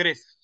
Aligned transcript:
2003. 0.00 0.38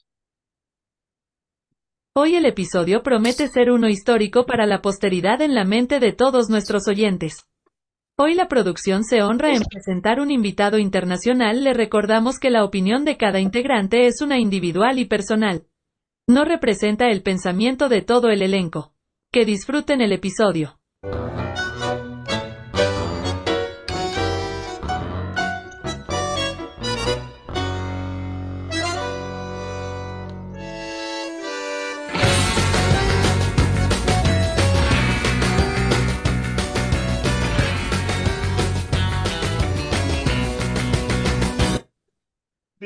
Hoy 2.14 2.34
el 2.34 2.46
episodio 2.46 3.02
promete 3.02 3.48
ser 3.48 3.70
uno 3.70 3.88
histórico 3.88 4.46
para 4.46 4.66
la 4.66 4.80
posteridad 4.80 5.42
en 5.42 5.54
la 5.54 5.64
mente 5.64 6.00
de 6.00 6.12
todos 6.12 6.48
nuestros 6.48 6.88
oyentes. 6.88 7.44
Hoy 8.18 8.34
la 8.34 8.48
producción 8.48 9.04
se 9.04 9.22
honra 9.22 9.54
en 9.54 9.62
presentar 9.62 10.20
un 10.20 10.30
invitado 10.30 10.78
internacional. 10.78 11.62
Le 11.62 11.74
recordamos 11.74 12.38
que 12.38 12.50
la 12.50 12.64
opinión 12.64 13.04
de 13.04 13.18
cada 13.18 13.40
integrante 13.40 14.06
es 14.06 14.22
una 14.22 14.38
individual 14.38 14.98
y 14.98 15.04
personal. 15.04 15.66
No 16.26 16.46
representa 16.46 17.08
el 17.08 17.22
pensamiento 17.22 17.90
de 17.90 18.00
todo 18.00 18.30
el 18.30 18.40
elenco. 18.40 18.94
Que 19.30 19.44
disfruten 19.44 20.00
el 20.00 20.12
episodio. 20.12 20.78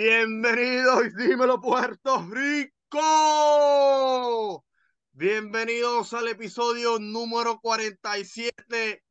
Bienvenidos, 0.03 1.15
dímelo 1.15 1.61
Puerto 1.61 2.27
Rico. 2.31 3.05
Bienvenidos 5.13 6.15
al 6.15 6.29
episodio 6.29 6.99
número 6.99 7.61
47 7.61 9.05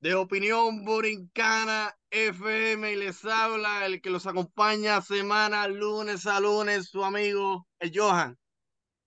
de 0.00 0.14
Opinión 0.14 0.86
Borincana 0.86 1.94
FM 2.08 2.92
y 2.92 2.96
les 2.96 3.22
habla 3.26 3.84
el 3.84 4.00
que 4.00 4.08
los 4.08 4.26
acompaña 4.26 5.02
semana, 5.02 5.68
lunes 5.68 6.24
a 6.26 6.40
lunes, 6.40 6.88
su 6.88 7.04
amigo 7.04 7.68
el 7.78 7.92
Johan. 7.94 8.38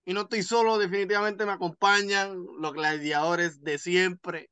Y 0.04 0.14
no 0.14 0.20
estoy 0.20 0.44
solo, 0.44 0.78
definitivamente 0.78 1.44
me 1.44 1.50
acompañan 1.50 2.36
los 2.60 2.72
gladiadores 2.72 3.64
de 3.64 3.78
siempre, 3.78 4.48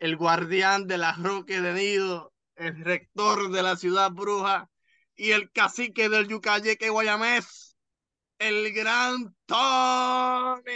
el 0.00 0.16
guardián 0.16 0.88
de 0.88 0.98
la 0.98 1.12
Roque 1.12 1.60
de 1.60 1.74
Nido, 1.74 2.32
el 2.56 2.84
rector 2.84 3.52
de 3.52 3.62
la 3.62 3.76
ciudad 3.76 4.10
bruja 4.10 4.68
y 5.16 5.32
el 5.32 5.50
cacique 5.52 6.08
del 6.08 6.28
Yucayeque 6.28 6.90
Guayamés, 6.90 7.76
el 8.38 8.72
gran 8.72 9.36
Tonia. 9.46 10.70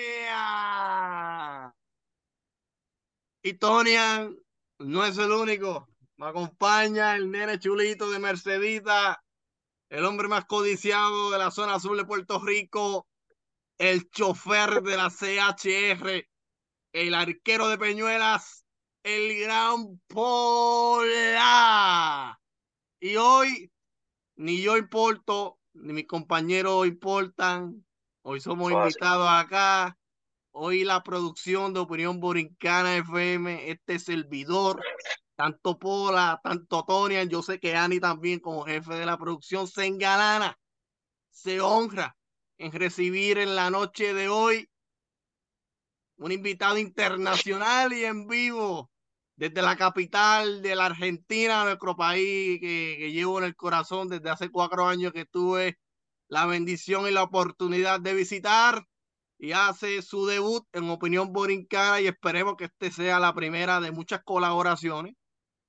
Y 3.42 3.54
Tonia 3.54 4.30
no 4.78 5.04
es 5.04 5.18
el 5.18 5.32
único. 5.32 5.88
Me 6.16 6.26
acompaña 6.26 7.16
el 7.16 7.30
nene 7.30 7.58
chulito 7.58 8.10
de 8.10 8.18
Mercedita, 8.18 9.22
el 9.88 10.04
hombre 10.04 10.28
más 10.28 10.44
codiciado 10.46 11.30
de 11.30 11.38
la 11.38 11.50
zona 11.50 11.74
azul 11.74 11.96
de 11.96 12.04
Puerto 12.04 12.40
Rico, 12.40 13.06
el 13.78 14.10
chofer 14.10 14.82
de 14.82 14.96
la 14.96 15.10
CHR, 15.10 16.26
el 16.92 17.14
arquero 17.14 17.68
de 17.68 17.78
Peñuelas, 17.78 18.64
el 19.04 19.38
gran 19.40 20.00
Pola. 20.08 21.18
Y 23.00 23.14
hoy 23.16 23.70
ni 24.38 24.62
yo 24.62 24.76
importo, 24.76 25.58
ni 25.74 25.92
mis 25.92 26.06
compañeros 26.06 26.86
importan. 26.86 27.84
Hoy 28.22 28.40
somos 28.40 28.72
invitados 28.72 29.28
acá. 29.28 29.98
Hoy 30.52 30.84
la 30.84 31.02
producción 31.02 31.74
de 31.74 31.80
Opinión 31.80 32.20
Borincana 32.20 32.96
FM, 32.96 33.70
este 33.70 33.98
servidor, 33.98 34.80
tanto 35.36 35.78
Pola, 35.78 36.40
tanto 36.42 36.84
Tonia, 36.84 37.24
yo 37.24 37.42
sé 37.42 37.58
que 37.58 37.76
Ani 37.76 38.00
también 38.00 38.40
como 38.40 38.64
jefe 38.64 38.94
de 38.94 39.06
la 39.06 39.18
producción 39.18 39.66
se 39.66 39.86
engalana, 39.86 40.58
se 41.30 41.60
honra 41.60 42.16
en 42.58 42.72
recibir 42.72 43.38
en 43.38 43.54
la 43.54 43.70
noche 43.70 44.14
de 44.14 44.28
hoy 44.28 44.68
un 46.16 46.32
invitado 46.32 46.78
internacional 46.78 47.92
y 47.92 48.04
en 48.04 48.26
vivo 48.26 48.90
desde 49.38 49.62
la 49.62 49.76
capital 49.76 50.62
de 50.62 50.74
la 50.74 50.86
Argentina, 50.86 51.62
nuestro 51.62 51.96
país 51.96 52.60
que, 52.60 53.12
llevo 53.12 53.38
en 53.38 53.44
el 53.44 53.54
corazón 53.54 54.08
desde 54.08 54.30
hace 54.30 54.50
cuatro 54.50 54.88
años 54.88 55.12
que 55.12 55.26
tuve 55.26 55.78
la 56.26 56.44
bendición 56.44 57.06
y 57.06 57.12
la 57.12 57.22
oportunidad 57.22 58.00
de 58.00 58.14
visitar 58.14 58.84
y 59.38 59.52
hace 59.52 60.02
su 60.02 60.26
debut 60.26 60.66
en 60.72 60.90
Opinión 60.90 61.32
Borincana 61.32 62.00
y 62.00 62.08
esperemos 62.08 62.56
que 62.56 62.64
este 62.64 62.90
sea 62.90 63.20
la 63.20 63.32
primera 63.32 63.80
de 63.80 63.92
muchas 63.92 64.24
colaboraciones 64.24 65.14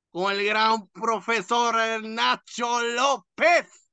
con 0.10 0.34
el 0.34 0.44
gran 0.44 0.88
profesor 0.90 1.76
Nacho 2.04 2.82
López. 2.82 3.88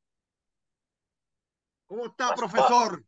¿Cómo 1.86 2.06
está, 2.06 2.34
profesor? 2.34 3.04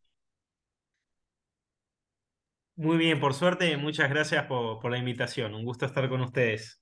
Muy 2.78 2.96
bien, 2.96 3.18
por 3.18 3.34
suerte, 3.34 3.76
muchas 3.76 4.08
gracias 4.08 4.46
por, 4.46 4.88
la 4.88 4.98
invitación. 4.98 5.52
Un 5.52 5.64
gusto 5.64 5.84
estar 5.84 6.08
con 6.08 6.20
ustedes. 6.20 6.80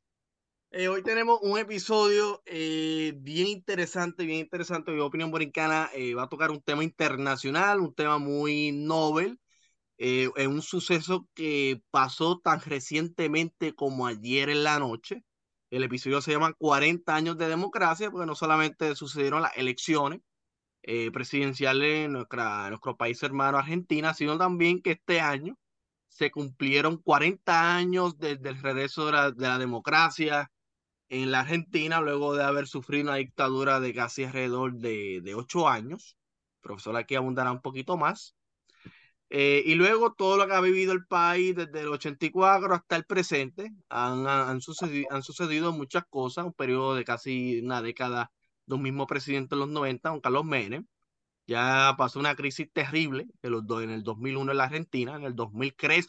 Eh, 0.70 0.88
hoy 0.88 1.02
tenemos 1.02 1.38
un 1.40 1.58
episodio 1.58 2.42
eh, 2.44 3.14
bien 3.16 3.46
interesante, 3.46 4.26
bien 4.26 4.40
interesante. 4.40 4.92
Mi 4.92 5.00
opinión 5.00 5.30
borincana 5.30 5.88
eh, 5.94 6.12
va 6.14 6.24
a 6.24 6.28
tocar 6.28 6.50
un 6.50 6.60
tema 6.60 6.84
internacional, 6.84 7.80
un 7.80 7.94
tema 7.94 8.18
muy 8.18 8.72
novel, 8.72 9.40
en 9.96 10.50
un 10.50 10.60
suceso 10.60 11.30
que 11.32 11.80
pasó 11.90 12.40
tan 12.40 12.60
recientemente 12.60 13.74
como 13.74 14.06
ayer 14.06 14.50
en 14.50 14.64
la 14.64 14.78
noche. 14.78 15.24
El 15.70 15.82
episodio 15.82 16.20
se 16.20 16.32
llama 16.32 16.52
40 16.58 17.14
años 17.14 17.38
de 17.38 17.48
democracia, 17.48 18.10
porque 18.10 18.26
no 18.26 18.34
solamente 18.34 18.94
sucedieron 18.96 19.40
las 19.40 19.56
elecciones 19.56 20.20
presidenciales 20.82 22.04
en, 22.04 22.12
nuestra, 22.12 22.64
en 22.64 22.70
nuestro 22.72 22.98
país 22.98 23.22
hermano 23.22 23.56
Argentina, 23.56 24.12
sino 24.12 24.36
también 24.36 24.82
que 24.82 24.90
este 24.90 25.20
año 25.20 25.56
se 26.16 26.30
cumplieron 26.30 26.96
40 26.98 27.76
años 27.76 28.18
desde 28.18 28.48
el 28.48 28.62
regreso 28.62 29.06
de 29.06 29.12
la, 29.36 29.58
democracia 29.58 30.50
en 31.08 31.30
la 31.30 31.40
Argentina, 31.40 32.00
luego 32.00 32.34
de 32.34 32.44
haber 32.44 32.66
sufrido 32.66 33.04
una 33.04 33.16
dictadura 33.16 33.80
de 33.80 33.94
casi 33.94 34.24
alrededor 34.24 34.74
de, 34.76 35.20
de 35.22 35.34
8 35.34 35.68
años. 35.68 36.16
El 36.56 36.60
profesor 36.62 36.96
aquí 36.96 37.16
abundará 37.16 37.52
un 37.52 37.60
poquito 37.60 37.98
más. 37.98 38.34
Eh, 39.28 39.62
y 39.66 39.74
luego 39.74 40.14
todo 40.14 40.36
lo 40.38 40.46
que 40.46 40.54
ha 40.54 40.60
vivido 40.60 40.92
el 40.92 41.04
país 41.06 41.54
desde 41.54 41.80
el 41.80 41.88
84 41.88 42.74
hasta 42.74 42.96
el 42.96 43.04
presente, 43.04 43.72
han, 43.88 44.26
han, 44.26 44.60
sucedido, 44.62 45.08
han 45.10 45.22
sucedido 45.22 45.72
muchas 45.72 46.04
cosas, 46.08 46.46
un 46.46 46.52
periodo 46.54 46.94
de 46.94 47.04
casi 47.04 47.60
una 47.60 47.82
década, 47.82 48.32
los 48.66 48.80
mismos 48.80 49.06
presidentes 49.06 49.52
en 49.52 49.60
los 49.60 49.68
90, 49.68 50.08
don 50.08 50.20
Carlos 50.20 50.44
Menem, 50.44 50.86
ya 51.46 51.94
pasó 51.98 52.18
una 52.18 52.34
crisis 52.34 52.70
terrible 52.72 53.26
en, 53.42 53.50
los 53.52 53.64
en 53.82 53.90
el 53.90 54.02
2001 54.02 54.52
en 54.52 54.58
la 54.58 54.64
Argentina, 54.64 55.16
en 55.16 55.24
el 55.24 55.34
2003 55.34 56.06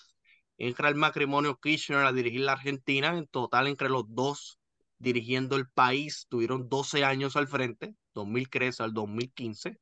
entra 0.57 0.89
el 0.89 0.95
matrimonio 0.95 1.59
Kirchner 1.59 2.05
a 2.05 2.11
dirigir 2.11 2.41
la 2.41 2.53
Argentina, 2.53 3.17
en 3.17 3.27
total 3.27 3.67
entre 3.67 3.89
los 3.89 4.05
dos 4.07 4.59
dirigiendo 4.99 5.55
el 5.55 5.67
país, 5.69 6.25
tuvieron 6.29 6.69
12 6.69 7.03
años 7.03 7.35
al 7.35 7.47
frente, 7.47 7.95
2003 8.13 8.81
al 8.81 8.93
2015. 8.93 9.77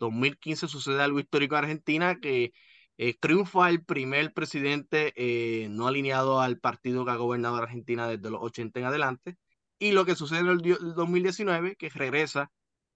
2015 0.00 0.68
sucede 0.68 1.02
algo 1.02 1.20
histórico 1.20 1.56
en 1.56 1.64
Argentina 1.64 2.18
que 2.20 2.52
eh, 2.98 3.14
triunfa 3.18 3.70
el 3.70 3.84
primer 3.84 4.32
presidente 4.32 5.12
eh, 5.16 5.68
no 5.70 5.86
alineado 5.86 6.40
al 6.40 6.58
partido 6.58 7.04
que 7.04 7.12
ha 7.12 7.16
gobernado 7.16 7.56
Argentina 7.56 8.08
desde 8.08 8.30
los 8.30 8.42
80 8.42 8.80
en 8.80 8.86
adelante. 8.86 9.36
Y 9.78 9.92
lo 9.92 10.04
que 10.04 10.16
sucede 10.16 10.40
en 10.40 10.48
el 10.48 10.58
2019, 10.94 11.76
que 11.76 11.88
regresa 11.90 12.50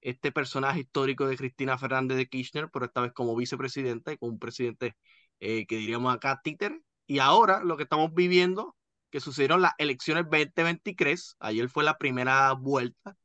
este 0.04 0.32
personaje 0.32 0.80
histórico 0.80 1.26
de 1.26 1.36
Cristina 1.36 1.78
Fernández 1.78 2.16
de 2.18 2.28
Kirchner, 2.28 2.68
pero 2.72 2.84
esta 2.86 3.00
vez 3.00 3.12
como 3.12 3.34
vicepresidenta 3.34 4.12
y 4.12 4.18
con 4.18 4.30
un 4.30 4.38
presidente 4.38 4.96
eh, 5.40 5.66
que 5.66 5.76
diríamos 5.76 6.14
acá 6.14 6.40
títere. 6.44 6.80
Y 7.06 7.18
ahora 7.18 7.64
lo 7.64 7.76
que 7.76 7.84
estamos 7.84 8.14
viviendo, 8.14 8.76
que 9.10 9.20
sucedieron 9.20 9.62
las 9.62 9.72
elecciones 9.78 10.24
2023, 10.24 11.36
ayer 11.40 11.68
fue 11.68 11.84
la 11.84 11.98
primera 11.98 12.52
vuelta 12.52 13.16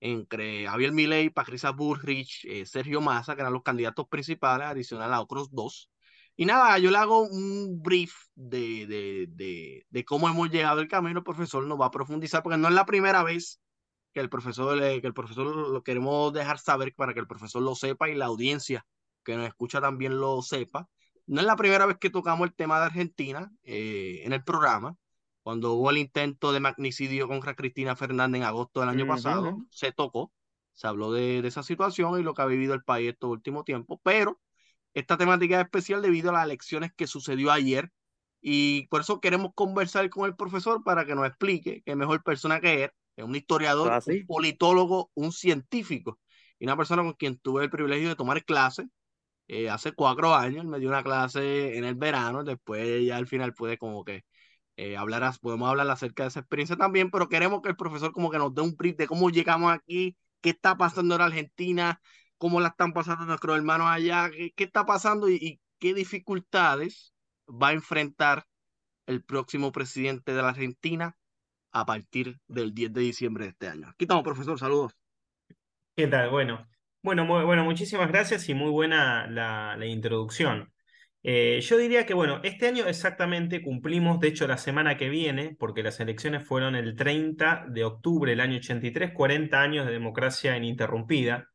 entre 0.00 0.66
Javier 0.66 0.92
Milei, 0.92 1.30
Patricia 1.30 1.70
Bullrich, 1.70 2.44
eh, 2.44 2.66
Sergio 2.66 3.00
Massa, 3.00 3.34
que 3.34 3.40
eran 3.40 3.52
los 3.54 3.62
candidatos 3.62 4.06
principales, 4.08 4.66
adicional 4.68 5.12
a 5.14 5.20
otros 5.22 5.50
dos. 5.52 5.90
Y 6.36 6.44
nada, 6.44 6.78
yo 6.78 6.90
le 6.90 6.98
hago 6.98 7.22
un 7.22 7.80
brief 7.82 8.12
de, 8.34 8.86
de, 8.86 9.26
de, 9.30 9.86
de 9.88 10.04
cómo 10.04 10.28
hemos 10.28 10.50
llegado 10.50 10.80
el 10.80 10.88
camino. 10.88 11.20
El 11.20 11.24
profesor 11.24 11.66
nos 11.66 11.80
va 11.80 11.86
a 11.86 11.90
profundizar, 11.90 12.42
porque 12.42 12.58
no 12.58 12.68
es 12.68 12.74
la 12.74 12.84
primera 12.84 13.22
vez 13.22 13.58
que 14.16 14.20
el 14.22 14.30
profesor, 14.30 14.80
que 14.80 15.06
el 15.06 15.12
profesor 15.12 15.54
lo 15.54 15.82
queremos 15.82 16.32
dejar 16.32 16.58
saber 16.58 16.94
para 16.94 17.12
que 17.12 17.20
el 17.20 17.26
profesor 17.26 17.60
lo 17.60 17.74
sepa 17.74 18.08
y 18.08 18.14
la 18.14 18.24
audiencia 18.24 18.86
que 19.22 19.36
nos 19.36 19.46
escucha 19.46 19.78
también 19.78 20.18
lo 20.18 20.40
sepa. 20.40 20.88
No 21.26 21.42
es 21.42 21.46
la 21.46 21.54
primera 21.54 21.84
vez 21.84 21.98
que 21.98 22.08
tocamos 22.08 22.48
el 22.48 22.54
tema 22.54 22.78
de 22.78 22.86
Argentina 22.86 23.52
eh, 23.62 24.22
en 24.24 24.32
el 24.32 24.42
programa. 24.42 24.96
Cuando 25.42 25.74
hubo 25.74 25.90
el 25.90 25.98
intento 25.98 26.50
de 26.54 26.60
magnicidio 26.60 27.28
contra 27.28 27.54
Cristina 27.54 27.94
Fernández 27.94 28.40
en 28.40 28.46
agosto 28.46 28.80
del 28.80 28.88
año 28.88 29.06
pasado, 29.06 29.58
se 29.68 29.92
tocó, 29.92 30.32
se 30.72 30.86
habló 30.86 31.12
de, 31.12 31.42
de, 31.42 31.48
esa 31.48 31.62
situación 31.62 32.18
y 32.18 32.22
lo 32.22 32.32
que 32.32 32.40
ha 32.40 32.46
vivido 32.46 32.72
el 32.72 32.84
país 32.84 33.10
estos 33.10 33.28
últimos 33.28 33.66
tiempos, 33.66 34.00
pero 34.02 34.40
esta 34.94 35.18
temática 35.18 35.56
es 35.56 35.64
especial 35.66 36.00
debido 36.00 36.30
a 36.30 36.32
las 36.32 36.44
elecciones 36.46 36.90
que 36.96 37.06
sucedió 37.06 37.52
ayer 37.52 37.92
y 38.40 38.86
por 38.86 39.02
eso 39.02 39.20
queremos 39.20 39.52
conversar 39.54 40.08
con 40.08 40.24
el 40.24 40.36
profesor 40.36 40.82
para 40.84 41.04
que 41.04 41.14
nos 41.14 41.26
explique 41.26 41.82
qué 41.84 41.96
mejor 41.96 42.22
persona 42.22 42.62
que 42.62 42.84
él 42.84 42.90
un 43.24 43.34
historiador, 43.34 44.02
un 44.06 44.26
politólogo, 44.26 45.10
un 45.14 45.32
científico 45.32 46.18
y 46.58 46.64
una 46.64 46.76
persona 46.76 47.02
con 47.02 47.14
quien 47.14 47.38
tuve 47.38 47.64
el 47.64 47.70
privilegio 47.70 48.08
de 48.08 48.16
tomar 48.16 48.44
clase 48.44 48.88
eh, 49.48 49.70
hace 49.70 49.92
cuatro 49.92 50.34
años, 50.34 50.64
me 50.64 50.80
dio 50.80 50.88
una 50.88 51.04
clase 51.04 51.76
en 51.76 51.84
el 51.84 51.94
verano, 51.94 52.42
después 52.42 53.04
ya 53.04 53.16
al 53.16 53.28
final 53.28 53.54
pude 53.54 53.78
como 53.78 54.04
que 54.04 54.24
eh, 54.76 54.96
hablar, 54.96 55.32
podemos 55.40 55.68
hablar 55.68 55.88
acerca 55.90 56.24
de 56.24 56.28
esa 56.30 56.40
experiencia 56.40 56.76
también, 56.76 57.10
pero 57.10 57.28
queremos 57.28 57.62
que 57.62 57.70
el 57.70 57.76
profesor 57.76 58.12
como 58.12 58.30
que 58.30 58.38
nos 58.38 58.54
dé 58.54 58.62
un 58.62 58.76
brief 58.76 58.96
de 58.96 59.06
cómo 59.06 59.30
llegamos 59.30 59.72
aquí, 59.72 60.16
qué 60.40 60.50
está 60.50 60.76
pasando 60.76 61.14
en 61.14 61.20
Argentina, 61.22 62.00
cómo 62.38 62.60
la 62.60 62.68
están 62.68 62.92
pasando 62.92 63.24
nuestros 63.24 63.56
hermanos 63.56 63.86
allá, 63.88 64.30
qué, 64.30 64.52
qué 64.54 64.64
está 64.64 64.84
pasando 64.84 65.30
y, 65.30 65.60
qué 65.78 65.94
dificultades 65.94 67.14
va 67.48 67.68
a 67.68 67.72
enfrentar 67.72 68.46
el 69.06 69.22
próximo 69.22 69.72
presidente 69.72 70.34
de 70.34 70.42
la 70.42 70.48
Argentina 70.50 71.16
a 71.76 71.84
partir 71.84 72.38
del 72.48 72.72
10 72.72 72.92
de 72.94 73.00
diciembre 73.02 73.44
de 73.44 73.50
este 73.50 73.68
año. 73.68 73.88
Aquí 73.88 74.04
estamos, 74.04 74.24
profesor, 74.24 74.58
saludos. 74.58 74.96
¿Qué 75.94 76.06
tal? 76.06 76.30
Bueno, 76.30 76.66
bueno, 77.02 77.26
bueno, 77.26 77.64
muchísimas 77.64 78.08
gracias 78.08 78.48
y 78.48 78.54
muy 78.54 78.70
buena 78.70 79.26
la, 79.26 79.76
introducción. 79.86 80.72
Eh, 81.22 81.60
yo 81.60 81.76
diría 81.76 82.06
que, 82.06 82.14
bueno, 82.14 82.40
este 82.44 82.66
año 82.66 82.86
exactamente 82.86 83.60
cumplimos, 83.60 84.20
de 84.20 84.28
hecho, 84.28 84.46
la 84.46 84.56
semana 84.56 84.96
que 84.96 85.10
viene, 85.10 85.54
porque 85.58 85.82
las 85.82 86.00
elecciones 86.00 86.46
fueron 86.46 86.76
el 86.76 86.96
30 86.96 87.66
de 87.68 87.84
octubre 87.84 88.30
del 88.30 88.40
año 88.40 88.56
83, 88.56 89.12
40 89.12 89.60
años 89.60 89.84
de 89.84 89.92
democracia 89.92 90.56
ininterrumpida 90.56 91.50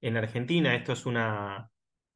en 0.00 0.16
Argentina. 0.16 0.74
Esto 0.74 0.94
es 0.94 1.04
una, 1.04 1.68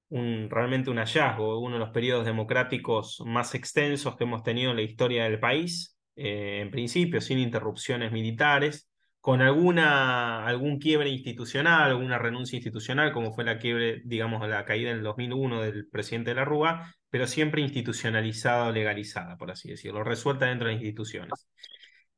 un, 0.09 0.49
realmente 0.51 0.89
un 0.89 0.97
hallazgo, 0.97 1.59
uno 1.61 1.75
de 1.75 1.81
los 1.81 1.91
periodos 1.91 2.25
democráticos 2.25 3.23
más 3.27 3.55
extensos 3.55 4.17
que 4.17 4.25
hemos 4.25 4.43
tenido 4.43 4.71
en 4.71 4.77
la 4.77 4.83
historia 4.83 5.25
del 5.25 5.41
país, 5.41 5.94
eh, 6.17 6.61
en 6.61 6.71
principio, 6.71 7.21
sin 7.21 7.39
interrupciones 7.39 8.13
militares 8.13 8.89
con 9.21 9.41
alguna, 9.41 10.47
algún 10.47 10.79
quiebre 10.79 11.09
institucional, 11.09 11.91
alguna 11.91 12.19
renuncia 12.19 12.57
institucional, 12.57 13.11
como 13.13 13.33
fue 13.33 13.45
la 13.45 13.59
quiebre, 13.59 14.03
digamos, 14.05 14.47
la 14.47 14.67
caída 14.67 14.91
en 14.91 14.99
el 14.99 15.03
2001 15.03 15.63
del 15.63 15.89
presidente 15.89 16.31
de 16.31 16.37
la 16.37 16.45
Rúa, 16.45 16.95
pero 17.09 17.27
siempre 17.27 17.63
institucionalizada 17.63 18.67
o 18.69 18.73
legalizada, 18.73 19.39
por 19.39 19.51
así 19.51 19.71
decirlo, 19.71 20.05
resuelta 20.05 20.45
dentro 20.47 20.69
de 20.69 20.75
las 20.75 20.83
instituciones. 20.83 21.49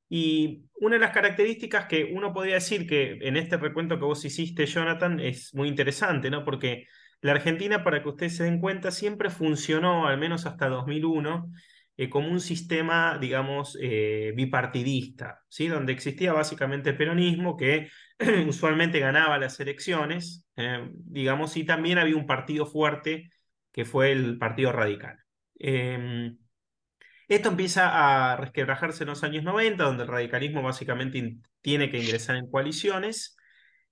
Y 0.08 0.64
una 0.80 0.96
de 0.96 1.00
las 1.00 1.12
características 1.12 1.86
que 1.86 2.10
uno 2.12 2.32
podría 2.32 2.54
decir 2.54 2.88
que 2.88 3.18
en 3.22 3.36
este 3.36 3.56
recuento 3.56 3.98
que 3.98 4.04
vos 4.04 4.24
hiciste, 4.24 4.66
Jonathan, 4.66 5.20
es 5.20 5.54
muy 5.54 5.68
interesante, 5.68 6.28
¿no? 6.30 6.44
Porque 6.44 6.86
la 7.20 7.32
Argentina, 7.32 7.82
para 7.84 8.02
que 8.02 8.08
ustedes 8.08 8.36
se 8.36 8.44
den 8.44 8.60
cuenta, 8.60 8.90
siempre 8.90 9.30
funcionó, 9.30 10.06
al 10.06 10.18
menos 10.18 10.46
hasta 10.46 10.68
2001, 10.68 11.52
eh, 11.98 12.10
como 12.10 12.28
un 12.30 12.40
sistema, 12.40 13.18
digamos, 13.18 13.78
eh, 13.80 14.32
bipartidista, 14.36 15.42
¿sí? 15.48 15.68
donde 15.68 15.92
existía 15.94 16.32
básicamente 16.34 16.90
el 16.90 16.96
peronismo 16.96 17.56
que 17.56 17.88
usualmente 18.46 18.98
ganaba 19.00 19.38
las 19.38 19.58
elecciones, 19.60 20.46
eh, 20.56 20.90
digamos, 20.92 21.56
y 21.56 21.64
también 21.64 21.98
había 21.98 22.16
un 22.16 22.26
partido 22.26 22.66
fuerte 22.66 23.30
que 23.72 23.84
fue 23.86 24.12
el 24.12 24.38
Partido 24.38 24.72
Radical. 24.72 25.18
Esto 27.28 27.48
empieza 27.48 28.32
a 28.32 28.36
resquebrajarse 28.36 29.04
en 29.04 29.08
los 29.10 29.24
años 29.24 29.42
90, 29.42 29.82
donde 29.84 30.04
el 30.04 30.08
radicalismo 30.08 30.62
básicamente 30.62 31.38
tiene 31.60 31.90
que 31.90 31.98
ingresar 31.98 32.36
en 32.36 32.50
coaliciones 32.50 33.36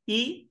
y 0.07 0.51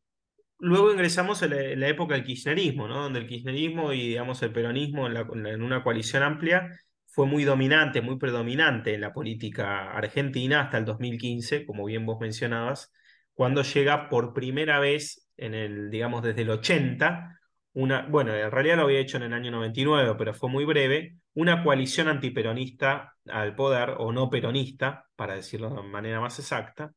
luego 0.59 0.91
ingresamos 0.91 1.41
en 1.43 1.79
la, 1.79 1.87
época 1.87 2.15
del 2.15 2.23
kirchnerismo, 2.23 2.87
donde 2.87 3.19
el 3.19 3.27
kirchnerismo 3.27 3.93
y 3.93 4.09
digamos, 4.09 4.41
el 4.41 4.51
peronismo 4.51 5.07
en 5.07 5.61
una 5.63 5.83
coalición 5.83 6.23
amplia 6.23 6.69
fue 7.13 7.27
muy 7.27 7.43
dominante, 7.43 8.01
muy 8.01 8.17
predominante 8.17 8.95
en 8.95 9.01
la 9.01 9.13
política 9.13 9.91
argentina 9.91 10.61
hasta 10.61 10.79
el 10.79 10.85
2015, 10.85 11.63
como 11.63 11.85
bien 11.85 12.07
vos 12.07 12.19
mencionabas, 12.19 12.91
cuando 13.35 13.61
llega 13.61 14.09
por 14.09 14.33
primera 14.33 14.79
vez 14.79 15.29
en 15.37 15.53
el, 15.53 15.91
digamos, 15.91 16.23
desde 16.23 16.41
el 16.41 16.49
80, 16.49 17.39
una, 17.73 18.07
bueno, 18.07 18.33
en 18.33 18.49
realidad 18.49 18.77
lo 18.77 18.83
había 18.83 18.99
hecho 18.99 19.17
en 19.17 19.23
el 19.23 19.33
año 19.33 19.51
99, 19.51 20.15
pero 20.17 20.33
fue 20.33 20.49
muy 20.49 20.65
breve, 20.65 21.17
una 21.35 21.63
coalición 21.63 22.07
antiperonista 22.07 23.13
al 23.27 23.53
poder, 23.55 23.93
o 23.99 24.11
no 24.11 24.31
peronista, 24.31 25.05
para 25.15 25.35
decirlo 25.35 25.69
de 25.69 25.83
manera 25.83 26.19
más 26.19 26.39
exacta. 26.39 26.93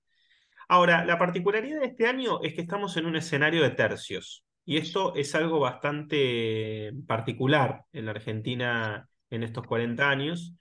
Ahora, 0.67 1.05
la 1.05 1.19
particularidad 1.19 1.81
de 1.81 1.89
este 1.89 2.07
año 2.07 2.41
es 2.43 2.55
que 2.55 2.63
estamos 2.63 2.97
en 2.97 3.05
un 3.05 3.17
escenario 3.17 3.63
de 3.63 3.71
tercios, 3.71 4.47
y 4.65 4.79
esto 4.79 5.15
es 5.15 5.35
algo 5.35 5.61
bastante 5.61 6.91
particular 7.07 7.83
en 7.93 8.07
la 8.07 8.13
Argentina 8.13 9.07
en 9.31 9.43
estos 9.43 9.67
40 9.67 10.09
años, 10.09 10.55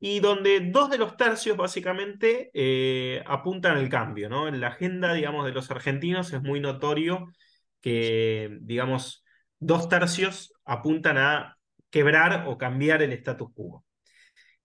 y 0.00 0.20
donde 0.20 0.60
dos 0.70 0.90
de 0.90 0.98
los 0.98 1.16
tercios 1.16 1.56
básicamente 1.56 2.50
eh, 2.52 3.22
apuntan 3.26 3.76
al 3.76 3.88
cambio, 3.88 4.28
¿no? 4.28 4.48
En 4.48 4.60
la 4.60 4.68
agenda, 4.68 5.14
digamos, 5.14 5.46
de 5.46 5.52
los 5.52 5.70
argentinos 5.70 6.32
es 6.32 6.42
muy 6.42 6.60
notorio 6.60 7.32
que, 7.80 8.58
digamos, 8.60 9.24
dos 9.58 9.88
tercios 9.88 10.52
apuntan 10.64 11.18
a 11.18 11.58
quebrar 11.90 12.44
o 12.48 12.58
cambiar 12.58 13.02
el 13.02 13.12
status 13.12 13.48
quo. 13.54 13.84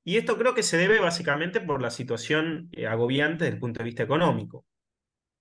Y 0.04 0.18
esto 0.18 0.38
creo 0.38 0.56
que 0.56 0.64
se 0.64 0.78
debe 0.78 1.00
básicamente 1.00 1.62
por 1.62 1.82
la 1.82 1.92
situación 1.92 2.70
eh, 2.72 2.88
agobiante 2.88 3.46
desde 3.46 3.56
el 3.56 3.62
punto 3.62 3.80
de 3.80 3.86
vista 3.86 4.04
económico. 4.04 4.66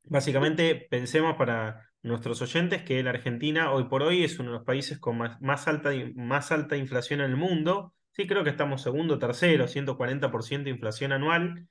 Básicamente, 0.05 0.87
pensemos 0.91 1.37
para 1.37 1.91
nuestros 2.03 2.41
oyentes 2.43 2.83
que 2.83 3.03
la 3.03 3.11
Argentina 3.11 3.73
hoy 3.73 3.85
por 3.89 4.03
hoy 4.03 4.25
es 4.25 4.39
uno 4.39 4.51
de 4.53 4.59
los 4.59 4.67
países 4.67 4.99
con 4.99 5.19
más, 5.19 5.69
alta, 5.69 5.91
más 6.15 6.53
alta 6.53 6.77
inflación 6.77 7.21
en 7.21 7.31
el 7.31 7.37
mundo, 7.37 7.95
Sí, 8.19 8.27
creo 8.27 8.43
que 8.43 8.51
estamos 8.51 8.83
segundo, 8.83 9.17
tercero, 9.17 9.69
140% 9.69 10.65
de 10.65 10.71
inflación 10.71 11.13
anual. 11.13 11.69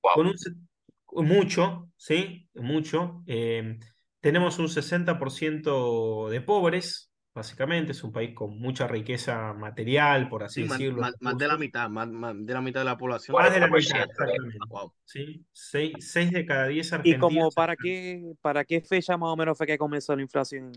Con 0.00 0.28
un, 0.28 1.26
mucho, 1.26 1.90
¿sí? 1.96 2.48
Mucho. 2.54 3.24
Eh, 3.26 3.80
tenemos 4.20 4.60
un 4.60 4.68
60% 4.68 6.28
de 6.28 6.40
pobres, 6.40 7.12
básicamente. 7.34 7.90
Es 7.90 8.04
un 8.04 8.12
país 8.12 8.32
con 8.32 8.60
mucha 8.60 8.86
riqueza 8.86 9.54
material, 9.54 10.28
por 10.28 10.44
así 10.44 10.62
decirlo. 10.62 11.02
Más, 11.18 11.36
de 11.36 11.48
la 11.48 11.56
mitad, 11.58 11.88
más, 11.88 12.08
de 12.08 12.54
la 12.54 12.60
mitad 12.60 12.82
de 12.82 12.84
la 12.84 12.96
población. 12.96 13.36
Más 13.36 13.52
de 13.52 13.58
la 13.58 13.66
mitad, 13.66 14.04
exactamente. 14.04 14.58
¿sí? 15.04 15.44
Seis, 15.50 16.30
de 16.30 16.46
cada 16.46 16.68
diez 16.68 16.92
argentinos. 16.92 17.16
¿Y 17.16 17.20
como 17.20 17.50
para 17.50 17.74
qué, 17.74 18.34
para 18.40 18.64
qué 18.64 18.80
fecha 18.82 19.16
más 19.16 19.30
o 19.30 19.36
menos 19.36 19.58
fue 19.58 19.66
que 19.66 19.76
comenzó 19.76 20.14
la 20.14 20.22
inflación 20.22 20.70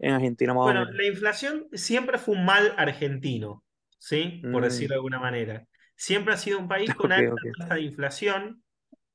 en 0.00 0.14
Argentina? 0.14 0.52
bueno, 0.52 0.84
la 0.84 1.06
inflación 1.06 1.68
siempre 1.74 2.18
fue 2.18 2.34
un 2.34 2.44
mal 2.44 2.74
argentino. 2.76 3.62
¿Sí? 3.98 4.42
Por 4.50 4.62
decirlo 4.62 4.94
de 4.94 4.96
mm. 4.96 5.00
alguna 5.00 5.18
manera. 5.18 5.64
Siempre 5.94 6.34
ha 6.34 6.36
sido 6.36 6.58
un 6.58 6.68
país 6.68 6.94
con 6.94 7.12
alta 7.12 7.34
tasa 7.58 7.74
de 7.74 7.82
inflación. 7.82 8.62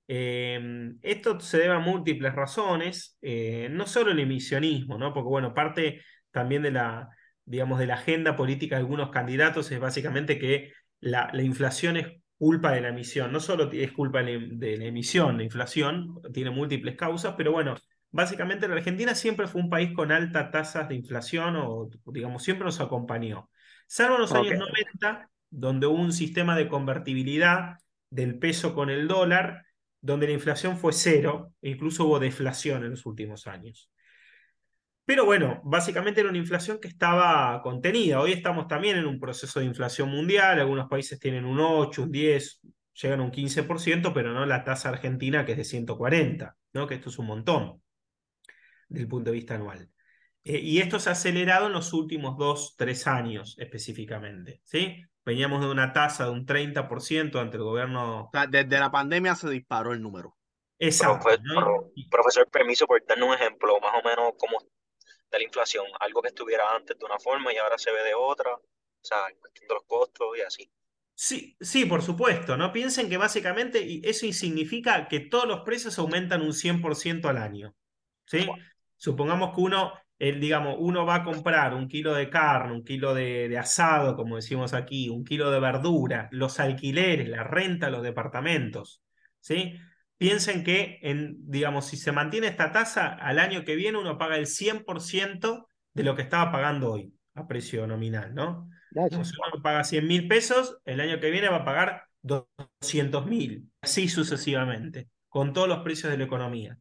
Em, 0.07 0.97
esto 1.01 1.39
se 1.39 1.57
debe 1.57 1.73
a 1.73 1.79
múltiples 1.79 2.35
razones, 2.35 3.17
eh, 3.21 3.69
no 3.71 3.87
solo 3.87 4.11
el 4.11 4.19
emisionismo, 4.19 4.97
¿no? 4.97 5.13
Porque, 5.13 5.29
bueno, 5.29 5.53
parte 5.53 6.01
también 6.31 6.61
de 6.61 6.71
la, 6.71 7.09
digamos, 7.45 7.79
de 7.79 7.87
la 7.87 7.95
agenda 7.95 8.35
política 8.35 8.75
de 8.75 8.81
algunos 8.81 9.09
candidatos 9.11 9.71
es 9.71 9.79
básicamente 9.79 10.37
que 10.37 10.73
la, 10.99 11.29
la 11.33 11.43
inflación 11.43 11.97
es 11.97 12.07
culpa 12.37 12.71
de 12.73 12.81
la 12.81 12.89
emisión. 12.89 13.31
No 13.31 13.39
solo 13.39 13.71
es 13.71 13.91
culpa 13.93 14.21
de 14.21 14.77
la 14.77 14.85
emisión, 14.85 15.37
la 15.37 15.43
inflación 15.43 16.19
tiene 16.33 16.51
múltiples 16.51 16.97
causas, 16.97 17.35
pero 17.37 17.53
bueno, 17.53 17.75
básicamente 18.11 18.67
la 18.67 18.75
Argentina 18.75 19.15
siempre 19.15 19.47
fue 19.47 19.61
un 19.61 19.69
país 19.69 19.91
con 19.93 20.11
altas 20.11 20.51
tasas 20.51 20.89
de 20.89 20.95
inflación 20.95 21.55
o, 21.57 21.89
digamos, 22.05 22.43
siempre 22.43 22.65
nos 22.65 22.81
acompañó. 22.81 23.49
Salvo 23.87 24.17
los 24.17 24.31
años 24.31 24.59
90, 24.59 25.29
donde 25.49 25.87
hubo 25.87 25.99
un 25.99 26.13
sistema 26.13 26.55
de 26.55 26.67
convertibilidad 26.67 27.77
del 28.09 28.39
peso 28.39 28.73
con 28.73 28.89
el 28.89 29.07
dólar, 29.07 29.65
donde 30.01 30.27
la 30.27 30.33
inflación 30.33 30.77
fue 30.77 30.93
cero, 30.93 31.53
e 31.61 31.69
incluso 31.69 32.05
hubo 32.05 32.19
deflación 32.19 32.83
en 32.83 32.91
los 32.91 33.05
últimos 33.05 33.47
años. 33.47 33.89
Pero 35.05 35.25
bueno, 35.25 35.61
básicamente 35.65 36.21
era 36.21 36.29
una 36.29 36.37
inflación 36.37 36.79
que 36.79 36.87
estaba 36.87 37.61
contenida. 37.61 38.21
Hoy 38.21 38.31
estamos 38.31 38.67
también 38.67 38.97
en 38.97 39.05
un 39.05 39.19
proceso 39.19 39.59
de 39.59 39.65
inflación 39.65 40.09
mundial, 40.09 40.59
algunos 40.59 40.87
países 40.87 41.19
tienen 41.19 41.43
un 41.43 41.59
8, 41.59 42.03
un 42.03 42.11
10, 42.11 42.61
llegan 43.01 43.19
a 43.19 43.23
un 43.23 43.31
15%, 43.31 44.13
pero 44.13 44.33
no 44.33 44.45
la 44.45 44.63
tasa 44.63 44.89
argentina 44.89 45.45
que 45.45 45.53
es 45.53 45.57
de 45.57 45.65
140, 45.65 46.55
¿no? 46.73 46.87
que 46.87 46.95
esto 46.95 47.09
es 47.09 47.19
un 47.19 47.27
montón 47.27 47.81
desde 48.87 49.03
el 49.03 49.09
punto 49.09 49.31
de 49.31 49.37
vista 49.37 49.55
anual. 49.55 49.89
Eh, 50.43 50.59
y 50.59 50.79
esto 50.79 50.99
se 50.99 51.09
ha 51.09 51.13
acelerado 51.13 51.67
en 51.67 51.73
los 51.73 51.93
últimos 51.93 52.37
dos, 52.37 52.75
tres 52.77 53.07
años 53.07 53.55
específicamente. 53.59 54.61
¿sí? 54.65 55.01
Veníamos 55.25 55.61
de 55.61 55.71
una 55.71 55.93
tasa 55.93 56.25
de 56.25 56.31
un 56.31 56.45
30% 56.45 57.39
ante 57.39 57.57
el 57.57 57.63
gobierno. 57.63 58.25
O 58.25 58.29
sea, 58.31 58.47
desde 58.47 58.79
la 58.79 58.91
pandemia 58.91 59.35
se 59.35 59.49
disparó 59.49 59.93
el 59.93 60.01
número. 60.01 60.35
Exacto. 60.79 61.29
Profesor, 62.09 62.49
permiso 62.49 62.85
por 62.85 63.03
darnos 63.05 63.29
un 63.29 63.35
ejemplo, 63.35 63.79
más 63.79 63.93
o 64.03 64.07
menos 64.07 64.33
como 64.37 64.57
de 64.59 65.37
la 65.37 65.43
inflación, 65.43 65.85
algo 65.99 66.21
que 66.21 66.27
estuviera 66.27 66.63
antes 66.75 66.97
de 66.97 67.05
una 67.05 67.17
forma 67.19 67.53
y 67.53 67.57
ahora 67.57 67.77
se 67.77 67.91
ve 67.91 68.03
de 68.03 68.13
otra, 68.13 68.53
o 68.53 68.61
sea, 69.01 69.29
en 69.29 69.37
cuestión 69.37 69.67
de 69.67 69.73
los 69.73 69.83
costos 69.85 70.37
y 70.37 70.41
así. 70.41 70.69
Sí, 71.15 71.55
sí, 71.59 71.85
por 71.85 72.01
supuesto, 72.01 72.57
¿no? 72.57 72.73
Piensen 72.73 73.09
que 73.09 73.17
básicamente 73.17 74.01
eso 74.03 74.31
significa 74.33 75.07
que 75.07 75.21
todos 75.21 75.45
los 75.45 75.61
precios 75.61 75.97
aumentan 75.99 76.41
un 76.41 76.53
100% 76.53 77.25
al 77.29 77.37
año, 77.37 77.75
¿sí? 78.25 78.47
Supongamos 78.97 79.55
que 79.55 79.61
uno 79.61 79.93
digamos, 80.31 80.77
uno 80.79 81.05
va 81.05 81.15
a 81.15 81.23
comprar 81.23 81.73
un 81.73 81.87
kilo 81.87 82.13
de 82.13 82.29
carne, 82.29 82.73
un 82.73 82.83
kilo 82.83 83.13
de, 83.13 83.57
asado, 83.57 84.15
como 84.15 84.37
decimos 84.37 84.73
aquí, 84.73 85.09
un 85.09 85.23
kilo 85.23 85.51
de 85.51 85.59
verdura, 85.59 86.29
los 86.31 86.59
alquileres, 86.59 87.27
la 87.27 87.43
renta, 87.43 87.89
los 87.89 88.03
departamentos, 88.03 89.01
¿sí? 89.39 89.73
piensen 90.17 90.63
que, 90.63 90.99
en, 91.01 91.35
digamos, 91.49 91.87
si 91.87 91.97
se 91.97 92.11
mantiene 92.11 92.47
esta 92.47 92.71
tasa, 92.71 93.07
al 93.07 93.39
año 93.39 93.65
que 93.65 93.75
viene 93.75 93.97
uno 93.97 94.17
paga 94.17 94.37
el 94.37 94.45
100% 94.45 95.65
de 95.93 96.03
lo 96.03 96.15
que 96.15 96.21
estaba 96.21 96.51
pagando 96.51 96.93
hoy, 96.93 97.13
a 97.35 97.45
precio 97.47 97.85
nominal, 97.85 98.33
¿no? 98.33 98.69
si 99.09 99.15
uno 99.17 99.61
paga 99.61 99.83
100 99.83 100.07
mil 100.07 100.27
pesos, 100.27 100.77
el 100.85 101.01
año 101.01 101.19
que 101.19 101.31
viene 101.31 101.49
va 101.49 101.57
a 101.57 101.65
pagar 101.65 102.03
200 102.21 103.25
mil, 103.25 103.69
así 103.81 104.07
sucesivamente, 104.07 105.09
con 105.27 105.51
todos 105.51 105.67
los 105.67 105.79
precios 105.79 106.11
de 106.11 106.17
la 106.17 106.23
economía. 106.23 106.77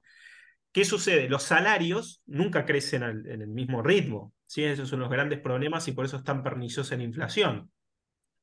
¿Qué 0.73 0.85
sucede? 0.87 1.29
Los 1.29 1.43
salarios 1.43 2.23
nunca 2.27 2.65
crecen 2.65 3.03
en 3.03 3.43
el 3.43 3.49
mismo 3.49 3.83
ritmo. 3.83 4.35
¿sí? 4.47 4.65
Esos 4.65 4.89
son 4.89 5.01
los 5.01 5.11
grandes 5.11 5.41
problemas 5.41 5.87
y 5.89 5.93
por 5.93 6.07
eso 6.07 6.17
es 6.17 6.25
tan 6.25 6.43
perniciosa 6.43 6.97
la 6.97 7.03
inflación. 7.03 7.71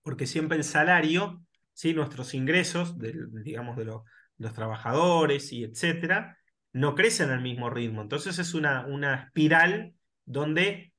Porque 0.03 0.27
siempre 0.27 0.57
el 0.57 0.63
salario, 0.63 1.43
¿sí? 1.73 1.93
nuestros 1.93 2.33
ingresos, 2.33 2.95
digamos, 3.43 3.77
de 3.77 3.85
los 3.85 4.53
trabajadores 4.53 5.51
y 5.51 5.63
etcétera, 5.63 6.37
no 6.71 6.93
crecen 6.93 7.31
al 7.31 7.41
mismo 7.41 7.69
ritmo. 7.69 8.01
Entonces 8.01 8.37
es 8.37 8.53
una, 8.53 8.85
una 8.85 9.15
espiral 9.15 9.93
donde 10.25 10.93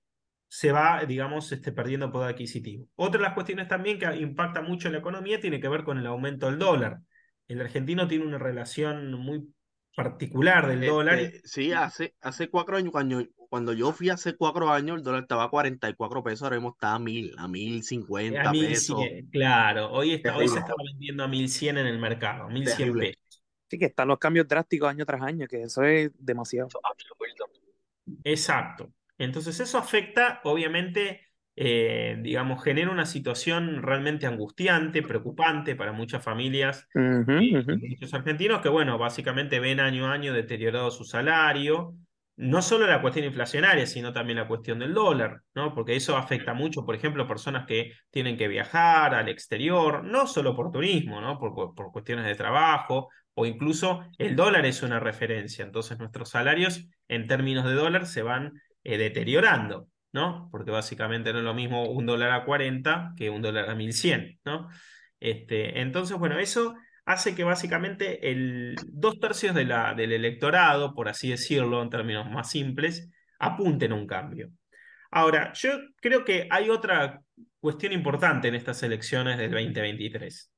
se 0.48 0.72
va, 0.72 1.04
digamos, 1.04 1.52
este, 1.52 1.70
perdiendo 1.70 2.10
poder 2.10 2.30
adquisitivo. 2.30 2.88
Otra 2.96 3.20
de 3.20 3.26
las 3.26 3.34
cuestiones 3.34 3.68
también 3.68 4.00
que 4.00 4.16
impacta 4.16 4.62
mucho 4.62 4.88
en 4.88 4.94
la 4.94 4.98
economía 4.98 5.40
tiene 5.40 5.60
que 5.60 5.68
ver 5.68 5.84
con 5.84 5.96
el 5.96 6.06
aumento 6.06 6.46
del 6.46 6.58
dólar. 6.58 6.98
El 7.46 7.60
argentino 7.60 8.08
tiene 8.08 8.26
una 8.26 8.38
relación 8.38 9.12
muy 9.12 9.48
particular 9.94 10.66
del 10.68 10.86
dólar. 10.86 11.18
Este, 11.18 11.40
sí, 11.44 11.72
hace, 11.72 12.14
hace 12.20 12.48
cuatro 12.48 12.76
años, 12.76 12.92
cuando, 12.92 13.24
cuando 13.48 13.72
yo 13.72 13.92
fui 13.92 14.08
hace 14.10 14.36
cuatro 14.36 14.70
años, 14.70 14.98
el 14.98 15.02
dólar 15.02 15.22
estaba 15.22 15.44
a 15.44 15.48
44 15.48 16.22
pesos, 16.22 16.42
ahora 16.42 16.56
mismo 16.56 16.70
está 16.70 16.94
a 16.94 16.98
mil, 16.98 17.34
a 17.38 17.48
mil 17.48 17.82
cincuenta 17.82 18.52
pesos. 18.52 19.00
Claro, 19.30 19.90
hoy, 19.90 20.14
está, 20.14 20.36
hoy 20.36 20.48
se 20.48 20.58
está 20.58 20.74
vendiendo 20.84 21.24
a 21.24 21.28
mil 21.28 21.48
cien 21.48 21.78
en 21.78 21.86
el 21.86 21.98
mercado, 21.98 22.48
mil 22.48 22.66
cien 22.66 22.96
pesos. 22.96 23.42
Sí, 23.68 23.78
que 23.78 23.86
están 23.86 24.08
los 24.08 24.18
cambios 24.18 24.48
drásticos 24.48 24.88
año 24.88 25.06
tras 25.06 25.22
año, 25.22 25.46
que 25.46 25.62
eso 25.62 25.84
es 25.84 26.10
demasiado. 26.18 26.68
Exacto. 28.24 28.92
Entonces 29.16 29.60
eso 29.60 29.78
afecta, 29.78 30.40
obviamente, 30.44 31.29
eh, 31.62 32.16
digamos, 32.22 32.64
genera 32.64 32.90
una 32.90 33.04
situación 33.04 33.82
realmente 33.82 34.26
angustiante, 34.26 35.02
preocupante 35.02 35.76
para 35.76 35.92
muchas 35.92 36.24
familias 36.24 36.88
y 36.94 37.54
muchos 37.54 38.14
argentinos 38.14 38.62
que, 38.62 38.70
bueno, 38.70 38.96
básicamente 38.96 39.60
ven 39.60 39.78
año 39.78 40.06
a 40.06 40.14
año 40.14 40.32
deteriorado 40.32 40.90
su 40.90 41.04
salario. 41.04 41.94
No 42.36 42.62
solo 42.62 42.86
la 42.86 43.02
cuestión 43.02 43.26
inflacionaria, 43.26 43.84
sino 43.84 44.10
también 44.10 44.38
la 44.38 44.48
cuestión 44.48 44.78
del 44.78 44.94
dólar, 44.94 45.42
¿no? 45.54 45.74
Porque 45.74 45.94
eso 45.94 46.16
afecta 46.16 46.54
mucho, 46.54 46.86
por 46.86 46.94
ejemplo, 46.94 47.28
personas 47.28 47.66
que 47.66 47.92
tienen 48.08 48.38
que 48.38 48.48
viajar 48.48 49.14
al 49.14 49.28
exterior, 49.28 50.02
no 50.02 50.26
solo 50.26 50.56
por 50.56 50.72
turismo, 50.72 51.20
¿no? 51.20 51.38
Por, 51.38 51.74
por 51.74 51.92
cuestiones 51.92 52.24
de 52.24 52.36
trabajo, 52.36 53.10
o 53.34 53.44
incluso 53.44 54.06
el 54.16 54.34
dólar 54.34 54.64
es 54.64 54.82
una 54.82 54.98
referencia. 54.98 55.62
Entonces 55.62 55.98
nuestros 55.98 56.30
salarios 56.30 56.88
en 57.06 57.26
términos 57.26 57.66
de 57.66 57.74
dólar 57.74 58.06
se 58.06 58.22
van 58.22 58.54
eh, 58.82 58.96
deteriorando. 58.96 59.89
¿No? 60.12 60.48
Porque 60.50 60.70
básicamente 60.70 61.32
no 61.32 61.38
es 61.38 61.44
lo 61.44 61.54
mismo 61.54 61.88
un 61.88 62.06
dólar 62.06 62.32
a 62.32 62.44
40 62.44 63.14
que 63.16 63.30
un 63.30 63.42
dólar 63.42 63.70
a 63.70 63.74
1100, 63.74 64.40
¿no? 64.44 64.68
Este, 65.20 65.80
entonces, 65.80 66.16
bueno, 66.18 66.38
eso 66.38 66.74
hace 67.04 67.34
que 67.34 67.44
básicamente 67.44 68.30
el 68.30 68.76
dos 68.88 69.18
tercios 69.20 69.54
del 69.54 69.72
electorado, 70.12 70.94
por 70.94 71.08
así 71.08 71.30
decirlo, 71.30 71.82
en 71.82 71.90
términos 71.90 72.30
más 72.30 72.50
simples, 72.50 73.10
apunten 73.38 73.92
a 73.92 73.96
un 73.96 74.06
cambio. 74.06 74.50
Ahora, 75.10 75.52
yo 75.54 75.70
creo 76.00 76.24
que 76.24 76.46
hay 76.50 76.70
otra 76.70 77.20
cuestión 77.58 77.92
importante 77.92 78.48
en 78.48 78.54
estas 78.54 78.82
elecciones 78.82 79.38
del 79.38 79.50
2023 79.50 80.50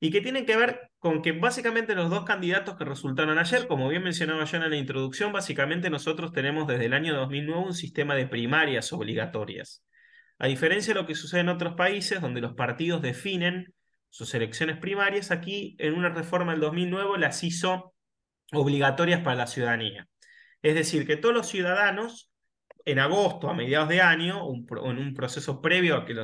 y 0.00 0.10
que 0.10 0.20
tiene 0.20 0.44
que 0.44 0.56
ver 0.56 0.90
con 0.98 1.22
que 1.22 1.32
básicamente 1.32 1.94
los 1.94 2.10
dos 2.10 2.24
candidatos 2.24 2.76
que 2.76 2.84
resultaron 2.84 3.38
ayer, 3.38 3.66
como 3.66 3.88
bien 3.88 4.02
mencionaba 4.02 4.44
yo 4.44 4.56
en 4.58 4.70
la 4.70 4.76
introducción, 4.76 5.32
básicamente 5.32 5.90
nosotros 5.90 6.32
tenemos 6.32 6.66
desde 6.66 6.86
el 6.86 6.92
año 6.92 7.14
2009 7.14 7.66
un 7.66 7.74
sistema 7.74 8.14
de 8.14 8.26
primarias 8.26 8.92
obligatorias. 8.92 9.84
A 10.38 10.46
diferencia 10.46 10.94
de 10.94 11.00
lo 11.00 11.06
que 11.06 11.16
sucede 11.16 11.40
en 11.40 11.48
otros 11.48 11.74
países, 11.74 12.20
donde 12.20 12.40
los 12.40 12.54
partidos 12.54 13.02
definen 13.02 13.74
sus 14.08 14.32
elecciones 14.34 14.78
primarias, 14.78 15.30
aquí 15.30 15.76
en 15.78 15.94
una 15.94 16.10
reforma 16.10 16.52
del 16.52 16.60
2009 16.60 17.18
las 17.18 17.42
hizo 17.42 17.94
obligatorias 18.52 19.20
para 19.22 19.36
la 19.36 19.46
ciudadanía. 19.46 20.08
Es 20.62 20.74
decir, 20.74 21.06
que 21.06 21.16
todos 21.16 21.34
los 21.34 21.48
ciudadanos, 21.48 22.30
en 22.84 23.00
agosto, 23.00 23.50
a 23.50 23.54
mediados 23.54 23.88
de 23.88 24.00
año, 24.00 24.42
en 24.48 24.98
un 24.98 25.14
proceso 25.14 25.60
previo 25.60 25.96
a 25.96 26.06
que, 26.06 26.14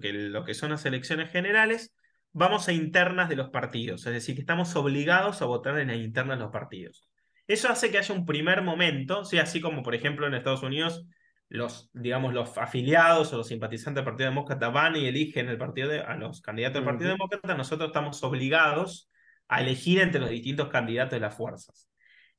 que 0.00 0.12
lo 0.12 0.44
que 0.44 0.54
son 0.54 0.70
las 0.70 0.86
elecciones 0.86 1.30
generales, 1.30 1.94
vamos 2.32 2.68
a 2.68 2.72
internas 2.72 3.28
de 3.28 3.36
los 3.36 3.50
partidos, 3.50 4.06
es 4.06 4.12
decir, 4.12 4.34
que 4.34 4.42
estamos 4.42 4.74
obligados 4.76 5.42
a 5.42 5.46
votar 5.46 5.78
en 5.78 5.88
las 5.88 5.96
internas 5.96 6.38
de 6.38 6.44
los 6.44 6.52
partidos. 6.52 7.08
Eso 7.46 7.68
hace 7.68 7.90
que 7.90 7.98
haya 7.98 8.14
un 8.14 8.26
primer 8.26 8.62
momento, 8.62 9.24
¿sí? 9.24 9.38
así 9.38 9.60
como 9.60 9.82
por 9.82 9.94
ejemplo 9.94 10.26
en 10.26 10.34
Estados 10.34 10.62
Unidos 10.62 11.06
los, 11.48 11.90
digamos, 11.94 12.34
los 12.34 12.58
afiliados 12.58 13.32
o 13.32 13.38
los 13.38 13.48
simpatizantes 13.48 13.96
del 13.96 14.04
Partido 14.04 14.28
Demócrata 14.28 14.68
van 14.68 14.96
y 14.96 15.06
eligen 15.06 15.48
el 15.48 15.56
partido 15.56 15.90
a 16.06 16.14
los 16.14 16.42
candidatos 16.42 16.74
del 16.74 16.84
Partido 16.84 17.10
Demócrata, 17.10 17.54
nosotros 17.54 17.88
estamos 17.88 18.22
obligados 18.22 19.10
a 19.48 19.62
elegir 19.62 20.00
entre 20.00 20.20
los 20.20 20.28
distintos 20.28 20.68
candidatos 20.68 21.12
de 21.12 21.20
las 21.20 21.34
fuerzas. 21.34 21.88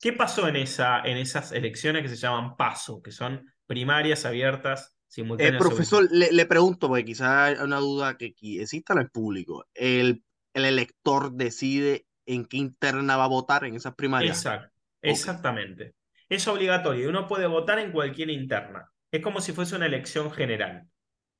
¿Qué 0.00 0.12
pasó 0.12 0.48
en, 0.48 0.56
esa, 0.56 1.00
en 1.00 1.18
esas 1.18 1.50
elecciones 1.52 2.02
que 2.02 2.08
se 2.08 2.16
llaman 2.16 2.56
PASO, 2.56 3.02
que 3.02 3.10
son 3.10 3.52
primarias 3.66 4.24
abiertas 4.24 4.96
el 5.16 5.58
profesor, 5.58 6.08
le, 6.10 6.46
pregunto, 6.46 6.88
porque 6.88 7.04
quizás 7.04 7.28
hay 7.28 7.64
una 7.64 7.78
duda 7.78 8.16
que 8.16 8.34
exista 8.40 8.92
en 8.92 9.00
el 9.00 9.10
público. 9.10 9.66
El, 9.74 10.22
el 10.54 10.64
elector 10.64 11.32
decide 11.32 12.06
en 12.26 12.44
qué 12.44 12.58
interna 12.58 13.16
va 13.16 13.24
a 13.24 13.28
votar 13.28 13.64
en 13.64 13.74
esas 13.74 13.94
primarias. 13.94 14.38
Exacto, 14.38 14.72
exactamente. 15.02 15.94
Es 16.28 16.46
obligatorio. 16.46 17.08
Uno 17.08 17.26
puede 17.26 17.46
votar 17.46 17.80
en 17.80 17.90
cualquier 17.90 18.30
interna. 18.30 18.90
Es 19.10 19.20
como 19.20 19.40
si 19.40 19.52
fuese 19.52 19.74
una 19.74 19.86
elección 19.86 20.30
general. 20.30 20.86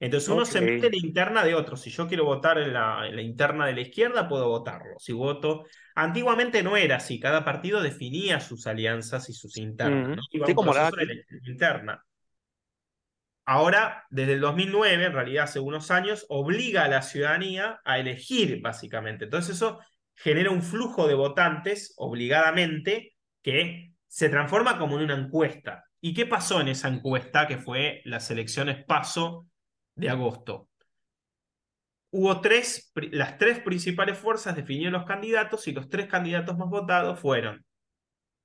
Entonces 0.00 0.30
uno 0.30 0.46
se 0.46 0.62
mete 0.62 0.86
en 0.86 0.92
la 0.92 1.06
interna 1.06 1.44
de 1.44 1.54
otro. 1.54 1.76
Si 1.76 1.90
yo 1.90 2.08
quiero 2.08 2.24
votar 2.24 2.58
en 2.58 2.72
la, 2.72 3.06
interna 3.20 3.66
de 3.66 3.74
la 3.74 3.82
izquierda, 3.82 4.26
puedo 4.28 4.48
votarlo. 4.48 4.98
Si 4.98 5.12
voto. 5.12 5.66
Antiguamente 5.94 6.62
no 6.62 6.76
era 6.76 6.96
así. 6.96 7.20
Cada 7.20 7.44
partido 7.44 7.82
definía 7.82 8.40
sus 8.40 8.66
alianzas 8.66 9.28
y 9.28 9.34
sus 9.34 9.58
internas. 9.58 10.18
sí, 10.32 10.54
como 10.54 10.72
la 10.72 10.90
interna. 11.46 12.02
Ahora, 13.50 14.06
desde 14.10 14.34
el 14.34 14.40
2009, 14.40 15.06
en 15.06 15.12
realidad 15.12 15.42
hace 15.42 15.58
unos 15.58 15.90
años, 15.90 16.24
obliga 16.28 16.84
a 16.84 16.88
la 16.88 17.02
ciudadanía 17.02 17.80
a 17.84 17.98
elegir, 17.98 18.60
básicamente. 18.60 19.24
Entonces 19.24 19.56
eso 19.56 19.80
genera 20.14 20.52
un 20.52 20.62
flujo 20.62 21.08
de 21.08 21.14
votantes, 21.14 21.92
obligadamente, 21.96 23.16
que 23.42 23.92
se 24.06 24.28
transforma 24.28 24.78
como 24.78 24.98
en 24.98 25.06
una 25.06 25.18
encuesta. 25.18 25.84
¿Y 26.00 26.14
qué 26.14 26.26
pasó 26.26 26.60
en 26.60 26.68
esa 26.68 26.86
encuesta 26.86 27.48
que 27.48 27.58
fue 27.58 28.02
las 28.04 28.30
elecciones 28.30 28.84
PASO 28.84 29.48
de 29.96 30.10
agosto? 30.10 30.68
Hubo 32.12 32.40
tres, 32.40 32.92
las 33.10 33.36
tres 33.36 33.58
principales 33.58 34.16
fuerzas 34.16 34.54
definieron 34.54 34.92
los 34.92 35.06
candidatos 35.06 35.66
y 35.66 35.72
los 35.72 35.88
tres 35.88 36.06
candidatos 36.06 36.56
más 36.56 36.68
votados 36.68 37.18
fueron 37.18 37.64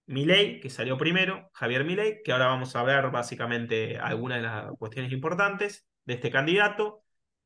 Milei, 0.07 0.59
que 0.59 0.69
salió 0.69 0.97
primero, 0.97 1.49
Javier 1.53 1.83
Milei, 1.83 2.21
que 2.23 2.31
ahora 2.31 2.47
vamos 2.47 2.75
a 2.75 2.83
ver 2.83 3.09
básicamente 3.09 3.97
algunas 3.97 4.37
de 4.37 4.43
las 4.43 4.71
cuestiones 4.77 5.11
importantes 5.11 5.87
de 6.05 6.15
este 6.15 6.29
candidato, 6.29 7.03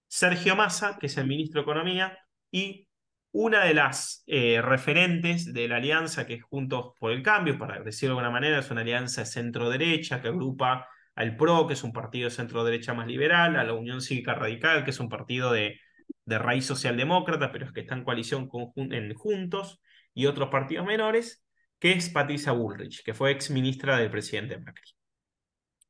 Sergio 0.07 0.55
Massa, 0.55 0.97
que 0.99 1.07
es 1.07 1.17
el 1.17 1.27
ministro 1.27 1.61
de 1.61 1.63
Economía, 1.63 2.17
y 2.51 2.87
una 3.31 3.63
de 3.63 3.73
las 3.73 4.23
eh, 4.27 4.61
referentes 4.61 5.53
de 5.53 5.67
la 5.67 5.77
alianza 5.77 6.25
que 6.25 6.35
es 6.35 6.43
Juntos 6.43 6.93
por 6.99 7.11
el 7.11 7.21
Cambio, 7.23 7.57
para 7.57 7.79
decirlo 7.81 8.15
de 8.15 8.21
alguna 8.21 8.33
manera, 8.33 8.59
es 8.59 8.71
una 8.71 8.81
alianza 8.81 9.21
de 9.21 9.27
centro-derecha 9.27 10.21
que 10.21 10.29
agrupa 10.29 10.87
al 11.15 11.35
PRO, 11.37 11.67
que 11.67 11.73
es 11.73 11.83
un 11.83 11.93
partido 11.93 12.29
de 12.29 12.35
centro-derecha 12.35 12.93
más 12.93 13.07
liberal, 13.07 13.55
a 13.55 13.63
la 13.63 13.73
Unión 13.73 14.01
Cívica 14.01 14.33
Radical, 14.33 14.83
que 14.83 14.89
es 14.91 14.99
un 14.99 15.09
partido 15.09 15.51
de, 15.51 15.79
de 16.25 16.39
raíz 16.39 16.65
socialdemócrata, 16.65 17.51
pero 17.51 17.65
es 17.65 17.71
que 17.71 17.81
está 17.81 17.95
en 17.95 18.03
coalición 18.03 18.47
con 18.47 18.71
en 18.75 19.13
Juntos, 19.13 19.79
y 20.13 20.25
otros 20.25 20.49
partidos 20.49 20.85
menores, 20.85 21.43
que 21.79 21.93
es 21.93 22.09
Patricia 22.09 22.51
Bullrich, 22.51 23.03
que 23.03 23.13
fue 23.13 23.31
ex 23.31 23.49
ministra 23.49 23.97
del 23.97 24.11
presidente 24.11 24.57
Macri. 24.59 24.91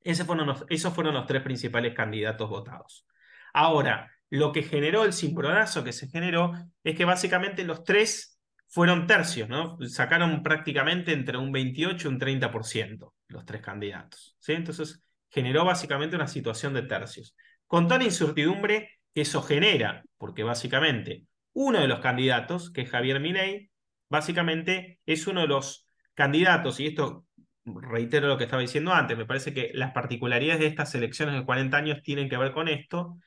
esos 0.03 0.93
fueron 0.93 1.13
los 1.13 1.25
tres 1.25 1.41
principales 1.41 1.93
candidatos 1.93 2.49
votados. 2.49 3.05
Ahora, 3.53 4.11
lo 4.29 4.51
que 4.51 4.63
generó 4.63 5.03
el 5.03 5.13
cimbronazo 5.13 5.83
que 5.83 5.91
se 5.91 6.07
generó 6.07 6.53
es 6.83 6.95
que 6.95 7.05
básicamente 7.05 7.63
los 7.63 7.83
tres 7.83 8.39
fueron 8.67 9.07
tercios, 9.07 9.49
¿no? 9.49 9.77
Sacaron 9.87 10.43
prácticamente 10.43 11.11
entre 11.11 11.37
un 11.37 11.51
28 11.51 12.07
y 12.07 12.11
un 12.11 12.19
30% 12.19 13.13
los 13.29 13.45
tres 13.45 13.61
candidatos. 13.61 14.35
¿sí? 14.39 14.53
Entonces 14.53 15.03
generó 15.29 15.65
básicamente 15.65 16.15
una 16.15 16.27
situación 16.27 16.73
de 16.73 16.83
tercios. 16.83 17.35
Con 17.65 17.87
tal 17.87 18.03
incertidumbre 18.03 18.99
que 19.13 19.21
eso 19.21 19.41
genera, 19.41 20.03
porque 20.17 20.43
básicamente 20.43 21.25
uno 21.53 21.79
de 21.79 21.87
los 21.87 21.99
candidatos, 21.99 22.71
que 22.71 22.81
es 22.81 22.89
Javier 22.89 23.19
Milei, 23.19 23.68
básicamente 24.09 24.99
es 25.05 25.27
uno 25.27 25.41
de 25.41 25.47
los 25.47 25.87
candidatos, 26.13 26.79
y 26.79 26.87
esto 26.87 27.25
reitero 27.63 28.27
lo 28.27 28.37
que 28.37 28.45
estaba 28.45 28.61
diciendo 28.61 28.93
antes, 28.93 29.17
me 29.17 29.25
parece 29.25 29.53
que 29.53 29.71
las 29.73 29.91
particularidades 29.91 30.59
de 30.59 30.67
estas 30.67 30.93
elecciones 30.95 31.35
de 31.35 31.45
40 31.45 31.77
años 31.77 32.01
tienen 32.03 32.29
que 32.29 32.37
ver 32.37 32.51
con 32.51 32.67
esto, 32.67 33.17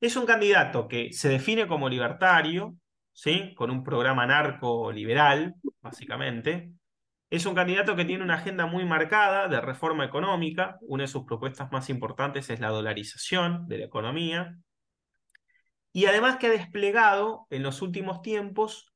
es 0.00 0.16
un 0.16 0.26
candidato 0.26 0.88
que 0.88 1.12
se 1.12 1.28
define 1.28 1.68
como 1.68 1.88
libertario, 1.88 2.76
¿sí? 3.12 3.54
Con 3.54 3.70
un 3.70 3.84
programa 3.84 4.26
narco-liberal, 4.26 5.54
básicamente. 5.80 6.72
Es 7.30 7.46
un 7.46 7.54
candidato 7.54 7.94
que 7.94 8.04
tiene 8.04 8.24
una 8.24 8.34
agenda 8.34 8.66
muy 8.66 8.84
marcada 8.84 9.46
de 9.48 9.60
reforma 9.60 10.04
económica. 10.04 10.76
Una 10.82 11.04
de 11.04 11.08
sus 11.08 11.24
propuestas 11.24 11.70
más 11.70 11.88
importantes 11.88 12.50
es 12.50 12.58
la 12.58 12.70
dolarización 12.70 13.68
de 13.68 13.78
la 13.78 13.84
economía. 13.84 14.58
Y 15.92 16.06
además 16.06 16.36
que 16.36 16.48
ha 16.48 16.50
desplegado 16.50 17.46
en 17.50 17.62
los 17.62 17.80
últimos 17.80 18.22
tiempos 18.22 18.91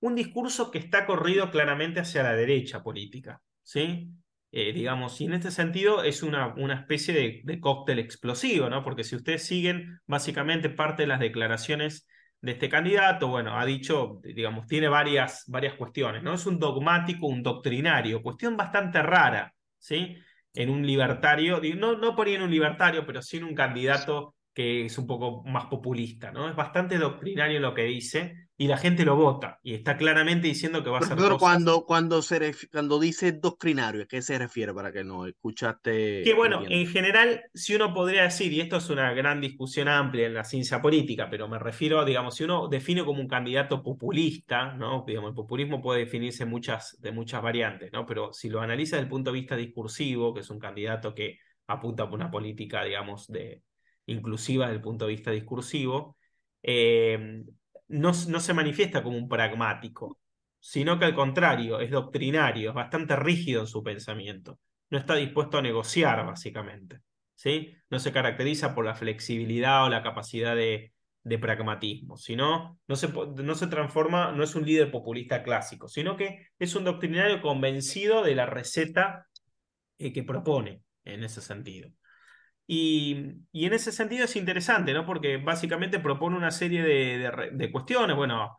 un 0.00 0.14
discurso 0.14 0.70
que 0.70 0.78
está 0.78 1.06
corrido 1.06 1.50
claramente 1.50 2.00
hacia 2.00 2.22
la 2.22 2.34
derecha 2.34 2.82
política. 2.82 3.40
¿sí? 3.62 4.10
Eh, 4.52 4.72
digamos, 4.72 5.20
y 5.20 5.24
en 5.26 5.34
este 5.34 5.50
sentido 5.50 6.02
es 6.02 6.22
una, 6.22 6.54
una 6.54 6.74
especie 6.74 7.42
de, 7.44 7.60
cóctel 7.60 7.98
explosivo, 7.98 8.70
¿no? 8.70 8.82
Porque 8.82 9.04
si 9.04 9.16
ustedes 9.16 9.44
siguen 9.44 10.00
básicamente 10.06 10.70
parte 10.70 11.02
de 11.02 11.08
las 11.08 11.20
declaraciones 11.20 12.06
de 12.40 12.52
este 12.52 12.68
candidato, 12.68 13.28
bueno, 13.28 13.58
ha 13.58 13.66
dicho, 13.66 14.20
digamos, 14.22 14.66
tiene 14.66 14.88
varias, 14.88 15.44
varias 15.48 15.74
cuestiones, 15.74 16.22
¿no? 16.22 16.34
Es 16.34 16.46
un 16.46 16.58
dogmático, 16.58 17.26
un 17.26 17.42
doctrinario, 17.42 18.22
cuestión 18.22 18.56
bastante 18.56 19.02
rara, 19.02 19.52
¿sí? 19.78 20.16
En 20.54 20.70
un 20.70 20.86
libertario, 20.86 21.60
no, 21.76 21.98
no 21.98 22.16
por 22.16 22.26
ahí 22.26 22.34
en 22.34 22.42
un 22.42 22.50
libertario, 22.50 23.04
pero 23.04 23.20
sí 23.20 23.38
en 23.38 23.44
un 23.44 23.54
candidato 23.54 24.36
que 24.54 24.86
es 24.86 24.96
un 24.96 25.06
poco 25.06 25.44
más 25.44 25.66
populista, 25.66 26.30
¿no? 26.30 26.48
Es 26.48 26.56
bastante 26.56 26.96
doctrinario 26.96 27.60
lo 27.60 27.74
que 27.74 27.82
dice 27.84 28.45
y 28.58 28.68
la 28.68 28.78
gente 28.78 29.04
lo 29.04 29.16
vota 29.16 29.60
y 29.62 29.74
está 29.74 29.98
claramente 29.98 30.48
diciendo 30.48 30.82
que 30.82 30.88
va 30.88 30.98
a 30.98 31.02
ser. 31.02 31.16
Pero 31.16 31.36
cuando, 31.38 31.84
cuando, 31.84 32.22
se 32.22 32.54
cuando 32.72 32.98
dice 32.98 33.32
doctrinario, 33.32 34.04
¿a 34.04 34.06
qué 34.06 34.22
se 34.22 34.38
refiere 34.38 34.72
para 34.72 34.90
que 34.90 35.04
no 35.04 35.26
escuchaste? 35.26 36.22
Que 36.24 36.32
bueno, 36.34 36.62
en 36.66 36.86
general, 36.86 37.42
si 37.52 37.74
uno 37.74 37.92
podría 37.92 38.22
decir, 38.22 38.52
y 38.52 38.60
esto 38.60 38.76
es 38.78 38.88
una 38.88 39.12
gran 39.12 39.42
discusión 39.42 39.88
amplia 39.88 40.26
en 40.26 40.34
la 40.34 40.44
ciencia 40.44 40.80
política, 40.80 41.28
pero 41.28 41.48
me 41.48 41.58
refiero, 41.58 42.02
digamos, 42.04 42.36
si 42.36 42.44
uno 42.44 42.68
define 42.68 43.04
como 43.04 43.20
un 43.20 43.28
candidato 43.28 43.82
populista, 43.82 44.72
¿no? 44.72 45.04
Digamos, 45.06 45.30
el 45.30 45.34
populismo 45.34 45.82
puede 45.82 46.00
definirse 46.00 46.46
muchas, 46.46 46.98
de 47.00 47.12
muchas 47.12 47.42
variantes, 47.42 47.92
¿no? 47.92 48.06
Pero 48.06 48.32
si 48.32 48.48
lo 48.48 48.62
analiza 48.62 48.96
desde 48.96 49.04
el 49.04 49.10
punto 49.10 49.32
de 49.32 49.38
vista 49.38 49.54
discursivo, 49.56 50.32
que 50.32 50.40
es 50.40 50.48
un 50.48 50.58
candidato 50.58 51.14
que 51.14 51.40
apunta 51.66 52.08
por 52.08 52.18
una 52.18 52.30
política, 52.30 52.84
digamos, 52.84 53.26
de 53.26 53.62
inclusiva 54.06 54.66
desde 54.66 54.76
el 54.76 54.82
punto 54.82 55.06
de 55.06 55.12
vista 55.12 55.30
discursivo, 55.30 56.16
eh, 56.62 57.44
no, 57.88 58.12
no, 58.28 58.40
se 58.40 58.54
manifiesta 58.54 59.02
como 59.02 59.16
un 59.16 59.28
pragmático, 59.28 60.18
sino 60.60 60.98
que 60.98 61.04
al 61.04 61.14
contrario, 61.14 61.80
es 61.80 61.90
doctrinario, 61.90 62.70
es 62.70 62.74
bastante 62.74 63.16
rígido 63.16 63.60
en 63.60 63.66
su 63.66 63.82
pensamiento, 63.82 64.58
no 64.90 64.98
está 64.98 65.14
dispuesto 65.14 65.58
a 65.58 65.62
negociar, 65.62 66.24
básicamente. 66.26 67.00
¿sí? 67.36 67.74
No 67.90 68.00
se 68.00 68.12
caracteriza 68.12 68.74
por 68.74 68.84
la 68.84 68.94
flexibilidad 68.94 69.84
o 69.84 69.88
la 69.88 70.02
capacidad 70.02 70.56
de, 70.56 70.92
pragmatismo, 71.40 72.16
sino 72.16 72.78
no 72.86 72.94
se, 72.94 73.08
no 73.08 73.54
se 73.56 73.66
transforma, 73.66 74.30
no 74.30 74.44
es 74.44 74.54
un 74.54 74.64
líder 74.64 74.92
populista 74.92 75.42
clásico, 75.42 75.88
sino 75.88 76.16
que 76.16 76.46
es 76.56 76.76
un 76.76 76.84
doctrinario 76.84 77.42
convencido 77.42 78.22
de 78.22 78.36
la 78.36 78.46
receta 78.46 79.26
eh, 79.98 80.12
que 80.12 80.22
propone 80.22 80.82
en 81.04 81.24
ese 81.24 81.40
sentido. 81.40 81.90
Y, 82.66 83.44
y, 83.52 83.66
en 83.66 83.72
ese 83.74 83.92
sentido 83.92 84.24
es 84.24 84.34
interesante, 84.36 84.92
¿no? 84.92 85.06
Porque 85.06 85.36
básicamente 85.36 86.00
propone 86.00 86.36
una 86.36 86.50
serie 86.50 86.82
de, 86.82 87.50
de, 87.52 87.72
cuestiones. 87.72 88.16
Bueno, 88.16 88.56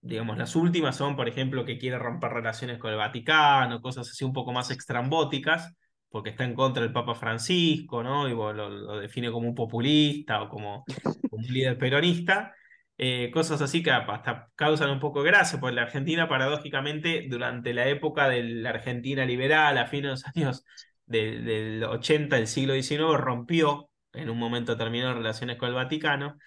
digamos, 0.00 0.36
las 0.38 0.56
últimas 0.56 0.96
son, 0.96 1.14
por 1.16 1.28
ejemplo, 1.28 1.64
que 1.64 1.78
quiere 1.78 1.98
romper 1.98 2.32
relaciones 2.32 2.78
con 2.78 2.90
el 2.90 2.96
Vaticano, 2.96 3.80
cosas 3.80 4.08
así 4.10 4.24
un 4.24 4.32
poco 4.32 4.52
más 4.52 4.70
extrambóticas, 4.72 5.74
porque 6.10 6.30
está 6.30 6.44
en 6.44 6.54
contra 6.54 6.82
del 6.82 6.92
Papa 6.92 7.14
Francisco, 7.14 8.02
¿no? 8.02 8.28
Y 8.28 8.32
lo, 8.32 9.00
define 9.00 9.30
como 9.30 9.48
un 9.48 9.54
populista 9.54 10.42
o 10.42 10.48
como, 10.48 10.84
como 11.30 11.42
un 11.42 11.52
líder 11.52 11.78
peronista. 11.78 12.54
Eh, 12.98 13.30
cosas 13.32 13.62
así 13.62 13.82
que 13.82 13.90
hasta 13.90 14.50
causan 14.54 14.90
un 14.90 15.00
poco 15.00 15.22
de 15.22 15.30
gracia, 15.30 15.58
porque 15.60 15.76
la 15.76 15.82
Argentina, 15.82 16.28
paradójicamente, 16.28 17.26
durante 17.28 17.72
la 17.74 17.88
época 17.88 18.28
de 18.28 18.42
la 18.44 18.70
Argentina 18.70 19.24
liberal, 19.24 19.78
a 19.78 19.86
fines 19.86 20.02
de 20.04 20.10
los 20.10 20.26
años 20.36 20.64
del, 21.06 21.44
del 21.44 21.84
80 21.84 22.36
del 22.36 22.46
siglo 22.46 22.74
XIX 22.74 23.16
rompió 23.16 23.90
en 24.12 24.30
un 24.30 24.38
momento 24.38 24.72
determinado 24.72 25.14
relaciones 25.14 25.56
con 25.56 25.68
el 25.68 25.74
Vaticano, 25.74 26.38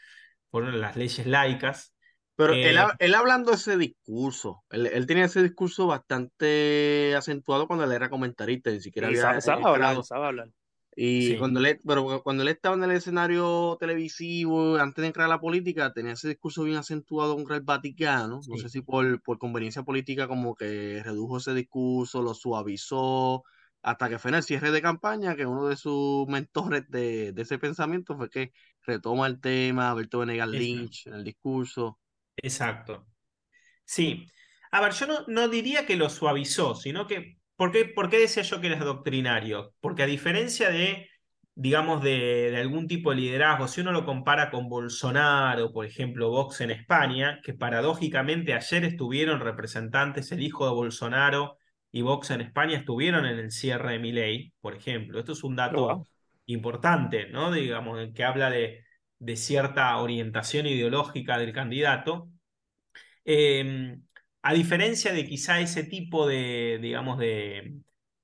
fueron 0.52 0.80
las 0.80 0.96
leyes 0.96 1.26
laicas. 1.26 1.94
Pero 2.36 2.54
eh, 2.54 2.70
él, 2.70 2.78
él, 3.00 3.16
hablando 3.16 3.52
de 3.52 3.58
ese 3.58 3.78
discurso, 3.78 4.64
él, 4.70 4.88
él, 4.88 5.06
tenía 5.06 5.26
ese 5.26 5.42
discurso 5.42 5.88
bastante 5.88 7.14
acentuado 7.16 7.66
cuando 7.68 7.86
él 7.86 7.94
era 7.94 8.10
comentarista, 8.10 8.72
ni 8.72 8.82
siquiera 8.82 9.08
había 9.08 9.22
sabe, 9.22 9.42
sabe 9.42 9.64
hablar, 9.64 10.04
sabe 10.04 10.26
hablar. 10.28 10.50
Y 10.98 11.28
sí. 11.28 11.38
cuando 11.38 11.60
él, 11.60 11.80
pero 11.86 12.22
cuando 12.24 12.44
él 12.44 12.50
estaba 12.50 12.76
en 12.76 12.84
el 12.84 12.92
escenario 12.92 13.76
televisivo, 13.80 14.78
antes 14.78 15.02
de 15.02 15.08
entrar 15.08 15.26
a 15.26 15.30
la 15.30 15.42
política, 15.42 15.92
tenía 15.92 16.14
ese 16.14 16.30
discurso 16.30 16.64
bien 16.64 16.78
acentuado 16.78 17.36
contra 17.36 17.58
el 17.58 17.64
Vaticano. 17.64 18.42
Sí. 18.42 18.52
No 18.52 18.58
sé 18.58 18.70
si 18.70 18.82
por, 18.82 19.22
por 19.22 19.38
conveniencia 19.38 19.84
política 19.84 20.28
como 20.28 20.56
que 20.56 21.02
redujo 21.04 21.38
ese 21.38 21.54
discurso, 21.54 22.22
lo 22.22 22.34
suavizó, 22.34 23.44
hasta 23.86 24.10
que 24.10 24.18
fue 24.18 24.30
en 24.30 24.36
el 24.36 24.44
cierre 24.44 24.72
de 24.72 24.82
campaña 24.82 25.36
que 25.36 25.46
uno 25.46 25.68
de 25.68 25.76
sus 25.76 26.28
mentores 26.28 26.90
de, 26.90 27.34
de 27.34 27.42
ese 27.44 27.60
pensamiento 27.60 28.18
fue 28.18 28.32
que 28.32 28.52
retoma 28.82 29.28
el 29.28 29.40
tema, 29.40 29.92
Alberto 29.92 30.20
Venegas 30.20 30.50
Lynch, 30.50 31.06
en 31.06 31.14
el 31.14 31.24
discurso. 31.24 32.00
Exacto. 32.36 33.06
Sí. 33.86 34.28
A 34.72 34.82
ver, 34.82 34.92
yo 34.94 35.06
no, 35.06 35.20
no 35.28 35.48
diría 35.50 35.86
que 35.86 35.98
lo 35.98 36.10
suavizó, 36.10 36.74
sino 36.74 37.06
que, 37.06 37.38
¿por 37.56 37.72
qué, 37.72 37.86
¿por 37.86 38.10
qué 38.10 38.18
decía 38.18 38.42
yo 38.42 38.60
que 38.60 38.68
era 38.68 38.80
doctrinario? 38.80 39.76
Porque 39.80 40.02
a 40.02 40.08
diferencia 40.08 40.72
de, 40.72 41.08
digamos, 41.54 42.02
de, 42.02 42.50
de, 42.50 42.58
algún 42.58 42.88
tipo 42.88 43.12
de 43.12 43.18
liderazgo, 43.18 43.68
si 43.68 43.82
uno 43.82 43.92
lo 43.92 44.04
compara 44.04 44.50
con 44.50 44.68
Bolsonaro, 44.68 45.72
por 45.72 45.86
ejemplo, 45.86 46.32
Vox 46.32 46.60
en 46.62 46.72
España, 46.72 47.40
que 47.44 47.54
paradójicamente 47.54 48.56
ayer 48.56 48.84
estuvieron 48.84 49.42
representantes, 49.42 50.32
el 50.32 50.42
hijo 50.42 50.66
de 50.66 50.74
Bolsonaro, 50.74 51.60
y 51.96 52.02
Vox 52.02 52.30
en 52.32 52.42
España 52.42 52.78
estuvieron 52.78 53.26
en 53.26 53.40
el 53.40 53.52
cierre 53.52 53.94
de 53.94 54.00
Milei, 54.00 54.54
por 54.60 54.76
ejemplo. 54.76 55.18
Esto 55.18 55.32
es 55.32 55.46
un 55.46 55.56
dato 55.56 55.86
oh, 55.86 55.96
wow. 55.96 56.08
importante, 56.48 57.30
¿no? 57.30 57.54
Digamos, 57.54 58.10
que 58.14 58.26
habla 58.26 58.50
de, 58.50 58.84
de, 59.18 59.36
cierta 59.38 59.96
orientación 59.96 60.66
ideológica 60.66 61.38
del 61.38 61.54
candidato. 61.54 62.28
Eh, 63.24 63.96
a 64.42 64.54
diferencia 64.54 65.14
de 65.14 65.26
quizá 65.26 65.62
ese 65.62 65.86
tipo 65.86 66.28
de, 66.28 66.80
digamos, 66.82 67.18
de, 67.18 67.78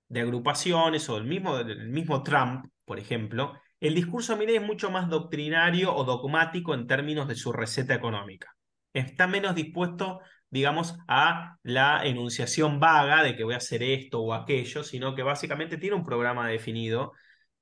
de 0.10 0.20
agrupaciones 0.20 1.08
o 1.08 1.16
el 1.16 1.24
mismo, 1.24 1.58
el 1.58 1.88
mismo 1.88 2.24
Trump, 2.24 2.66
por 2.84 3.00
ejemplo, 3.00 3.54
el 3.80 3.96
discurso 3.96 4.34
de 4.34 4.40
Milei 4.40 4.58
es 4.58 4.64
mucho 4.64 4.92
más 4.92 5.08
doctrinario 5.08 5.96
o 5.96 6.04
dogmático 6.04 6.74
en 6.74 6.88
términos 6.88 7.26
de 7.30 7.36
su 7.36 7.54
receta 7.54 7.96
económica. 7.96 8.54
Está 8.92 9.28
menos 9.28 9.56
dispuesto 9.56 10.20
digamos, 10.52 10.98
a 11.08 11.58
la 11.64 12.06
enunciación 12.06 12.80
vaga 12.80 13.24
de 13.24 13.36
que 13.36 13.44
voy 13.44 13.56
a 13.56 13.58
hacer 13.58 13.82
esto 13.82 14.22
o 14.22 14.34
aquello, 14.34 14.84
sino 14.84 15.16
que 15.16 15.24
básicamente 15.24 15.78
tiene 15.78 15.96
un 15.96 16.06
programa 16.06 16.48
definido. 16.48 17.14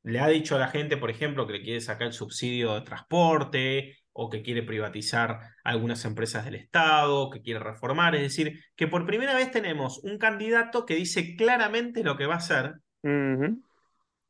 Le 0.04 0.20
ha 0.20 0.28
dicho 0.28 0.56
a 0.56 0.60
la 0.60 0.68
gente, 0.70 0.98
por 0.98 1.10
ejemplo, 1.10 1.48
que 1.48 1.54
le 1.54 1.62
quiere 1.62 1.82
sacar 1.82 2.08
el 2.08 2.14
subsidio 2.14 2.74
de 2.76 2.82
transporte 2.82 3.98
o 4.12 4.30
que 4.30 4.42
quiere 4.42 4.64
privatizar 4.64 5.40
algunas 5.64 6.04
empresas 6.04 6.46
del 6.46 6.56
Estado, 6.56 7.30
que 7.30 7.42
quiere 7.42 7.60
reformar. 7.60 8.16
Es 8.16 8.22
decir, 8.22 8.60
que 8.76 8.88
por 8.88 9.06
primera 9.06 9.36
vez 9.36 9.52
tenemos 9.52 10.00
un 10.04 10.18
candidato 10.18 10.86
que 10.86 10.96
dice 10.96 11.36
claramente 11.36 12.04
lo 12.04 12.18
que 12.18 12.26
va 12.26 12.36
a 12.36 12.38
hacer, 12.38 12.74
uh 13.04 13.08
-huh. 13.08 13.62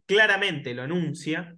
claramente 0.05 0.73
lo 0.73 0.83
enuncia, 0.83 1.55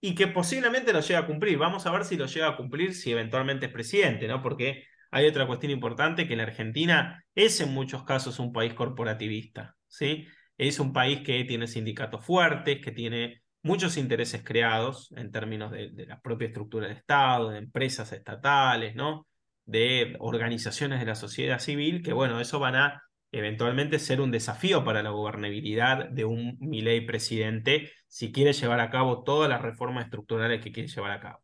y 0.00 0.14
que 0.16 0.26
posiblemente 0.26 0.92
lo 0.92 1.00
llegue 1.00 1.16
a 1.16 1.26
cumplir. 1.26 1.58
Vamos 1.58 1.86
a 1.86 1.92
ver 1.92 2.04
si 2.04 2.16
lo 2.16 2.26
llega 2.26 2.48
a 2.48 2.56
cumplir 2.56 2.94
si 2.94 3.12
eventualmente 3.12 3.66
es 3.66 3.72
presidente, 3.72 4.26
¿no? 4.26 4.42
Porque 4.42 4.84
hay 5.12 5.26
otra 5.26 5.46
cuestión 5.46 5.70
importante, 5.70 6.26
que 6.26 6.36
la 6.36 6.44
Argentina 6.44 7.22
es 7.34 7.60
en 7.60 7.72
muchos 7.72 8.02
casos 8.04 8.38
un 8.38 8.52
país 8.52 8.72
corporativista, 8.74 9.76
¿sí? 9.86 10.26
Es 10.56 10.80
un 10.80 10.92
país 10.92 11.20
que 11.20 11.44
tiene 11.44 11.66
sindicatos 11.66 12.24
fuertes, 12.24 12.80
que 12.82 12.92
tiene 12.92 13.42
muchos 13.62 13.98
intereses 13.98 14.42
creados 14.42 15.12
en 15.16 15.30
términos 15.30 15.70
de, 15.70 15.92
la 16.06 16.18
propia 16.20 16.48
estructura 16.48 16.88
del 16.88 16.96
Estado, 16.96 17.50
de 17.50 17.58
empresas 17.58 18.10
estatales, 18.12 18.94
¿no? 18.94 19.26
De 19.66 20.16
organizaciones 20.18 20.98
de 20.98 21.06
la 21.06 21.14
sociedad 21.14 21.58
civil, 21.58 22.02
que 22.02 22.14
bueno, 22.14 22.40
eso 22.40 22.58
van 22.58 22.76
a 22.76 23.02
eventualmente 23.32 23.98
ser 23.98 24.20
un 24.22 24.30
desafío 24.30 24.82
para 24.82 25.02
la 25.02 25.10
gobernabilidad 25.10 26.08
de 26.08 26.24
un 26.24 26.56
Milei 26.58 27.02
presidente 27.06 27.90
si 28.08 28.32
quiere 28.32 28.54
llevar 28.54 28.80
a 28.80 28.90
cabo 28.90 29.24
todas 29.24 29.48
las 29.48 29.60
reformas 29.60 30.06
estructurales 30.06 30.62
que 30.62 30.72
quiere 30.72 30.88
llevar 30.88 31.12
a 31.12 31.20
cabo. 31.20 31.41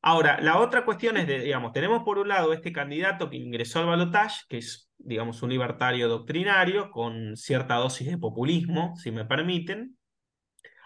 Ahora, 0.00 0.40
la 0.40 0.58
otra 0.58 0.84
cuestión 0.84 1.16
es, 1.16 1.26
de, 1.26 1.40
digamos, 1.40 1.72
tenemos 1.72 2.04
por 2.04 2.18
un 2.18 2.28
lado 2.28 2.52
este 2.52 2.72
candidato 2.72 3.28
que 3.28 3.36
ingresó 3.36 3.80
al 3.80 3.86
balotaje, 3.86 4.42
que 4.48 4.58
es, 4.58 4.90
digamos, 4.96 5.42
un 5.42 5.50
libertario 5.50 6.08
doctrinario 6.08 6.90
con 6.90 7.36
cierta 7.36 7.74
dosis 7.76 8.08
de 8.08 8.18
populismo, 8.18 8.94
si 8.96 9.10
me 9.10 9.24
permiten. 9.24 9.98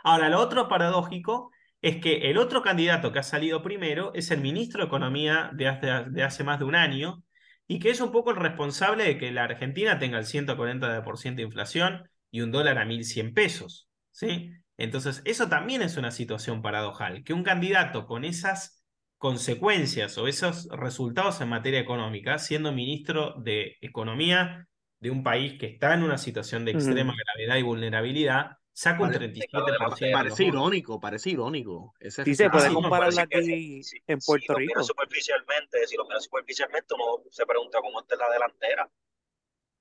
Ahora, 0.03 0.29
lo 0.29 0.41
otro 0.41 0.69
paradójico 0.69 1.51
es 1.83 1.99
que 2.01 2.31
el 2.31 2.39
otro 2.39 2.63
candidato 2.63 3.13
que 3.13 3.19
ha 3.19 3.25
salido 3.25 3.63
primero 3.63 4.13
es 4.15 4.31
el 4.31 4.41
ministro 4.41 4.83
de 4.83 4.87
Economía 4.87 5.51
de 5.53 5.69
hace, 5.69 6.45
más 6.45 6.59
de 6.61 6.65
un 6.65 6.75
año 6.75 7.23
y 7.67 7.81
que 7.81 7.91
es 7.91 8.01
un 8.01 8.13
poco 8.13 8.31
el 8.31 8.37
responsable 8.37 9.05
de 9.05 9.19
que 9.19 9.31
la 9.33 9.45
Argentina 9.45 9.99
tenga 9.99 10.19
el 10.19 10.25
140% 10.25 11.37
de 11.37 11.43
inflación 11.43 12.09
y 12.31 12.41
un 12.41 12.51
dólar 12.51 12.79
a 12.79 12.85
1.100 12.85 13.35
pesos, 13.35 13.89
¿sí? 14.11 14.51
Entonces, 14.77 15.23
eso 15.25 15.49
también 15.49 15.83
es 15.83 15.97
una 15.97 16.11
situación 16.11 16.63
paradojal, 16.63 17.25
que 17.25 17.35
un 17.35 17.43
candidato 17.43 18.07
con 18.07 18.25
esas 18.25 18.82
consecuencias 19.23 20.19
o 20.19 20.27
esos 20.27 20.67
resultados 20.71 21.41
en 21.41 21.49
materia 21.49 21.79
económica, 21.79 22.39
siendo 22.39 22.73
ministro 22.73 23.35
de 23.39 23.77
Economía 23.81 24.67
de 24.99 25.11
un 25.13 25.23
país 25.23 25.61
que 25.61 25.67
está 25.67 25.95
en 25.95 26.03
una 26.03 26.19
situación 26.19 26.65
de 26.65 26.73
extrema 26.73 27.15
gravedad 27.17 27.57
y 27.57 27.63
vulnerabilidad, 27.63 28.57
saca 28.73 29.01
un 29.01 29.13
37%. 29.13 30.13
Parece 30.13 30.43
irónico, 30.43 30.99
parece 30.99 31.31
irónico. 31.31 31.95
sí, 32.01 32.35
se 32.35 32.51
puede 32.51 32.75
comparar 32.75 33.13
aquí 33.17 33.81
en 34.09 34.19
Puerto 34.19 34.55
Rico. 34.55 34.83
Si 34.83 34.89
superficialmente, 34.89 35.87
si 35.87 35.97
lo 35.97 36.05
miras 36.05 36.25
superficialmente, 36.25 36.93
uno 36.93 37.23
se 37.31 37.47
pregunta 37.47 37.79
cómo 37.81 38.01
está 38.01 38.17
la 38.17 38.29
delantera. 38.29 38.91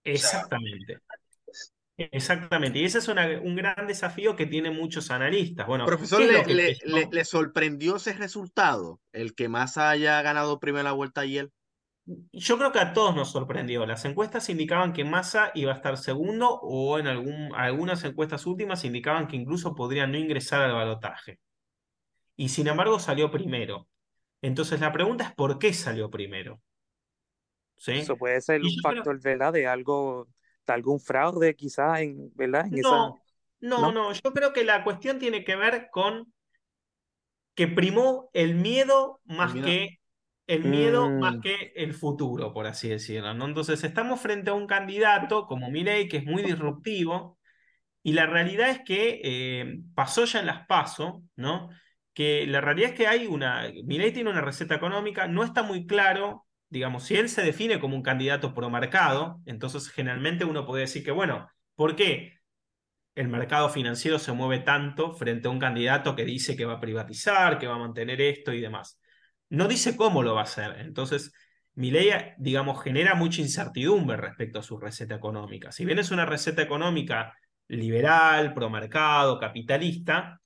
Exactamente. 0.04 1.00
Exactamente, 2.12 2.80
y 2.80 2.86
ese 2.86 3.00
es 3.00 3.08
un 3.08 3.56
gran 3.56 3.88
desafío 3.88 4.36
que 4.36 4.46
tienen 4.46 4.76
muchos 4.76 5.12
analistas. 5.12 5.68
Bueno, 5.68 5.86
Profesor, 5.86 6.22
le, 6.22 7.26
sorprendió 7.26 7.98
ese 7.98 8.14
resultado? 8.14 9.00
¿El 9.12 9.36
que 9.36 9.50
más 9.50 9.78
haya 9.78 10.22
ganado 10.22 10.60
primera 10.60 10.92
vuelta 10.92 11.22
ayer? 11.22 11.52
Yo 12.34 12.58
creo 12.58 12.72
que 12.72 12.80
a 12.80 12.94
todos 12.94 13.16
nos 13.16 13.32
sorprendió. 13.32 13.86
Las 13.86 14.06
encuestas 14.06 14.50
indicaban 14.50 14.92
que 14.92 15.04
Massa 15.04 15.52
iba 15.54 15.72
a 15.72 15.76
estar 15.76 15.98
segundo 15.98 16.60
o 16.62 16.98
en 16.98 17.08
algún, 17.08 17.54
algunas 17.56 18.04
encuestas 18.04 18.46
últimas 18.46 18.84
indicaban 18.84 19.28
que 19.28 19.36
incluso 19.36 19.76
podría 19.76 20.08
no 20.08 20.18
ingresar 20.18 20.62
al 20.62 20.74
balotaje. 20.74 21.40
Y 22.36 22.50
sin 22.50 22.68
embargo 22.68 23.00
salió 23.00 23.30
primero. 23.30 23.88
Entonces 24.42 24.80
la 24.80 24.92
pregunta 24.92 25.26
es 25.26 25.36
¿por 25.36 25.60
qué 25.60 25.74
salió 25.74 26.10
primero? 26.10 26.60
¿Sí? 27.78 27.94
Eso 27.94 28.18
puede 28.18 28.42
ser 28.42 28.62
un 28.62 28.72
factor, 28.82 29.20
¿verdad? 29.22 29.54
De 29.54 29.68
algo 29.68 30.28
algún 30.68 31.00
fraude 31.00 31.56
quizás 31.56 32.02
en, 32.02 32.32
¿verdad? 32.36 32.66
no, 32.70 33.20
no, 33.60 33.92
no, 33.92 34.14
yo 34.14 34.34
creo 34.34 34.54
que 34.54 34.64
la 34.64 34.84
cuestión 34.84 35.20
tiene 35.20 35.44
que 35.44 35.56
ver 35.56 35.90
con 35.92 36.34
que 37.54 37.68
primó 37.68 38.30
el 38.34 38.56
miedo 38.56 39.20
más 39.26 39.54
que 39.54 40.00
el 40.48 40.66
miedo 40.66 41.10
más 41.10 41.38
mm. 41.38 41.42
que 41.42 41.74
el 41.76 41.94
futuro, 41.94 42.54
por 42.54 42.68
así 42.68 42.90
decirlo. 42.90 43.34
¿no? 43.34 43.46
Entonces 43.46 43.84
estamos 43.84 44.20
frente 44.20 44.50
a 44.50 44.54
un 44.54 44.68
candidato 44.68 45.46
como 45.46 45.70
Milei 45.70 46.10
que 46.10 46.18
es 46.18 46.26
muy 46.26 46.44
disruptivo 46.44 47.38
y 48.04 48.14
la 48.14 48.26
realidad 48.26 48.70
es 48.70 48.80
que 48.84 49.22
eh, 49.24 49.80
pasó 49.94 50.26
ya 50.26 50.40
en 50.40 50.48
las 50.48 50.66
PASO, 50.66 51.24
¿no? 51.36 51.70
Que 52.14 52.46
la 52.48 52.60
realidad 52.60 52.90
es 52.90 52.96
que 52.98 53.08
hay 53.08 53.28
una, 53.28 53.72
Milei 53.86 54.12
tiene 54.12 54.30
una 54.30 54.42
receta 54.42 54.76
económica, 54.76 55.28
no 55.28 55.44
está 55.44 55.64
muy 55.64 55.86
claro 55.86 56.46
digamos, 56.72 57.04
si 57.04 57.16
él 57.16 57.30
se 57.30 57.44
define 57.44 57.80
como 57.80 57.96
un 57.96 58.02
candidato 58.02 58.54
pro 58.54 58.70
mercado, 58.70 59.42
entonces 59.46 59.90
generalmente 59.90 60.46
uno 60.46 60.66
puede 60.66 60.84
decir 60.84 61.04
que, 61.04 61.12
bueno, 61.12 61.50
¿por 61.76 61.96
qué 61.96 62.40
el 63.14 63.28
mercado 63.28 63.70
financiero 63.70 64.18
se 64.20 64.32
mueve 64.32 64.60
tanto 64.60 65.14
frente 65.14 65.50
a 65.50 65.52
un 65.52 65.60
candidato 65.60 66.16
que 66.16 66.24
dice 66.24 66.56
que 66.56 66.66
va 66.66 66.76
a 66.76 66.80
privatizar, 66.80 67.60
que 67.60 67.68
va 67.68 67.76
a 67.76 67.80
mantener 67.80 68.22
esto 68.22 68.54
y 68.54 68.62
demás? 68.62 69.00
No 69.50 69.68
dice 69.68 69.98
cómo 69.98 70.24
lo 70.24 70.34
va 70.34 70.42
a 70.42 70.46
hacer. 70.46 70.78
Entonces, 70.80 71.34
mi 71.74 71.92
ley, 71.92 72.10
digamos, 72.38 72.82
genera 72.82 73.16
mucha 73.16 73.42
incertidumbre 73.42 74.16
respecto 74.16 74.60
a 74.60 74.64
su 74.64 74.78
receta 74.78 75.16
económica. 75.16 75.74
Si 75.74 75.84
bien 75.84 76.00
es 76.00 76.10
una 76.10 76.26
receta 76.26 76.62
económica 76.62 77.36
liberal, 77.68 78.54
pro 78.54 78.70
mercado, 78.70 79.40
capitalista, 79.40 80.40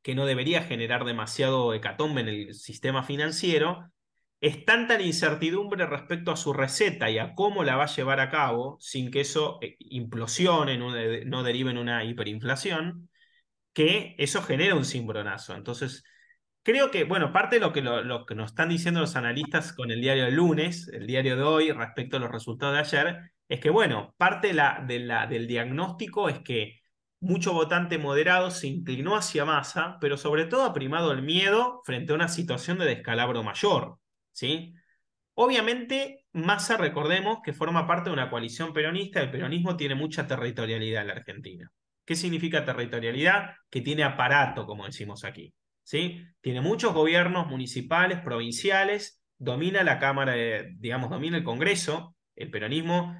que 0.00 0.14
no 0.14 0.24
debería 0.24 0.62
generar 0.62 1.04
demasiado 1.04 1.74
hecatombe 1.74 2.22
en 2.22 2.28
el 2.28 2.54
sistema 2.54 3.02
financiero, 3.02 3.90
es 4.40 4.64
tanta 4.64 4.96
la 4.96 5.02
incertidumbre 5.04 5.86
respecto 5.86 6.30
a 6.32 6.36
su 6.36 6.52
receta 6.52 7.10
y 7.10 7.18
a 7.18 7.34
cómo 7.34 7.62
la 7.64 7.76
va 7.76 7.84
a 7.84 7.94
llevar 7.94 8.20
a 8.20 8.30
cabo 8.30 8.78
sin 8.80 9.10
que 9.10 9.20
eso 9.20 9.58
eh, 9.62 9.76
implosione, 9.80 10.78
no, 10.78 11.42
derive 11.42 11.70
en 11.70 11.78
una 11.78 12.04
hiperinflación, 12.04 13.10
que 13.72 14.14
eso 14.18 14.42
genera 14.42 14.74
un 14.74 14.84
cimbronazo. 14.84 15.54
Entonces, 15.54 16.04
creo 16.62 16.90
que, 16.90 17.04
bueno, 17.04 17.32
parte 17.32 17.56
de 17.56 17.60
lo 17.60 17.72
que, 17.72 17.82
lo, 17.82 18.26
que 18.26 18.34
nos 18.34 18.50
están 18.52 18.68
diciendo 18.70 19.00
los 19.00 19.16
analistas 19.16 19.72
con 19.72 19.90
el 19.90 20.00
diario 20.00 20.24
del 20.24 20.34
lunes, 20.36 20.88
el 20.88 21.06
diario 21.06 21.36
de 21.36 21.42
hoy, 21.42 21.72
respecto 21.72 22.16
a 22.16 22.20
los 22.20 22.30
resultados 22.30 22.74
de 22.74 22.80
ayer, 22.80 23.32
es 23.48 23.60
que, 23.60 23.70
bueno, 23.70 24.14
parte 24.16 24.54
del 24.54 25.46
diagnóstico 25.48 26.28
es 26.28 26.40
que 26.40 26.80
mucho 27.20 27.52
votante 27.52 27.98
moderado 27.98 28.50
se 28.50 28.68
inclinó 28.68 29.16
hacia 29.16 29.44
masa, 29.44 29.98
pero 30.00 30.16
sobre 30.16 30.46
todo 30.46 30.64
ha 30.64 30.72
primado 30.72 31.12
el 31.12 31.22
miedo 31.22 31.82
frente 31.84 32.12
a 32.12 32.14
una 32.16 32.28
situación 32.28 32.78
de 32.78 32.86
descalabro 32.86 33.42
mayor. 33.42 33.98
¿Sí? 34.32 34.74
Obviamente, 35.34 36.26
Massa, 36.32 36.76
recordemos 36.76 37.38
que 37.42 37.52
forma 37.52 37.86
parte 37.86 38.10
de 38.10 38.14
una 38.14 38.28
coalición 38.30 38.72
peronista, 38.72 39.20
el 39.20 39.30
peronismo 39.30 39.76
tiene 39.76 39.94
mucha 39.94 40.26
territorialidad 40.26 41.02
en 41.02 41.08
la 41.08 41.14
Argentina. 41.14 41.70
¿Qué 42.04 42.14
significa 42.14 42.64
territorialidad? 42.64 43.54
Que 43.70 43.80
tiene 43.80 44.04
aparato, 44.04 44.66
como 44.66 44.84
decimos 44.84 45.24
aquí. 45.24 45.54
¿sí? 45.82 46.24
Tiene 46.40 46.60
muchos 46.60 46.92
gobiernos 46.92 47.46
municipales, 47.46 48.20
provinciales, 48.20 49.22
domina 49.38 49.82
la 49.82 49.98
Cámara, 49.98 50.32
de, 50.32 50.74
digamos, 50.76 51.10
domina 51.10 51.38
el 51.38 51.44
Congreso, 51.44 52.14
el 52.36 52.50
peronismo 52.50 53.16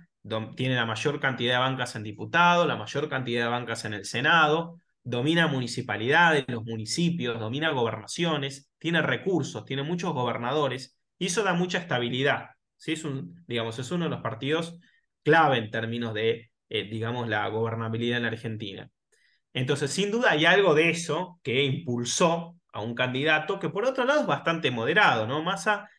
tiene 0.56 0.74
la 0.74 0.86
mayor 0.86 1.18
cantidad 1.18 1.54
de 1.54 1.58
bancas 1.58 1.96
en 1.96 2.02
diputados, 2.02 2.66
la 2.66 2.76
mayor 2.76 3.08
cantidad 3.08 3.44
de 3.44 3.50
bancas 3.50 3.84
en 3.86 3.94
el 3.94 4.04
Senado, 4.04 4.78
domina 5.02 5.46
municipalidades, 5.46 6.44
los 6.48 6.64
municipios, 6.64 7.40
domina 7.40 7.70
gobernaciones, 7.70 8.70
tiene 8.78 9.00
recursos, 9.00 9.64
tiene 9.64 9.82
muchos 9.82 10.12
gobernadores 10.12 10.99
y 11.20 11.26
eso 11.26 11.44
da 11.44 11.52
mucha 11.52 11.78
estabilidad. 11.78 12.50
¿sí? 12.76 12.94
Es, 12.94 13.04
un, 13.04 13.44
digamos, 13.46 13.78
es 13.78 13.90
uno 13.92 14.04
de 14.04 14.10
los 14.10 14.22
partidos 14.22 14.80
clave 15.22 15.58
en 15.58 15.70
términos 15.70 16.14
de, 16.14 16.50
eh, 16.70 16.84
digamos, 16.90 17.28
la 17.28 17.46
gobernabilidad 17.48 18.16
en 18.16 18.22
la 18.24 18.30
Argentina. 18.30 18.90
Entonces, 19.52 19.92
sin 19.92 20.10
duda 20.10 20.30
hay 20.30 20.46
algo 20.46 20.74
de 20.74 20.90
eso 20.90 21.38
que 21.42 21.62
impulsó 21.62 22.56
a 22.72 22.80
un 22.80 22.94
candidato 22.94 23.60
que 23.60 23.68
por 23.68 23.84
otro 23.84 24.04
lado 24.04 24.22
es 24.22 24.26
bastante 24.26 24.70
moderado, 24.70 25.26
¿no? 25.26 25.42
Massa 25.42 25.90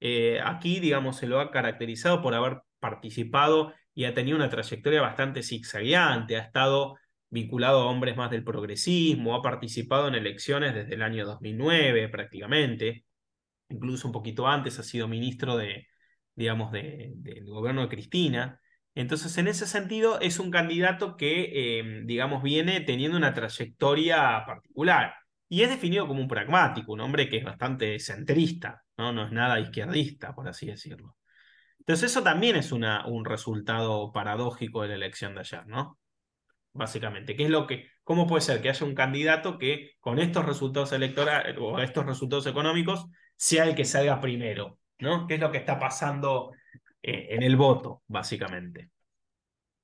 eh, 0.00 0.40
aquí, 0.42 0.80
digamos, 0.80 1.18
se 1.18 1.26
lo 1.26 1.40
ha 1.40 1.50
caracterizado 1.50 2.22
por 2.22 2.34
haber 2.34 2.62
participado 2.78 3.74
y 3.94 4.04
ha 4.04 4.14
tenido 4.14 4.36
una 4.36 4.48
trayectoria 4.48 5.02
bastante 5.02 5.42
zigzagueante, 5.42 6.36
ha 6.36 6.40
estado 6.40 6.96
vinculado 7.28 7.82
a 7.82 7.86
hombres 7.86 8.16
más 8.16 8.30
del 8.30 8.44
progresismo, 8.44 9.34
ha 9.34 9.42
participado 9.42 10.08
en 10.08 10.14
elecciones 10.14 10.74
desde 10.74 10.94
el 10.94 11.02
año 11.02 11.26
2009 11.26 12.08
prácticamente, 12.08 13.04
incluso 13.70 14.06
un 14.08 14.12
poquito 14.12 14.46
antes 14.46 14.78
ha 14.78 14.82
sido 14.82 15.08
ministro 15.08 15.56
de, 15.56 15.86
digamos, 16.34 16.72
del 16.72 17.44
gobierno 17.46 17.82
de 17.82 17.88
Cristina. 17.88 18.60
Entonces, 18.94 19.36
en 19.38 19.48
ese 19.48 19.66
sentido, 19.66 20.20
es 20.20 20.38
un 20.38 20.50
candidato 20.50 21.16
que, 21.16 21.78
eh, 21.80 22.02
digamos, 22.04 22.42
viene 22.42 22.80
teniendo 22.80 23.16
una 23.16 23.34
trayectoria 23.34 24.44
particular. 24.46 25.14
Y 25.48 25.62
es 25.62 25.70
definido 25.70 26.06
como 26.06 26.20
un 26.20 26.28
pragmático, 26.28 26.92
un 26.92 27.00
hombre 27.00 27.28
que 27.28 27.38
es 27.38 27.44
bastante 27.44 27.98
centrista, 27.98 28.84
¿no? 28.96 29.12
No 29.12 29.26
es 29.26 29.32
nada 29.32 29.58
izquierdista, 29.60 30.34
por 30.34 30.48
así 30.48 30.66
decirlo. 30.66 31.16
Entonces, 31.80 32.10
eso 32.10 32.22
también 32.22 32.56
es 32.56 32.72
una, 32.72 33.06
un 33.06 33.24
resultado 33.24 34.12
paradójico 34.12 34.82
de 34.82 34.88
la 34.88 34.94
elección 34.96 35.34
de 35.34 35.40
ayer, 35.40 35.66
¿no? 35.66 35.98
Básicamente, 36.72 37.34
¿qué 37.36 37.44
es 37.44 37.50
lo 37.50 37.66
que, 37.66 37.88
cómo 38.04 38.26
puede 38.26 38.42
ser 38.42 38.62
que 38.62 38.70
haya 38.70 38.86
un 38.86 38.94
candidato 38.94 39.58
que 39.58 39.92
con 39.98 40.18
estos 40.20 40.46
resultados 40.46 40.92
electorales 40.92 41.56
o 41.58 41.80
estos 41.80 42.06
resultados 42.06 42.46
económicos 42.46 43.06
sea 43.40 43.64
el 43.64 43.74
que 43.74 43.86
salga 43.86 44.20
primero, 44.20 44.78
¿no? 44.98 45.26
¿Qué 45.26 45.36
es 45.36 45.40
lo 45.40 45.50
que 45.50 45.56
está 45.56 45.78
pasando 45.78 46.52
eh, 47.02 47.28
en 47.30 47.42
el 47.42 47.56
voto, 47.56 48.02
básicamente? 48.06 48.90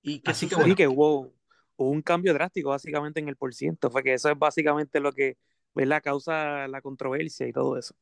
Y 0.02 0.20
que, 0.20 0.30
Así 0.30 0.46
que, 0.46 0.74
que 0.74 0.86
hubo, 0.86 1.32
un 1.76 2.02
cambio 2.02 2.34
drástico, 2.34 2.68
básicamente, 2.68 3.18
en 3.20 3.28
el 3.28 3.36
porciento. 3.36 3.90
Fue 3.90 4.02
que 4.02 4.12
eso 4.12 4.30
es 4.30 4.38
básicamente 4.38 5.00
lo 5.00 5.10
que 5.12 5.38
la 5.74 6.02
causa 6.02 6.68
la 6.68 6.82
controversia 6.82 7.48
y 7.48 7.52
todo 7.52 7.78
eso. 7.78 7.94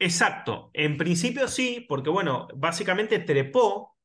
Exacto. 0.00 0.70
En 0.72 0.96
principio 0.96 1.46
sí, 1.46 1.86
porque 1.88 2.10
bueno, 2.10 2.48
básicamente 2.56 3.20
trepó 3.20 3.96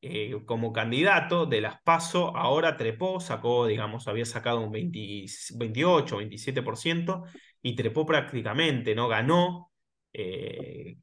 eh, 0.00 0.44
como 0.46 0.72
candidato 0.72 1.44
de 1.44 1.60
las 1.60 1.82
PASO, 1.82 2.36
ahora 2.36 2.76
trepó, 2.76 3.18
sacó, 3.18 3.66
digamos, 3.66 4.06
había 4.06 4.26
sacado 4.26 4.60
un 4.60 4.70
28, 4.70 6.18
27% 6.18 7.24
y 7.66 7.74
trepó 7.74 8.06
prácticamente, 8.06 8.94
¿no? 8.94 9.08
Ganó 9.08 9.72
eh, 10.12 10.98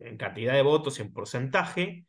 en 0.00 0.16
cantidad 0.16 0.54
de 0.54 0.62
votos 0.62 0.98
y 0.98 1.02
en 1.02 1.12
porcentaje. 1.12 2.06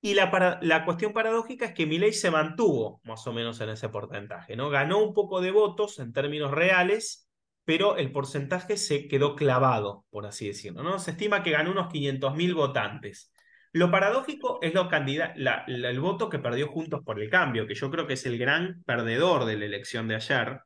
Y 0.00 0.14
la, 0.14 0.58
la 0.62 0.84
cuestión 0.86 1.12
paradójica 1.12 1.66
es 1.66 1.74
que 1.74 1.84
Milei 1.84 2.14
se 2.14 2.30
mantuvo 2.30 3.02
más 3.04 3.26
o 3.26 3.34
menos 3.34 3.60
en 3.60 3.68
ese 3.68 3.90
porcentaje, 3.90 4.56
¿no? 4.56 4.70
Ganó 4.70 5.04
un 5.04 5.12
poco 5.12 5.42
de 5.42 5.50
votos 5.50 5.98
en 5.98 6.14
términos 6.14 6.50
reales, 6.50 7.28
pero 7.66 7.98
el 7.98 8.10
porcentaje 8.10 8.78
se 8.78 9.06
quedó 9.06 9.36
clavado, 9.36 10.06
por 10.08 10.24
así 10.24 10.46
decirlo, 10.46 10.82
¿no? 10.82 10.98
Se 10.98 11.10
estima 11.10 11.42
que 11.42 11.50
ganó 11.50 11.72
unos 11.72 11.92
500.000 11.92 12.54
votantes. 12.54 13.34
Lo 13.72 13.90
paradójico 13.90 14.60
es 14.62 14.72
lo 14.72 14.88
el 14.90 16.00
voto 16.00 16.30
que 16.30 16.38
perdió 16.38 16.68
Juntos 16.68 17.02
por 17.04 17.20
el 17.20 17.28
Cambio, 17.28 17.66
que 17.66 17.74
yo 17.74 17.90
creo 17.90 18.06
que 18.06 18.14
es 18.14 18.24
el 18.24 18.38
gran 18.38 18.82
perdedor 18.84 19.44
de 19.44 19.58
la 19.58 19.66
elección 19.66 20.08
de 20.08 20.14
ayer, 20.14 20.60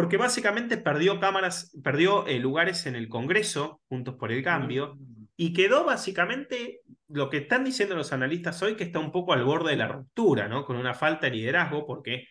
porque 0.00 0.16
básicamente 0.16 0.78
perdió 0.78 1.20
cámaras, 1.20 1.76
perdió 1.84 2.26
eh, 2.26 2.38
lugares 2.38 2.86
en 2.86 2.96
el 2.96 3.10
Congreso, 3.10 3.82
Juntos 3.86 4.14
por 4.14 4.32
el 4.32 4.42
Cambio, 4.42 4.96
y 5.36 5.52
quedó 5.52 5.84
básicamente 5.84 6.80
lo 7.08 7.28
que 7.28 7.36
están 7.36 7.64
diciendo 7.64 7.94
los 7.94 8.14
analistas 8.14 8.62
hoy, 8.62 8.76
que 8.76 8.84
está 8.84 8.98
un 8.98 9.12
poco 9.12 9.34
al 9.34 9.44
borde 9.44 9.72
de 9.72 9.76
la 9.76 9.88
ruptura, 9.88 10.48
¿no? 10.48 10.64
Con 10.64 10.76
una 10.76 10.94
falta 10.94 11.26
de 11.26 11.36
liderazgo, 11.36 11.86
porque 11.86 12.28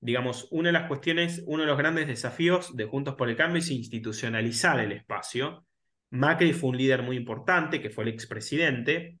digamos, 0.00 0.48
una 0.50 0.70
de 0.70 0.72
las 0.72 0.88
cuestiones, 0.88 1.44
uno 1.46 1.62
de 1.62 1.68
los 1.68 1.78
grandes 1.78 2.08
desafíos 2.08 2.74
de 2.76 2.86
Juntos 2.86 3.14
por 3.14 3.30
el 3.30 3.36
Cambio 3.36 3.60
es 3.60 3.70
institucionalizar 3.70 4.80
el 4.80 4.90
espacio. 4.90 5.64
Macri 6.10 6.52
fue 6.52 6.70
un 6.70 6.76
líder 6.76 7.04
muy 7.04 7.16
importante, 7.16 7.80
que 7.80 7.90
fue 7.90 8.02
el 8.02 8.10
expresidente. 8.10 9.20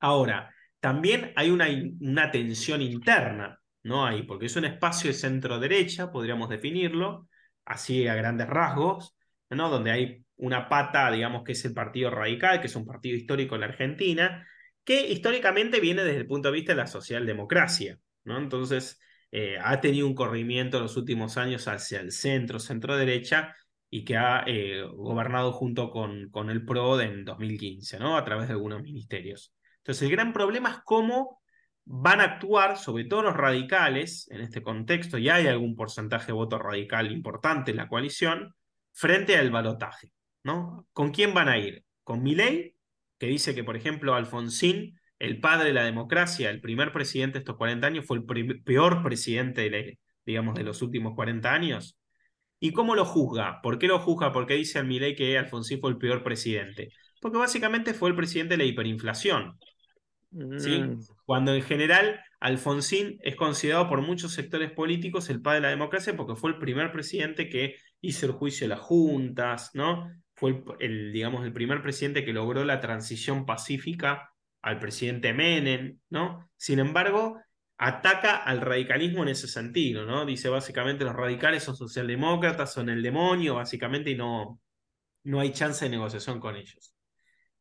Ahora, 0.00 0.54
también 0.80 1.32
hay 1.34 1.48
una, 1.48 1.66
una 2.00 2.30
tensión 2.30 2.82
interna, 2.82 3.58
¿no? 3.82 4.06
hay 4.06 4.22
porque 4.22 4.46
es 4.46 4.56
un 4.56 4.64
espacio 4.64 5.08
de 5.08 5.14
centro-derecha, 5.14 6.10
podríamos 6.10 6.48
definirlo, 6.48 7.28
así 7.64 8.06
a 8.06 8.14
grandes 8.14 8.48
rasgos, 8.48 9.16
¿no? 9.50 9.68
Donde 9.70 9.90
hay 9.90 10.24
una 10.36 10.68
pata, 10.68 11.10
digamos, 11.10 11.44
que 11.44 11.52
es 11.52 11.64
el 11.64 11.74
Partido 11.74 12.10
Radical, 12.10 12.60
que 12.60 12.66
es 12.66 12.76
un 12.76 12.86
partido 12.86 13.16
histórico 13.16 13.54
en 13.54 13.60
la 13.62 13.68
Argentina, 13.68 14.46
que 14.84 15.08
históricamente 15.08 15.80
viene 15.80 16.02
desde 16.02 16.18
el 16.20 16.26
punto 16.26 16.48
de 16.48 16.54
vista 16.54 16.72
de 16.72 16.78
la 16.78 16.86
socialdemocracia, 16.86 17.98
¿no? 18.24 18.38
Entonces, 18.38 19.00
eh, 19.30 19.56
ha 19.62 19.80
tenido 19.80 20.06
un 20.06 20.14
corrimiento 20.14 20.78
en 20.78 20.84
los 20.84 20.96
últimos 20.96 21.36
años 21.36 21.68
hacia 21.68 22.00
el 22.00 22.12
centro, 22.12 22.58
centro-derecha, 22.58 23.54
y 23.88 24.04
que 24.04 24.16
ha 24.16 24.44
eh, 24.46 24.82
gobernado 24.94 25.52
junto 25.52 25.90
con, 25.90 26.30
con 26.30 26.50
el 26.50 26.64
PRO 26.64 27.00
en 27.00 27.24
2015, 27.24 27.98
¿no? 27.98 28.16
A 28.16 28.24
través 28.24 28.48
de 28.48 28.54
algunos 28.54 28.82
ministerios. 28.82 29.54
Entonces, 29.78 30.02
el 30.02 30.10
gran 30.10 30.32
problema 30.32 30.70
es 30.70 30.76
cómo 30.84 31.41
van 31.84 32.20
a 32.20 32.24
actuar, 32.24 32.76
sobre 32.78 33.04
todo 33.04 33.22
los 33.22 33.36
radicales, 33.36 34.28
en 34.30 34.40
este 34.40 34.62
contexto, 34.62 35.18
y 35.18 35.28
hay 35.28 35.46
algún 35.46 35.76
porcentaje 35.76 36.26
de 36.28 36.32
voto 36.32 36.58
radical 36.58 37.10
importante 37.10 37.70
en 37.70 37.78
la 37.78 37.88
coalición, 37.88 38.54
frente 38.92 39.36
al 39.36 39.50
balotaje, 39.50 40.12
¿no? 40.44 40.86
¿Con 40.92 41.10
quién 41.10 41.34
van 41.34 41.48
a 41.48 41.58
ir? 41.58 41.84
¿Con 42.04 42.22
Milei, 42.22 42.76
que 43.18 43.26
dice 43.26 43.54
que, 43.54 43.64
por 43.64 43.76
ejemplo, 43.76 44.14
Alfonsín 44.14 44.98
el 45.22 45.38
padre 45.38 45.68
de 45.68 45.74
la 45.74 45.84
democracia, 45.84 46.50
el 46.50 46.60
primer 46.60 46.92
presidente 46.92 47.34
de 47.34 47.38
estos 47.40 47.56
40 47.56 47.86
años, 47.86 48.04
fue 48.04 48.16
el 48.18 48.62
peor 48.64 49.04
presidente 49.04 49.70
de, 49.70 50.00
digamos, 50.26 50.56
de 50.56 50.64
los 50.64 50.82
últimos 50.82 51.14
40 51.14 51.54
años. 51.54 51.96
¿Y 52.58 52.72
cómo 52.72 52.96
lo 52.96 53.04
juzga? 53.04 53.60
¿Por 53.62 53.78
qué 53.78 53.86
lo 53.86 54.00
juzga? 54.00 54.32
¿Por 54.32 54.46
qué 54.48 54.54
dice 54.54 54.82
Milei 54.82 55.14
que 55.14 55.38
Alfonsín 55.38 55.80
fue 55.80 55.90
el 55.90 55.98
peor 55.98 56.24
presidente? 56.24 56.88
Porque 57.20 57.38
básicamente 57.38 57.94
fue 57.94 58.10
el 58.10 58.16
presidente 58.16 58.54
de 58.54 58.64
la 58.64 58.64
hiperinflación. 58.64 59.60
¿Sí? 60.58 60.80
Mm. 60.80 61.00
Cuando 61.24 61.54
en 61.54 61.62
general 61.62 62.20
Alfonsín 62.40 63.18
es 63.22 63.36
considerado 63.36 63.88
por 63.88 64.00
muchos 64.02 64.32
sectores 64.32 64.70
políticos 64.72 65.30
el 65.30 65.40
padre 65.40 65.56
de 65.56 65.62
la 65.62 65.68
democracia 65.70 66.16
porque 66.16 66.36
fue 66.36 66.50
el 66.50 66.58
primer 66.58 66.92
presidente 66.92 67.48
que 67.48 67.76
hizo 68.00 68.26
el 68.26 68.32
juicio 68.32 68.64
de 68.64 68.74
las 68.74 68.80
juntas, 68.80 69.70
¿no? 69.74 70.10
Fue 70.34 70.62
el 70.80 71.12
digamos, 71.12 71.44
el 71.44 71.52
primer 71.52 71.82
presidente 71.82 72.24
que 72.24 72.32
logró 72.32 72.64
la 72.64 72.80
transición 72.80 73.46
pacífica 73.46 74.30
al 74.60 74.78
presidente 74.78 75.32
Menem, 75.32 75.98
¿no? 76.10 76.50
Sin 76.56 76.78
embargo, 76.78 77.40
ataca 77.78 78.36
al 78.36 78.60
radicalismo 78.60 79.22
en 79.22 79.30
ese 79.30 79.48
sentido, 79.48 80.06
¿no? 80.06 80.24
Dice 80.24 80.48
básicamente 80.48 81.04
los 81.04 81.14
radicales 81.16 81.64
son 81.64 81.76
socialdemócratas, 81.76 82.72
son 82.72 82.88
el 82.88 83.02
demonio, 83.02 83.56
básicamente, 83.56 84.10
y 84.10 84.14
no, 84.14 84.60
no 85.24 85.40
hay 85.40 85.52
chance 85.52 85.84
de 85.84 85.90
negociación 85.90 86.38
con 86.38 86.56
ellos. 86.56 86.91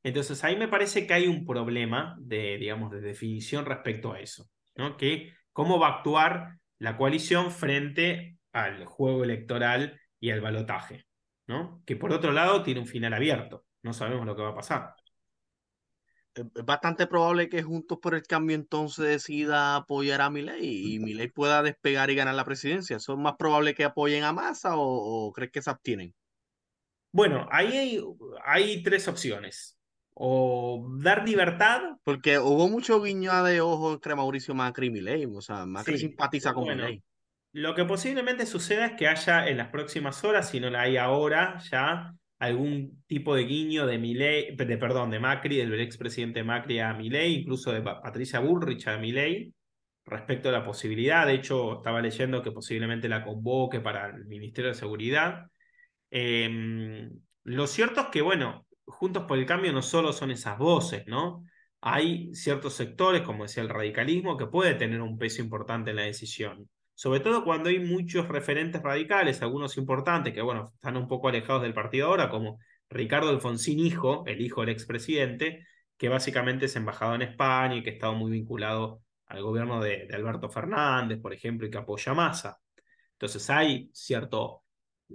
Entonces 0.04 0.44
ahí 0.44 0.56
me 0.56 0.68
parece 0.68 1.06
que 1.06 1.14
hay 1.14 1.28
un 1.28 1.46
problema 1.46 2.16
de, 2.20 2.58
digamos, 2.58 2.92
de 2.92 3.02
definición 3.02 3.66
respecto 3.66 4.14
a 4.14 4.20
eso, 4.20 4.50
¿no? 4.76 4.98
Que 4.98 5.34
cómo 5.54 5.80
va 5.80 5.88
a 5.88 5.98
actuar 5.98 6.58
la 6.80 6.98
coalición 6.98 7.52
frente 7.52 8.38
al 8.52 8.86
juego 8.86 9.24
electoral 9.24 10.00
y 10.20 10.32
al 10.32 10.42
balotaje, 10.42 11.06
¿no? 11.48 11.84
Que 11.86 11.96
por 11.96 12.12
otro 12.12 12.32
lado 12.32 12.64
tiene 12.64 12.80
un 12.80 12.88
final 12.88 13.14
abierto, 13.14 13.66
no 13.84 13.94
sabemos 13.94 14.26
lo 14.26 14.36
que 14.36 14.42
va 14.42 14.50
a 14.50 14.56
pasar 14.56 14.96
es 16.34 16.66
bastante 16.66 17.08
probable 17.08 17.50
que 17.50 17.64
Juntos 17.64 18.00
por 18.02 18.16
el 18.16 18.24
Cambio 18.24 18.56
entonces 18.56 19.06
decida 19.06 19.76
apoyar 19.76 20.22
a 20.22 20.30
Milei 20.30 20.94
y 20.94 21.00
Milei 21.00 21.30
pueda 21.30 21.62
despegar 21.62 22.10
y 22.10 22.16
ganar 22.16 22.36
la 22.36 22.46
presidencia. 22.46 22.98
¿Eso 22.98 23.14
es 23.14 23.20
más 23.20 23.36
probable 23.38 23.74
que 23.74 23.84
apoyen 23.84 24.24
a 24.24 24.32
Massa 24.32 24.72
o, 24.76 25.32
crees 25.34 25.52
que 25.52 25.62
se 25.62 25.70
abstienen? 25.70 26.14
Bueno, 27.12 27.48
ahí 27.52 27.78
hay, 27.78 28.04
hay, 28.46 28.84
tres 28.84 29.08
opciones. 29.08 29.78
O 30.14 30.88
dar 31.00 31.28
libertad. 31.28 31.82
Porque 32.04 32.38
hubo 32.40 32.68
mucho 32.70 33.02
guiño 33.02 33.44
de 33.44 33.62
ojo 33.62 33.94
entre 33.94 34.16
Mauricio 34.16 34.54
Macri 34.54 34.88
y 34.88 34.92
Milei. 34.92 35.26
O 35.26 35.42
sea, 35.42 35.66
Macri 35.66 35.98
simpatiza 35.98 36.54
con 36.54 36.68
Milei. 36.68 37.02
Lo 37.54 37.76
que 37.76 37.84
posiblemente 37.84 38.46
suceda 38.46 38.86
es 38.86 38.94
que 38.94 39.08
haya 39.08 39.48
en 39.48 39.58
las 39.58 39.70
próximas 39.70 40.24
horas, 40.24 40.50
si 40.50 40.60
no 40.60 40.70
la 40.70 40.82
hay 40.82 40.96
ahora, 40.98 41.58
ya 41.70 42.14
algún 42.40 43.04
tipo 43.08 43.36
de 43.36 43.44
guiño 43.44 43.86
de 43.86 44.00
Milei, 44.00 44.56
de, 44.56 44.78
perdón, 44.78 45.12
de 45.12 45.20
Macri, 45.20 45.58
del 45.58 45.80
expresidente 45.80 46.44
Macri 46.44 46.80
a 46.80 46.94
Milei, 46.94 47.36
incluso 47.36 47.72
de 47.72 47.82
Patricia 47.82 48.40
Bullrich 48.40 48.88
a 48.88 48.98
Milei, 48.98 49.54
respecto 50.06 50.50
a 50.50 50.54
la 50.54 50.64
posibilidad. 50.64 51.28
De 51.28 51.34
hecho, 51.34 51.78
estaba 51.78 52.02
leyendo 52.02 52.42
que 52.42 52.52
posiblemente 52.52 53.10
la 53.10 53.24
convoque 53.24 53.80
para 53.82 54.08
el 54.08 54.26
Ministerio 54.26 54.72
de 54.72 54.76
Seguridad. 54.76 55.46
Em, 56.10 57.12
lo 57.44 57.68
cierto 57.68 58.02
es 58.02 58.08
que, 58.08 58.22
bueno, 58.22 58.66
Juntos 58.92 59.26
por 59.28 59.38
el 59.38 59.46
Cambio 59.46 59.74
no 59.74 59.82
solo 59.82 60.14
son 60.14 60.32
esas 60.32 60.58
voces, 60.58 61.06
¿no? 61.08 61.44
Hay 61.82 62.34
ciertos 62.36 62.76
sectores, 62.76 63.22
como 63.24 63.44
decía 63.44 63.64
el 63.64 63.70
radicalismo, 63.70 64.38
que 64.38 64.48
puede 64.48 64.76
tener 64.76 65.02
un 65.02 65.18
peso 65.18 65.42
importante 65.42 65.90
en 65.92 65.96
la 65.98 66.04
decisión 66.04 66.70
sobre 67.02 67.20
todo 67.20 67.44
cuando 67.44 67.70
hay 67.70 67.80
muchos 67.80 68.28
referentes 68.28 68.80
radicales, 68.84 69.42
algunos 69.42 69.76
importantes 69.78 70.36
que, 70.36 70.42
bueno, 70.44 70.72
están 70.76 70.98
un 70.98 71.08
poco 71.08 71.30
alejados 71.30 71.64
del 71.64 71.74
partido 71.74 72.06
ahora, 72.06 72.30
como 72.30 72.60
Ricardo 72.92 73.30
Alfonsín 73.32 73.80
Hijo, 73.80 74.24
el 74.28 74.40
hijo 74.40 74.62
del 74.62 74.70
expresidente, 74.70 75.66
que 75.98 76.10
básicamente 76.10 76.66
es 76.66 76.76
embajador 76.76 77.16
en 77.16 77.30
España 77.30 77.76
y 77.76 77.82
que 77.82 77.90
ha 77.90 77.94
estado 77.94 78.14
muy 78.14 78.30
vinculado 78.30 79.02
al 79.26 79.42
gobierno 79.42 79.82
de, 79.82 80.08
Alberto 80.14 80.48
Fernández, 80.52 81.20
por 81.20 81.34
ejemplo, 81.34 81.66
y 81.66 81.72
que 81.72 81.80
apoya 81.80 82.12
a 82.12 82.16
Massa. 82.16 82.60
Entonces 83.14 83.50
hay 83.50 83.90
cierto, 83.94 84.64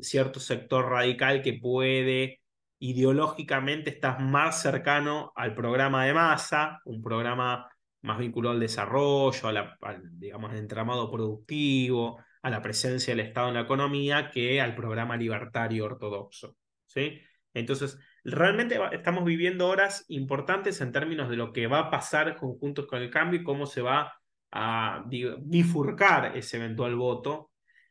cierto 0.01 0.41
sector 0.41 0.91
radical 0.91 1.41
que 1.41 1.53
puede 1.53 2.41
ideológicamente 2.79 3.91
estar 3.91 4.21
más 4.21 4.61
cercano 4.63 5.33
al 5.35 5.55
programa 5.55 6.05
de 6.05 6.15
Massa, 6.15 6.81
un 6.85 7.03
programa 7.03 7.69
más 8.03 8.19
vinculado 8.19 8.55
al 8.55 8.61
desarrollo, 8.61 9.49
al, 9.49 10.19
digamos, 10.19 10.55
entramado 10.55 11.11
productivo, 11.11 12.19
a 12.43 12.51
la 12.51 12.63
presencia 12.63 13.15
del 13.15 13.27
Estado 13.27 13.49
en 13.49 13.55
la 13.55 13.63
economía, 13.63 14.31
que 14.31 14.61
al 14.61 14.75
programa 14.75 15.17
libertario 15.17 15.85
ortodoxo. 15.85 16.57
¿sí? 16.87 17.21
Entonces, 17.53 17.99
realmente 18.23 18.79
estamos 18.93 19.25
viviendo 19.25 19.67
horas 19.69 20.05
importantes 20.09 20.81
en 20.81 20.93
términos 20.93 21.29
de 21.29 21.37
lo 21.37 21.53
que 21.53 21.67
va 21.67 21.81
a 21.81 21.91
pasar 21.91 22.37
juntos 22.37 22.87
con 22.87 23.03
el 23.03 23.11
cambio 23.11 23.41
y 23.41 23.45
cómo 23.45 23.67
se 23.67 23.83
va 23.83 24.13
a 24.53 25.05
bifurcar 25.09 26.37
ese 26.37 26.59
eventual 26.59 26.95
voto 26.95 27.51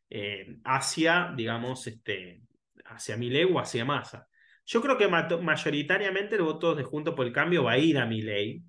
eh, 0.10 0.58
hacia, 0.64 1.34
digamos, 1.36 1.86
este, 1.88 2.44
hacia 2.86 3.18
Milei 3.18 3.44
o 3.44 3.60
hacia 3.60 3.84
Massa. 3.84 4.28
Yo 4.66 4.82
creo 4.82 4.98
que 4.98 5.08
mayoritariamente 5.08 6.36
el 6.36 6.42
voto 6.42 6.76
de 6.76 6.84
Juntos 6.84 7.14
por 7.14 7.26
el 7.26 7.34
Cambio 7.34 7.64
va 7.64 7.74
a 7.74 7.78
ir 7.78 7.98
a 7.98 8.06
Milei, 8.06 8.64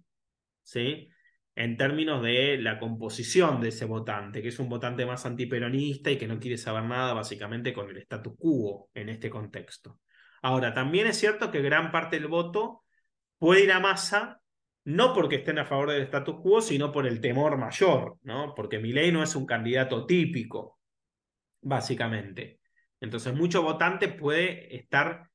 ¿sí? 0.62 1.09
en 1.56 1.78
términos 1.78 2.22
de 2.22 2.59
la 2.59 2.78
composición 2.78 3.62
de 3.62 3.70
ese 3.70 3.87
votante, 3.87 4.42
que 4.42 4.48
es 4.48 4.59
un 4.59 4.68
votante 4.68 5.06
más 5.06 5.24
antiperonista 5.24 6.11
y 6.11 6.18
que 6.18 6.28
no 6.28 6.38
quiere 6.38 6.59
saber 6.59 6.85
nada 6.85 7.14
básicamente 7.14 7.72
con 7.72 7.88
el 7.88 7.96
status 7.96 8.35
quo 8.38 8.90
en 8.92 9.09
este 9.09 9.30
contexto. 9.30 9.98
Ahora, 10.42 10.74
también 10.74 11.06
es 11.06 11.16
cierto 11.16 11.50
que 11.50 11.62
gran 11.62 11.90
parte 11.90 12.16
del 12.20 12.28
voto 12.28 12.85
puede 13.38 13.64
ir 13.64 13.72
a 13.72 13.80
masa, 13.80 14.42
no 14.85 15.14
porque 15.14 15.37
estén 15.37 15.59
a 15.59 15.64
favor 15.64 15.90
del 15.90 16.02
status 16.02 16.37
quo, 16.42 16.61
sino 16.61 16.92
por 16.92 17.06
el 17.06 17.22
temor 17.22 17.56
mayor, 17.56 18.18
¿no? 18.22 18.54
Porque 18.54 18.78
Milei 18.78 19.11
no 19.11 19.22
es 19.22 19.35
un 19.35 19.46
candidato 19.46 20.04
típico, 20.04 20.78
básicamente. 21.62 22.61
Entonces, 23.00 23.35
mucho 23.35 23.62
votante 23.62 24.09
puede 24.09 24.76
estar 24.76 25.30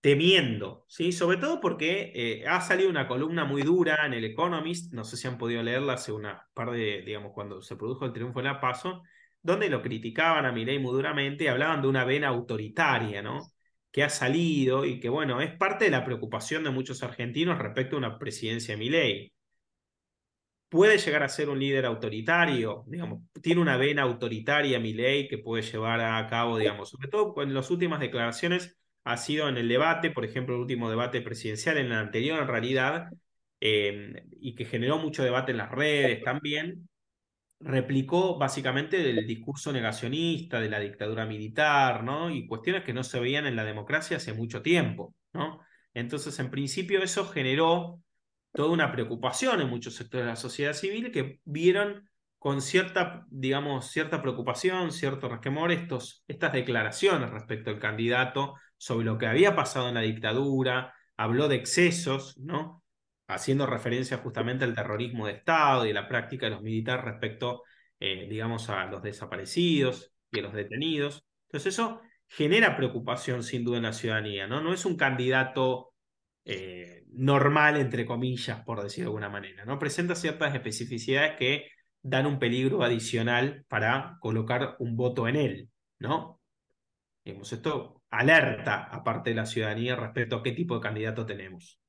temiendo, 0.00 0.84
¿sí? 0.88 1.12
Sobre 1.12 1.36
todo 1.36 1.60
porque 1.60 2.12
eh, 2.14 2.46
ha 2.46 2.60
salido 2.60 2.88
una 2.90 3.06
columna 3.06 3.44
muy 3.44 3.62
dura 3.62 4.06
en 4.06 4.14
el 4.14 4.24
Economist, 4.24 4.92
no 4.92 5.04
sé 5.04 5.16
si 5.16 5.28
han 5.28 5.38
podido 5.38 5.62
leerla 5.62 5.94
hace 5.94 6.12
una 6.12 6.48
par 6.54 6.70
de, 6.70 7.02
digamos, 7.02 7.32
cuando 7.32 7.60
se 7.62 7.76
produjo 7.76 8.06
el 8.06 8.12
triunfo 8.12 8.40
de 8.40 8.46
la 8.46 8.60
PASO, 8.60 9.02
donde 9.42 9.68
lo 9.68 9.82
criticaban 9.82 10.46
a 10.46 10.52
Milei 10.52 10.78
muy 10.78 10.92
duramente 10.92 11.44
y 11.44 11.46
hablaban 11.48 11.82
de 11.82 11.88
una 11.88 12.04
vena 12.04 12.28
autoritaria, 12.28 13.22
¿no? 13.22 13.52
Que 13.90 14.02
ha 14.02 14.08
salido 14.10 14.84
y 14.84 15.00
que, 15.00 15.08
bueno, 15.08 15.40
es 15.40 15.52
parte 15.56 15.86
de 15.86 15.90
la 15.90 16.04
preocupación 16.04 16.64
de 16.64 16.70
muchos 16.70 17.02
argentinos 17.02 17.58
respecto 17.58 17.96
a 17.96 17.98
una 17.98 18.18
presidencia 18.18 18.74
de 18.74 18.78
Milei. 18.78 19.32
Puede 20.68 20.98
llegar 20.98 21.22
a 21.24 21.28
ser 21.28 21.48
un 21.48 21.58
líder 21.58 21.84
autoritario, 21.84 22.84
digamos, 22.86 23.22
tiene 23.42 23.60
una 23.60 23.76
vena 23.76 24.02
autoritaria 24.02 24.78
Milei 24.78 25.26
que 25.28 25.38
puede 25.38 25.62
llevar 25.64 26.00
a 26.00 26.26
cabo, 26.28 26.58
digamos, 26.58 26.90
sobre 26.90 27.08
todo 27.08 27.34
en 27.42 27.52
las 27.54 27.70
últimas 27.70 27.98
declaraciones 28.00 28.80
ha 29.12 29.16
sido 29.16 29.48
en 29.48 29.56
el 29.56 29.68
debate, 29.68 30.10
por 30.10 30.24
ejemplo, 30.24 30.54
el 30.54 30.62
último 30.62 30.90
debate 30.90 31.20
presidencial, 31.20 31.78
en 31.78 31.86
el 31.86 31.92
anterior 31.92 32.40
en 32.40 32.48
realidad, 32.48 33.10
eh, 33.60 34.24
y 34.40 34.54
que 34.54 34.64
generó 34.64 34.98
mucho 34.98 35.22
debate 35.22 35.52
en 35.52 35.58
las 35.58 35.70
redes 35.70 36.22
también, 36.22 36.88
replicó 37.60 38.38
básicamente 38.38 39.10
el 39.10 39.26
discurso 39.26 39.70
negacionista 39.72 40.60
de 40.60 40.70
la 40.70 40.80
dictadura 40.80 41.26
militar, 41.26 42.02
¿no? 42.02 42.30
Y 42.30 42.46
cuestiones 42.46 42.84
que 42.84 42.94
no 42.94 43.04
se 43.04 43.20
veían 43.20 43.46
en 43.46 43.56
la 43.56 43.64
democracia 43.64 44.16
hace 44.16 44.32
mucho 44.32 44.62
tiempo, 44.62 45.14
¿no? 45.34 45.60
Entonces, 45.92 46.38
en 46.38 46.50
principio, 46.50 47.02
eso 47.02 47.26
generó 47.26 48.00
toda 48.52 48.70
una 48.70 48.90
preocupación 48.92 49.60
en 49.60 49.68
muchos 49.68 49.94
sectores 49.94 50.24
de 50.24 50.30
la 50.30 50.36
sociedad 50.36 50.72
civil 50.72 51.12
que 51.12 51.40
vieron 51.44 52.08
con 52.38 52.62
cierta, 52.62 53.26
digamos, 53.28 53.90
cierta 53.90 54.22
preocupación, 54.22 54.92
cierto 54.92 55.28
resquemor 55.28 55.70
estos, 55.72 56.24
estas 56.26 56.54
declaraciones 56.54 57.30
respecto 57.30 57.70
al 57.70 57.78
candidato 57.78 58.54
sobre 58.80 59.04
lo 59.04 59.18
que 59.18 59.26
había 59.26 59.54
pasado 59.54 59.88
en 59.88 59.94
la 59.94 60.00
dictadura, 60.00 60.94
habló 61.18 61.48
de 61.48 61.56
excesos, 61.56 62.38
¿no? 62.38 62.82
Haciendo 63.28 63.66
referencia 63.66 64.16
justamente 64.16 64.64
al 64.64 64.74
terrorismo 64.74 65.26
de 65.26 65.34
Estado 65.34 65.84
y 65.84 65.92
la 65.92 66.08
práctica 66.08 66.46
de 66.46 66.52
los 66.52 66.62
militares 66.62 67.04
respecto, 67.04 67.62
eh, 68.00 68.26
digamos, 68.30 68.70
a 68.70 68.86
los 68.86 69.02
desaparecidos 69.02 70.14
y 70.32 70.38
a 70.38 70.42
los 70.42 70.54
detenidos. 70.54 71.26
Entonces 71.48 71.74
eso 71.74 72.00
genera 72.26 72.74
preocupación 72.74 73.42
sin 73.42 73.64
duda 73.64 73.76
en 73.76 73.82
la 73.82 73.92
ciudadanía, 73.92 74.46
¿no? 74.46 74.62
No 74.62 74.72
es 74.72 74.86
un 74.86 74.96
candidato 74.96 75.92
eh, 76.46 77.04
normal, 77.12 77.76
entre 77.76 78.06
comillas, 78.06 78.64
por 78.64 78.82
decir 78.82 79.04
de 79.04 79.08
alguna 79.08 79.28
manera, 79.28 79.66
¿no? 79.66 79.78
Presenta 79.78 80.14
ciertas 80.14 80.54
especificidades 80.54 81.36
que 81.36 81.68
dan 82.00 82.24
un 82.24 82.38
peligro 82.38 82.82
adicional 82.82 83.66
para 83.68 84.16
colocar 84.20 84.76
un 84.78 84.96
voto 84.96 85.28
en 85.28 85.36
él, 85.36 85.70
¿no? 85.98 86.40
Digamos, 87.22 87.52
esto 87.52 87.99
alerta 88.10 88.88
aparte 88.90 89.30
de 89.30 89.36
la 89.36 89.46
ciudadanía 89.46 89.96
respecto 89.96 90.36
a 90.36 90.42
qué 90.42 90.52
tipo 90.52 90.74
de 90.74 90.80
candidato 90.80 91.24
tenemos. 91.24 91.80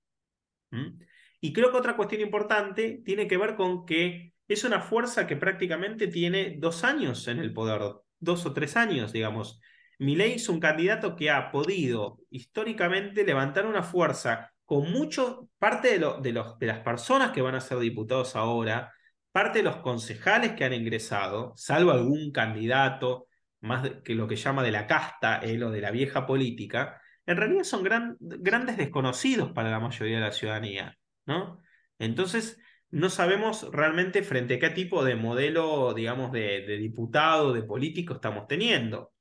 Y 1.42 1.54
creo 1.54 1.72
que 1.72 1.78
otra 1.78 1.98
cuestión 1.98 2.22
importante 2.22 3.02
tiene 3.04 3.28
que 3.28 3.38
ver 3.38 3.56
con 3.56 3.86
que 3.86 4.34
es 4.48 4.64
una 4.64 4.82
fuerza 4.82 5.28
que 5.28 5.36
prácticamente 5.36 6.08
tiene 6.08 6.56
dos 6.60 6.84
años 6.84 7.28
en 7.28 7.40
el 7.40 7.54
poder, 7.54 7.82
dos 8.20 8.46
o 8.46 8.54
tres 8.54 8.78
años, 8.78 9.12
digamos. 9.12 9.60
Milei 9.98 10.34
es 10.34 10.50
un 10.50 10.60
candidato 10.60 11.16
que 11.16 11.30
ha 11.30 11.52
podido 11.52 12.20
históricamente 12.30 13.24
levantar 13.24 13.66
una 13.66 13.84
fuerza 13.84 14.52
con 14.66 14.92
mucho, 14.92 15.50
parte 15.58 16.00
de, 16.00 16.14
de, 16.22 16.32
los, 16.32 16.58
de 16.58 16.68
las 16.68 16.80
personas 16.80 17.32
que 17.32 17.42
van 17.42 17.56
a 17.56 17.62
ser 17.62 17.80
diputados 17.80 18.36
ahora, 18.36 18.94
parte 19.32 19.60
de 19.60 19.64
los 19.64 19.78
concejales 19.78 20.54
que 20.54 20.64
han 20.64 20.74
ingresado, 20.74 21.54
salvo 21.56 21.92
algún 21.92 22.32
candidato 22.32 23.28
más 23.62 23.90
que 24.04 24.16
lo 24.16 24.28
que 24.28 24.36
llama 24.36 24.64
de 24.64 24.72
la 24.72 24.88
casta, 24.88 25.38
él 25.38 25.64
o 25.64 25.72
de 25.72 25.82
la 25.82 25.92
vieja 25.92 26.26
política, 26.26 27.02
en 27.26 27.38
realidad 27.38 27.64
son 27.64 27.84
grandes 27.84 28.78
desconocidos 28.78 29.52
para 29.52 29.72
la 29.72 29.80
mayoría 29.80 30.16
de 30.16 30.26
la 30.26 30.32
ciudadanía, 30.32 30.98
¿no? 31.26 31.62
Entonces, 32.00 32.60
no 32.90 33.10
sabemos 33.10 33.70
realmente 33.72 34.24
frente 34.24 34.56
a 34.56 34.60
qué 34.60 34.70
tipo 34.72 35.04
de 35.04 35.16
modelo, 35.16 35.94
digamos, 35.94 36.32
de, 36.32 36.66
de 36.66 36.78
diputado, 36.78 37.54
de 37.54 37.64
político 37.64 38.16
estamos 38.16 38.48
teniendo. 38.48 39.14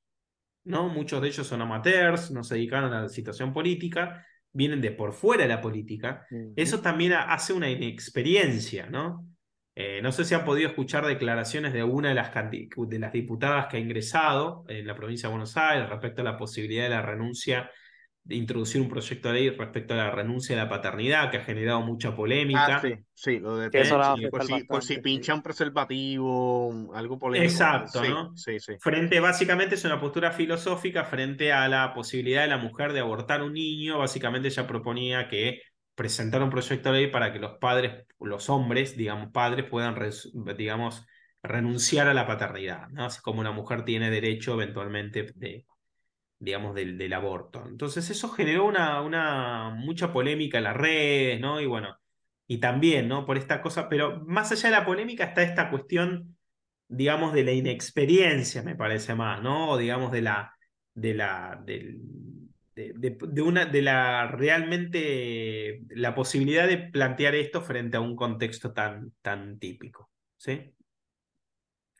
¿no? 0.63 0.89
Muchos 0.89 1.21
de 1.21 1.29
ellos 1.29 1.47
son 1.47 1.61
amateurs, 1.61 2.31
no 2.31 2.43
se 2.43 2.55
dedicaron 2.55 2.93
a 2.93 3.03
la 3.03 3.09
situación 3.09 3.53
política, 3.53 4.25
vienen 4.51 4.81
de 4.81 4.91
por 4.91 5.13
fuera 5.13 5.43
de 5.43 5.49
la 5.49 5.61
política. 5.61 6.25
Eso 6.55 6.81
también 6.81 7.13
hace 7.13 7.53
una 7.53 7.69
inexperiencia, 7.69 8.87
¿no? 8.87 9.25
Eh, 9.73 10.01
no 10.01 10.11
sé 10.11 10.25
si 10.25 10.33
han 10.33 10.43
podido 10.43 10.67
escuchar 10.69 11.05
declaraciones 11.05 11.71
de 11.71 11.83
una 11.83 12.09
de 12.09 12.15
las, 12.15 12.33
de 12.33 12.99
las 12.99 13.13
diputadas 13.13 13.67
que 13.67 13.77
ha 13.77 13.79
ingresado 13.79 14.65
en 14.67 14.85
la 14.85 14.95
provincia 14.95 15.29
de 15.29 15.33
Buenos 15.33 15.55
Aires 15.55 15.89
respecto 15.89 16.21
a 16.21 16.25
la 16.25 16.37
posibilidad 16.37 16.83
de 16.83 16.89
la 16.89 17.01
renuncia 17.01 17.71
de 18.23 18.35
introducir 18.35 18.81
un 18.81 18.89
proyecto 18.89 19.29
de 19.29 19.33
ley 19.33 19.49
respecto 19.49 19.93
a 19.93 19.97
la 19.97 20.11
renuncia 20.11 20.55
de 20.55 20.61
la 20.61 20.69
paternidad, 20.69 21.31
que 21.31 21.37
ha 21.37 21.43
generado 21.43 21.81
mucha 21.81 22.15
polémica. 22.15 22.75
Ah, 22.75 22.79
sí, 22.81 22.93
sí, 23.13 23.39
lo 23.39 23.57
de 23.57 23.69
por, 24.67 24.83
si, 24.83 24.99
pincha 24.99 25.33
un 25.33 25.41
preservativo, 25.41 26.91
algo 26.93 27.17
polémico. 27.17 27.51
Exacto, 27.51 28.03
¿no? 28.03 28.35
Sí, 28.35 28.59
sí. 28.59 28.73
Frente, 28.79 29.19
básicamente 29.19 29.75
es 29.75 29.85
una 29.85 29.99
postura 29.99 30.31
filosófica 30.31 31.03
frente 31.03 31.51
a 31.51 31.67
la 31.67 31.93
posibilidad 31.93 32.43
de 32.43 32.49
la 32.49 32.57
mujer 32.57 32.93
de 32.93 32.99
abortar 32.99 33.41
un 33.41 33.53
niño. 33.53 33.97
Básicamente 33.97 34.49
ella 34.49 34.67
proponía 34.67 35.27
que 35.27 35.61
presentara 36.01 36.43
un 36.43 36.49
proyecto 36.49 36.91
de 36.91 37.01
ley 37.01 37.11
para 37.11 37.31
que 37.31 37.37
los 37.37 37.59
padres, 37.59 38.07
los 38.19 38.49
hombres, 38.49 38.97
digamos, 38.97 39.31
padres, 39.31 39.65
puedan, 39.69 39.95
digamos, 40.57 41.05
renunciar 41.43 42.07
a 42.07 42.15
la 42.15 42.25
paternidad, 42.25 42.89
¿no? 42.89 43.05
Así 43.05 43.21
como 43.21 43.39
una 43.39 43.51
mujer 43.51 43.85
tiene 43.85 44.09
derecho 44.09 44.53
eventualmente 44.55 45.31
de 45.35 45.65
digamos, 46.39 46.73
del, 46.73 46.97
del 46.97 47.13
aborto. 47.13 47.63
Entonces 47.67 48.09
eso 48.09 48.29
generó 48.29 48.65
una, 48.65 49.01
una, 49.03 49.69
mucha 49.77 50.11
polémica 50.11 50.57
en 50.57 50.63
las 50.63 50.75
redes, 50.75 51.39
¿no? 51.39 51.61
Y 51.61 51.67
bueno, 51.67 51.95
y 52.47 52.57
también, 52.59 53.07
¿no? 53.07 53.27
Por 53.27 53.37
esta 53.37 53.61
cosa, 53.61 53.87
pero 53.87 54.21
más 54.25 54.51
allá 54.51 54.69
de 54.69 54.75
la 54.77 54.85
polémica 54.85 55.25
está 55.25 55.43
esta 55.43 55.69
cuestión, 55.69 56.35
digamos, 56.87 57.33
de 57.33 57.43
la 57.43 57.51
inexperiencia, 57.51 58.63
me 58.63 58.75
parece 58.75 59.13
más, 59.13 59.43
¿no? 59.43 59.69
O 59.69 59.77
digamos, 59.77 60.11
de 60.11 60.23
la, 60.23 60.51
de 60.95 61.13
la, 61.13 61.63
de, 62.95 63.17
de, 63.19 63.41
una, 63.41 63.65
de 63.65 63.81
la 63.81 64.27
realmente, 64.27 65.81
la 65.89 66.15
posibilidad 66.15 66.67
de 66.67 66.77
plantear 66.77 67.35
esto 67.35 67.61
frente 67.61 67.97
a 67.97 68.01
un 68.01 68.15
contexto 68.15 68.73
tan, 68.73 69.13
tan 69.21 69.59
típico, 69.59 70.09
¿sí? 70.37 70.73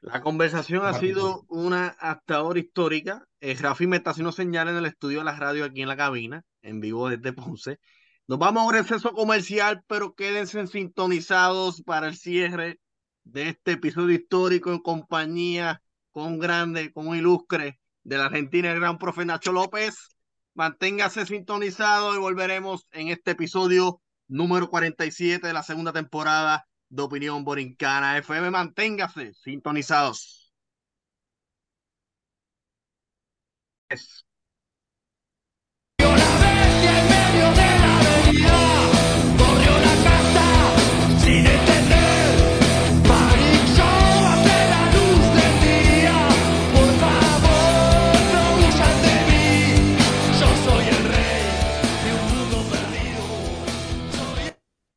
La 0.02 0.22
conversación 0.22 0.84
ha 0.84 0.94
sido 0.94 1.46
una 1.48 1.90
hasta 2.00 2.38
ahora 2.38 2.60
histórica. 2.60 3.24
Eh, 3.40 3.56
Rafi 3.60 3.86
me 3.86 3.98
está 3.98 4.10
haciendo 4.10 4.32
señales 4.32 4.72
en 4.72 4.80
el 4.80 4.88
estudio 4.88 5.20
de 5.20 5.26
la 5.26 5.36
radio 5.36 5.64
aquí 5.64 5.84
en 5.84 5.88
la 5.88 5.96
cabina, 5.96 6.44
en 6.64 6.80
vivo 6.80 7.08
desde 7.08 7.34
Ponce. 7.34 7.80
Nos 8.28 8.40
vamos 8.40 8.64
a 8.64 8.66
un 8.66 8.74
receso 8.74 9.12
comercial, 9.14 9.84
pero 9.88 10.16
quédense 10.16 10.66
sintonizados 10.66 11.84
para 11.84 12.08
el 12.08 12.16
cierre 12.16 12.80
de 13.24 13.50
este 13.50 13.74
episodio 13.74 14.16
histórico 14.16 14.72
en 14.72 14.80
compañía 14.80 15.84
con 16.12 16.40
grande, 16.40 16.92
con 16.92 17.16
ilustre 17.16 17.80
de 18.04 18.18
la 18.18 18.26
Argentina, 18.26 18.72
el 18.72 18.80
gran 18.80 18.98
profe 18.98 19.26
Nacho 19.26 19.52
López. 19.52 20.16
Manténgase 20.54 21.26
sintonizado 21.26 22.14
y 22.16 22.20
volveremos 22.20 22.88
en 22.92 23.08
este 23.08 23.32
episodio 23.32 24.02
número 24.28 24.70
47 24.70 25.48
de 25.48 25.54
la 25.54 25.64
segunda 25.64 25.94
temporada 25.94 26.68
de 26.90 27.02
Opinión 27.04 27.44
Borincana 27.44 28.18
FM. 28.18 28.52
Manténgase 28.52 29.34
sintonizados. 29.34 30.54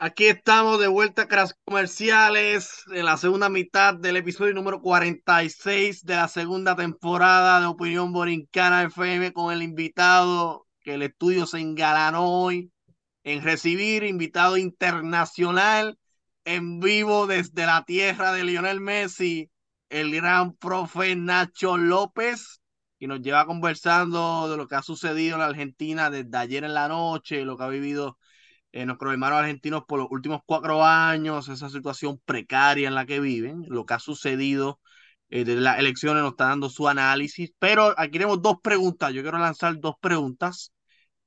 Aquí 0.05 0.27
estamos 0.27 0.79
de 0.81 0.87
vuelta 0.87 1.23
a 1.23 1.47
Comerciales 1.65 2.85
en 2.93 3.07
la 3.07 3.17
segunda 3.17 3.49
mitad 3.49 3.95
del 3.95 4.19
episodio 4.19 4.53
número 4.53 4.83
46 4.83 6.05
de 6.05 6.15
la 6.15 6.29
segunda 6.29 6.77
temporada 6.77 7.59
de 7.59 7.65
Opinión 7.65 8.13
Borincana 8.13 8.83
FM 8.83 9.33
con 9.33 9.51
el 9.51 9.63
invitado 9.63 10.67
que 10.83 10.97
el 10.97 11.03
estudio 11.05 11.47
se 11.47 11.61
engalanó 11.61 12.31
hoy 12.31 12.71
en 13.23 13.43
recibir, 13.43 14.03
invitado 14.03 14.59
internacional 14.59 15.99
en 16.45 16.81
vivo 16.81 17.27
desde 17.27 17.65
la 17.65 17.83
tierra 17.85 18.35
de 18.35 18.45
Lionel 18.45 18.83
Messi, 18.83 19.51
el 19.89 20.15
gran 20.15 20.55
profe 20.55 21.17
Nacho 21.17 21.79
López, 21.79 22.61
y 22.99 23.07
nos 23.07 23.23
lleva 23.23 23.47
conversando 23.47 24.51
de 24.51 24.59
lo 24.59 24.69
que 24.69 24.75
ha 24.75 24.83
sucedido 24.83 25.37
en 25.37 25.41
la 25.41 25.47
Argentina 25.47 26.11
desde 26.11 26.37
ayer 26.37 26.65
en 26.65 26.75
la 26.75 26.89
noche, 26.89 27.47
lo 27.47 27.57
que 27.57 27.65
ha 27.65 27.69
vivido 27.69 28.19
eh, 28.75 28.87
nuestros 28.87 29.13
hermanos 29.13 29.39
argentinos 29.41 29.85
por 29.87 30.01
los 30.01 30.09
últimos 30.11 30.41
cuatro 30.47 30.85
años, 30.85 31.49
esa 31.49 31.71
situación 31.71 32.21
precaria 32.25 32.89
en 32.89 32.95
la 32.95 33.07
que 33.07 33.21
viven, 33.21 33.65
lo 33.69 33.87
que 33.87 33.95
ha 33.95 34.01
sucedido 34.01 34.81
eh, 35.31 35.45
desde 35.45 35.61
las 35.61 35.79
elecciones 35.79 36.23
nos 36.23 36.33
está 36.33 36.47
dando 36.49 36.69
su 36.71 36.89
análisis, 36.89 37.53
pero 37.59 37.95
aquí 37.99 38.13
tenemos 38.13 38.43
dos 38.43 38.57
preguntas, 38.63 39.13
yo 39.13 39.23
quiero 39.23 39.39
lanzar 39.39 39.79
dos 39.81 39.95
preguntas 40.01 40.73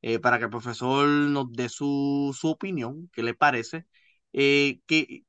eh, 0.02 0.20
para 0.20 0.40
que 0.40 0.46
el 0.46 0.50
profesor 0.52 1.08
nos 1.08 1.52
dé 1.54 1.70
su, 1.70 2.36
su 2.40 2.50
opinión, 2.50 3.10
qué 3.14 3.24
le 3.24 3.34
parece. 3.34 3.86
Eh, 4.34 4.82
que, 4.88 5.24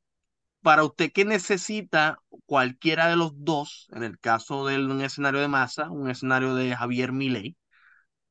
para 0.63 0.85
usted, 0.85 1.13
¿qué 1.13 1.25
necesita 1.27 2.21
cualquiera 2.47 3.09
de 3.09 3.17
los 3.17 3.33
dos, 3.37 3.89
en 3.93 4.05
el 4.05 4.19
caso 4.21 4.67
de 4.67 4.79
un 4.85 5.03
escenario 5.03 5.41
de 5.41 5.49
masa, 5.49 5.91
un 5.91 6.11
escenario 6.11 6.55
de 6.57 6.77
Javier 6.77 7.13
Milei, 7.13 7.58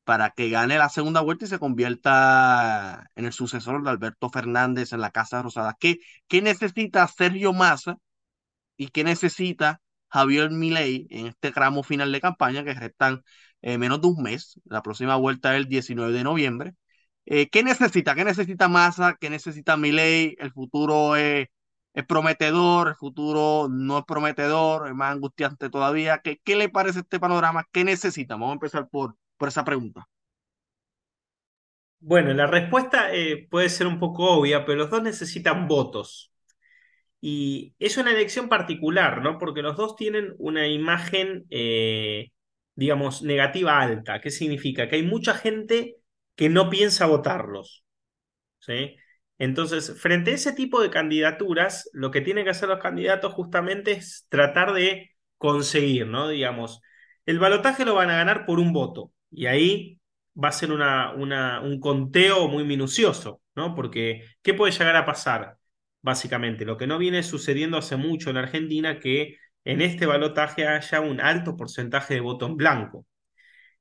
para 0.07 0.29
que 0.31 0.49
gane 0.49 0.77
la 0.77 0.87
segunda 0.89 1.19
vuelta 1.21 1.43
y 1.45 1.49
se 1.49 1.59
convierta 1.59 3.11
en 3.15 3.25
el 3.25 3.33
sucesor 3.33 3.83
de 3.83 3.89
Alberto 3.89 4.29
Fernández 4.29 4.93
en 4.93 5.01
la 5.01 5.11
Casa 5.11 5.41
Rosada. 5.41 5.75
¿Qué, 5.77 5.99
qué 6.29 6.41
necesita 6.41 7.05
Sergio 7.09 7.51
Massa 7.53 7.97
y 8.77 8.89
qué 8.89 9.03
necesita 9.03 9.81
Javier 10.09 10.51
Milei 10.51 11.07
en 11.09 11.27
este 11.27 11.51
tramo 11.51 11.83
final 11.83 12.11
de 12.13 12.21
campaña 12.21 12.63
que 12.63 12.73
restan 12.73 13.23
eh, 13.61 13.77
menos 13.77 14.01
de 14.01 14.07
un 14.07 14.23
mes? 14.23 14.59
La 14.65 14.81
próxima 14.81 15.17
vuelta 15.17 15.55
es 15.55 15.63
el 15.63 15.67
19 15.69 16.13
de 16.13 16.23
noviembre. 16.23 16.75
Eh, 17.25 17.49
¿Qué 17.49 17.63
necesita? 17.63 18.15
¿Qué 18.15 18.25
necesita 18.25 18.69
Massa? 18.69 19.17
¿Qué 19.19 19.29
necesita 19.29 19.77
Milei? 19.77 20.35
El 20.39 20.53
futuro 20.53 21.17
es, 21.17 21.47
es, 21.93 22.05
prometedor, 22.05 22.89
el 22.89 22.95
futuro 22.95 23.67
no 23.69 23.99
es 23.99 24.05
prometedor, 24.05 24.87
es 24.87 24.95
más 24.95 25.13
angustiante 25.13 25.69
todavía. 25.69 26.19
¿Qué, 26.23 26.39
qué 26.43 26.55
le 26.55 26.69
parece 26.69 26.99
este 26.99 27.19
panorama? 27.19 27.65
¿Qué 27.73 27.83
necesita? 27.83 28.35
Vamos 28.35 28.51
a 28.51 28.53
empezar 28.53 28.87
por, 28.89 29.15
por 29.37 29.49
esa 29.49 29.63
pregunta? 29.65 30.07
Bueno, 31.99 32.33
la 32.33 32.47
respuesta 32.47 33.13
eh, 33.13 33.47
puede 33.49 33.69
ser 33.69 33.87
un 33.87 33.99
poco 33.99 34.29
obvia, 34.31 34.65
pero 34.65 34.77
los 34.79 34.89
dos 34.89 35.01
necesitan 35.03 35.67
votos. 35.67 36.31
Y 37.21 37.75
es 37.79 37.97
una 37.97 38.11
elección 38.11 38.49
particular, 38.49 39.21
¿no? 39.21 39.37
Porque 39.39 39.61
los 39.61 39.77
dos 39.77 39.95
tienen 39.95 40.35
una 40.39 40.67
imagen, 40.67 41.45
eh, 41.49 42.31
digamos, 42.75 43.23
negativa 43.23 43.79
alta. 43.81 44.21
¿Qué 44.21 44.31
significa? 44.31 44.87
Que 44.89 44.97
hay 44.97 45.03
mucha 45.03 45.33
gente 45.33 45.97
que 46.35 46.49
no 46.49 46.69
piensa 46.69 47.07
votarlos. 47.07 47.83
¿sí? 48.59 48.95
Entonces, 49.37 49.99
frente 50.01 50.31
a 50.31 50.35
ese 50.35 50.53
tipo 50.53 50.81
de 50.81 50.89
candidaturas, 50.89 51.89
lo 51.93 52.11
que 52.11 52.21
tienen 52.21 52.43
que 52.45 52.51
hacer 52.51 52.69
los 52.69 52.79
candidatos 52.79 53.33
justamente 53.33 53.91
es 53.93 54.25
tratar 54.29 54.73
de 54.73 55.11
conseguir, 55.37 56.07
¿no? 56.07 56.27
Digamos, 56.29 56.81
el 57.25 57.39
balotaje 57.39 57.85
lo 57.85 57.95
van 57.95 58.09
a 58.09 58.17
ganar 58.17 58.45
por 58.45 58.59
un 58.59 58.73
voto. 58.73 59.11
Y 59.31 59.45
ahí 59.47 59.99
va 60.41 60.49
a 60.49 60.51
ser 60.51 60.71
una, 60.71 61.11
un 61.61 61.79
conteo 61.79 62.47
muy 62.47 62.63
minucioso, 62.63 63.41
¿no? 63.55 63.75
Porque, 63.75 64.23
¿qué 64.41 64.53
puede 64.53 64.71
llegar 64.71 64.95
a 64.95 65.05
pasar? 65.05 65.57
básicamente. 66.01 66.65
Lo 66.65 66.77
que 66.77 66.87
no 66.87 66.97
viene 66.97 67.23
sucediendo 67.23 67.77
hace 67.77 67.97
mucho 67.97 68.29
en 68.29 68.37
Argentina, 68.37 68.99
que 68.99 69.37
en 69.65 69.81
este 69.81 70.05
balotaje 70.05 70.67
haya 70.67 71.01
un 71.01 71.19
alto 71.21 71.57
porcentaje 71.57 72.13
de 72.15 72.21
voto 72.21 72.45
en 72.45 72.57
blanco. 72.57 73.05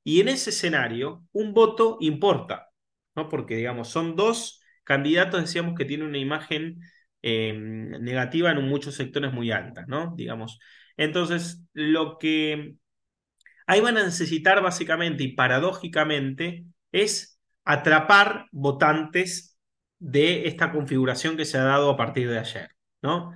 Y 0.03 0.21
en 0.21 0.29
ese 0.29 0.51
escenario, 0.51 1.23
un 1.33 1.53
voto 1.53 1.97
importa, 2.01 2.69
¿no? 3.15 3.29
Porque, 3.29 3.55
digamos, 3.57 3.89
son 3.89 4.15
dos 4.15 4.61
candidatos, 4.83 5.41
decíamos, 5.41 5.75
que 5.75 5.85
tienen 5.85 6.07
una 6.07 6.17
imagen 6.17 6.79
em, 7.21 7.91
negativa 8.03 8.51
en 8.51 8.67
muchos 8.67 8.95
sectores 8.95 9.33
muy 9.33 9.51
alta, 9.51 9.85
¿no? 9.87 10.13
Digamos. 10.17 10.59
Entonces, 10.97 11.63
lo 11.73 12.17
que 12.17 12.75
ahí 13.67 13.81
van 13.81 13.97
a 13.97 14.03
necesitar 14.03 14.61
básicamente 14.63 15.23
y 15.23 15.33
paradójicamente 15.33 16.65
es 16.91 17.39
atrapar 17.63 18.47
votantes 18.51 19.57
de 19.99 20.47
esta 20.47 20.71
configuración 20.71 21.37
que 21.37 21.45
se 21.45 21.57
ha 21.57 21.63
dado 21.63 21.91
a 21.91 21.97
partir 21.97 22.29
de 22.29 22.39
ayer, 22.39 22.69
¿no? 23.01 23.33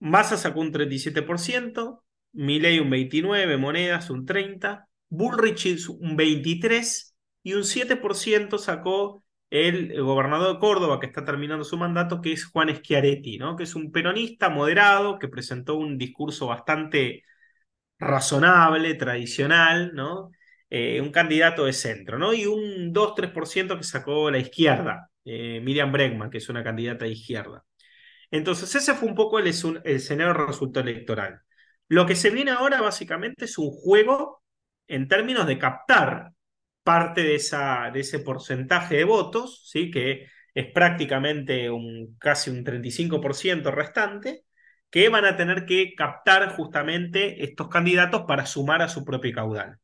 Massa 0.00 0.36
sacó 0.36 0.60
un 0.60 0.72
37%, 0.72 2.02
Milley 2.32 2.80
un 2.80 2.90
29%, 2.90 3.58
Monedas 3.58 4.10
un 4.10 4.26
30%, 4.26 4.84
Bullrich 5.10 5.88
un 5.88 6.16
23% 6.16 7.14
y 7.42 7.54
un 7.54 7.64
7% 7.64 8.58
sacó 8.58 9.24
el, 9.50 10.00
gobernador 10.02 10.54
de 10.54 10.60
Córdoba 10.60 11.00
que 11.00 11.06
está 11.06 11.24
terminando 11.24 11.64
su 11.64 11.76
mandato, 11.76 12.20
que 12.20 12.32
es 12.32 12.44
Juan 12.46 12.74
Schiaretti, 12.74 13.38
¿no? 13.38 13.56
que 13.56 13.64
es 13.64 13.74
un 13.74 13.90
peronista 13.90 14.48
moderado 14.50 15.18
que 15.18 15.28
presentó 15.28 15.76
un 15.76 15.98
discurso 15.98 16.46
bastante 16.46 17.24
razonable, 17.98 18.94
tradicional, 18.94 19.92
¿no? 19.94 20.30
Eh, 20.70 21.00
un 21.00 21.10
candidato 21.10 21.64
de 21.64 21.72
centro, 21.72 22.18
¿no? 22.18 22.34
y 22.34 22.44
un 22.44 22.92
2-3% 22.92 23.78
que 23.78 23.84
sacó 23.84 24.30
la 24.30 24.38
izquierda, 24.38 25.10
eh, 25.24 25.60
Miriam 25.62 25.90
Bregman, 25.90 26.28
que 26.28 26.38
es 26.38 26.48
una 26.50 26.62
candidata 26.62 27.06
de 27.06 27.12
izquierda. 27.12 27.64
Entonces, 28.30 28.74
ese 28.74 28.94
fue 28.94 29.08
un 29.08 29.14
poco 29.14 29.38
el, 29.38 29.46
escenario 29.46 30.34
resultado 30.34 30.88
electoral. 30.88 31.40
Lo 31.88 32.06
que 32.06 32.16
se 32.16 32.30
viene 32.30 32.50
ahora 32.50 32.82
básicamente 32.82 33.46
es 33.46 33.56
un 33.58 33.70
juego 33.70 34.42
en 34.86 35.08
términos 35.08 35.46
de 35.46 35.58
captar 35.58 36.32
parte 36.82 37.22
de, 37.22 37.36
esa, 37.36 37.90
de 37.92 38.00
ese 38.00 38.18
porcentaje 38.20 38.96
de 38.96 39.04
votos, 39.04 39.68
¿sí? 39.70 39.90
que 39.90 40.26
es 40.54 40.66
prácticamente 40.72 41.70
un, 41.70 42.16
casi 42.18 42.50
un 42.50 42.64
35% 42.64 43.70
restante, 43.70 44.44
que 44.90 45.08
van 45.08 45.24
a 45.24 45.36
tener 45.36 45.66
que 45.66 45.94
captar 45.94 46.54
justamente 46.56 47.44
estos 47.44 47.68
candidatos 47.68 48.22
para 48.26 48.46
sumar 48.46 48.82
a 48.82 48.88
su 48.88 49.04
propio 49.04 49.32
caudal. 49.34 49.78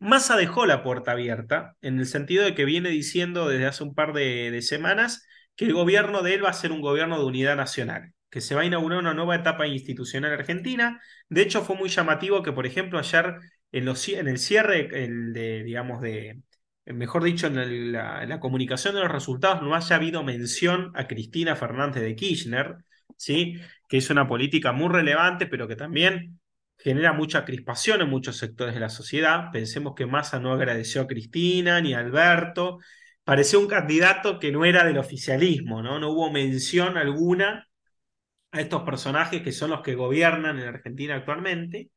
Massa 0.00 0.36
dejó 0.36 0.66
la 0.66 0.82
puerta 0.82 1.12
abierta 1.12 1.76
en 1.80 1.98
el 1.98 2.06
sentido 2.06 2.44
de 2.44 2.54
que 2.54 2.64
viene 2.64 2.90
diciendo 2.90 3.48
desde 3.48 3.66
hace 3.66 3.84
un 3.84 3.94
par 3.94 4.12
de, 4.12 4.60
semanas 4.62 5.26
que 5.56 5.64
el 5.64 5.72
gobierno 5.72 6.22
de 6.22 6.34
él 6.34 6.44
va 6.44 6.50
a 6.50 6.52
ser 6.52 6.72
un 6.72 6.80
gobierno 6.80 7.18
de 7.18 7.24
unidad 7.24 7.56
nacional, 7.56 8.12
que 8.28 8.40
se 8.40 8.54
va 8.54 8.62
a 8.62 8.64
inaugurar 8.64 8.98
una 8.98 9.14
nueva 9.14 9.36
etapa 9.36 9.66
institucional 9.66 10.32
argentina. 10.32 11.00
De 11.28 11.42
hecho, 11.42 11.62
fue 11.62 11.76
muy 11.76 11.88
llamativo 11.88 12.42
que, 12.42 12.52
por 12.52 12.66
ejemplo, 12.66 12.98
ayer 12.98 13.36
en, 13.72 13.88
el 13.88 14.38
cierre 14.38 14.88
de, 14.88 15.62
digamos, 15.64 16.00
de, 16.02 16.42
mejor 16.86 17.24
dicho, 17.24 17.46
en 17.46 17.92
la, 17.92 18.40
comunicación 18.40 18.94
de 18.94 19.00
los 19.00 19.10
resultados 19.10 19.62
no 19.62 19.74
haya 19.74 19.96
habido 19.96 20.22
mención 20.22 20.92
a 20.94 21.06
Cristina 21.06 21.56
Fernández 21.56 22.02
de 22.02 22.14
Kirchner, 22.14 22.76
¿sí? 23.16 23.60
que 23.88 23.98
es 23.98 24.10
una 24.10 24.26
política 24.28 24.72
muy 24.72 24.88
relevante, 24.88 25.46
pero 25.46 25.68
que 25.68 25.76
también 25.76 26.40
genera 26.78 27.12
mucha 27.12 27.44
crispación 27.44 28.00
en 28.00 28.10
muchos 28.10 28.36
sectores 28.36 28.74
de 28.74 28.80
la 28.80 28.88
sociedad. 28.88 29.50
Pensemos 29.52 29.94
que 29.94 30.06
Massa 30.06 30.40
no 30.40 30.52
agradeció 30.52 31.02
a 31.02 31.06
Cristina 31.06 31.80
ni 31.80 31.94
a 31.94 32.00
Alberto. 32.00 32.78
Pareció 33.24 33.60
un 33.60 33.68
candidato 33.68 34.38
que 34.38 34.52
no 34.52 34.64
era 34.64 34.84
del 34.84 34.98
oficialismo, 34.98 35.82
¿no? 35.82 35.98
No 35.98 36.10
hubo 36.10 36.30
mención 36.30 36.96
alguna 36.96 37.68
a 38.52 38.60
estos 38.60 38.82
personajes 38.82 39.42
que 39.42 39.52
son 39.52 39.70
los 39.70 39.82
que 39.82 39.94
gobiernan 39.94 40.58
en 40.58 40.68
Argentina 40.68 41.16
actualmente. 41.16 41.90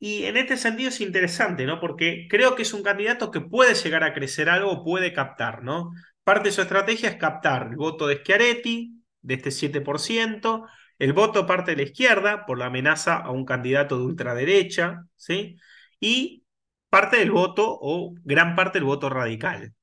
Y 0.00 0.24
en 0.24 0.36
este 0.36 0.56
sentido 0.56 0.90
es 0.90 1.00
interesante, 1.00 1.66
¿no? 1.66 1.80
Porque 1.80 2.28
creo 2.30 2.54
que 2.54 2.62
es 2.62 2.72
un 2.72 2.82
candidato 2.82 3.30
que 3.30 3.40
puede 3.40 3.74
llegar 3.74 4.04
a 4.04 4.14
crecer 4.14 4.48
algo, 4.48 4.84
puede 4.84 5.12
captar, 5.12 5.64
¿no? 5.64 5.90
Parte 6.22 6.50
de 6.50 6.52
su 6.52 6.62
estrategia 6.62 7.10
es 7.10 7.16
captar 7.16 7.68
el 7.70 7.76
voto 7.76 8.06
de 8.06 8.18
Schiaretti, 8.18 8.97
de 9.22 9.34
este 9.34 9.50
7%, 9.50 10.66
el 10.98 11.12
voto 11.12 11.46
parte 11.46 11.72
de 11.72 11.78
la 11.78 11.82
izquierda 11.84 12.46
por 12.46 12.58
la 12.58 12.66
amenaza 12.66 13.16
a 13.16 13.30
un 13.30 13.44
candidato 13.44 13.98
de 13.98 14.04
ultraderecha, 14.04 15.04
¿sí? 15.16 15.56
Y 16.00 16.44
parte 16.90 17.18
del 17.18 17.30
voto 17.30 17.78
o 17.80 18.14
gran 18.24 18.56
parte 18.56 18.78
del 18.78 18.84
voto 18.84 19.08
radical. 19.10 19.74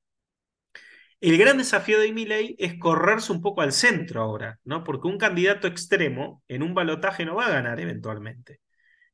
El 1.22 1.38
gran 1.38 1.58
desafío 1.58 2.00
de 2.00 2.12
Milley 2.12 2.56
es 2.60 2.78
correrse 2.78 3.32
un 3.32 3.42
poco 3.42 3.62
al 3.62 3.72
centro 3.72 4.22
ahora, 4.22 4.60
¿no? 4.64 4.84
Porque 4.84 5.08
un 5.08 5.18
candidato 5.18 5.68
extremo 5.68 6.44
en 6.48 6.62
un 6.62 6.74
balotaje 6.74 7.26
no 7.26 7.36
va 7.36 7.48
a 7.48 7.52
ganar 7.52 7.80
eventualmente. 7.80 8.62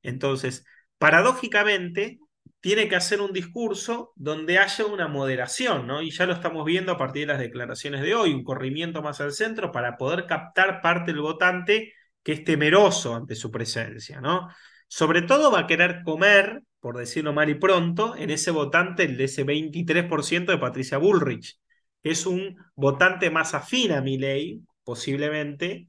Entonces, 0.04 0.66
paradójicamente, 0.98 2.20
tiene 2.62 2.88
que 2.88 2.96
hacer 2.96 3.22
un 3.22 3.34
discurso 3.34 4.14
donde 4.16 4.60
haya 4.60 4.86
una 4.86 5.08
moderación, 5.08 5.88
¿no? 5.88 6.02
Y 6.02 6.12
ya 6.12 6.28
lo 6.28 6.34
estamos 6.34 6.64
viendo 6.64 6.92
a 6.92 6.98
partir 6.98 7.24
de 7.24 7.34
las 7.34 7.40
declaraciones 7.40 8.02
de 8.02 8.16
hoy, 8.16 8.34
un 8.34 8.44
corrimiento 8.44 9.02
más 9.02 9.20
al 9.20 9.32
centro 9.34 9.72
para 9.72 9.98
poder 9.98 10.28
captar 10.28 10.80
parte 10.82 11.12
del 11.12 11.22
votante 11.22 11.94
que 12.24 12.34
es 12.34 12.44
temeroso 12.44 13.16
ante 13.16 13.34
su 13.36 13.50
presencia, 13.50 14.22
¿no? 14.22 14.48
Sobre 14.88 15.24
todo 15.24 15.52
va 15.52 15.62
a 15.62 15.68
querer 15.68 16.04
comer, 16.04 16.62
por 16.80 16.98
decirlo 16.98 17.34
mal 17.34 17.50
y 17.50 17.56
pronto, 17.56 18.16
en 18.16 18.30
ese 18.30 18.52
votante, 18.52 19.06
el 19.06 19.18
de 19.18 19.24
ese 19.24 19.44
23% 19.44 20.52
de 20.52 20.58
Patricia 20.60 21.00
Bullrich, 21.00 21.58
que 22.04 22.12
es 22.12 22.26
un 22.28 22.58
votante 22.76 23.32
más 23.32 23.56
afín 23.56 23.92
a 23.92 24.02
mi 24.02 24.18
ley, 24.20 24.62
posiblemente, 24.84 25.88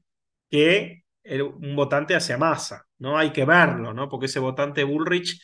que 0.49 1.03
un 1.23 1.75
votante 1.75 2.15
hacia 2.15 2.37
masa, 2.37 2.87
¿no? 2.97 3.17
Hay 3.17 3.31
que 3.31 3.45
verlo, 3.45 3.93
¿no? 3.93 4.09
Porque 4.09 4.25
ese 4.25 4.39
votante 4.39 4.83
Bullrich 4.83 5.39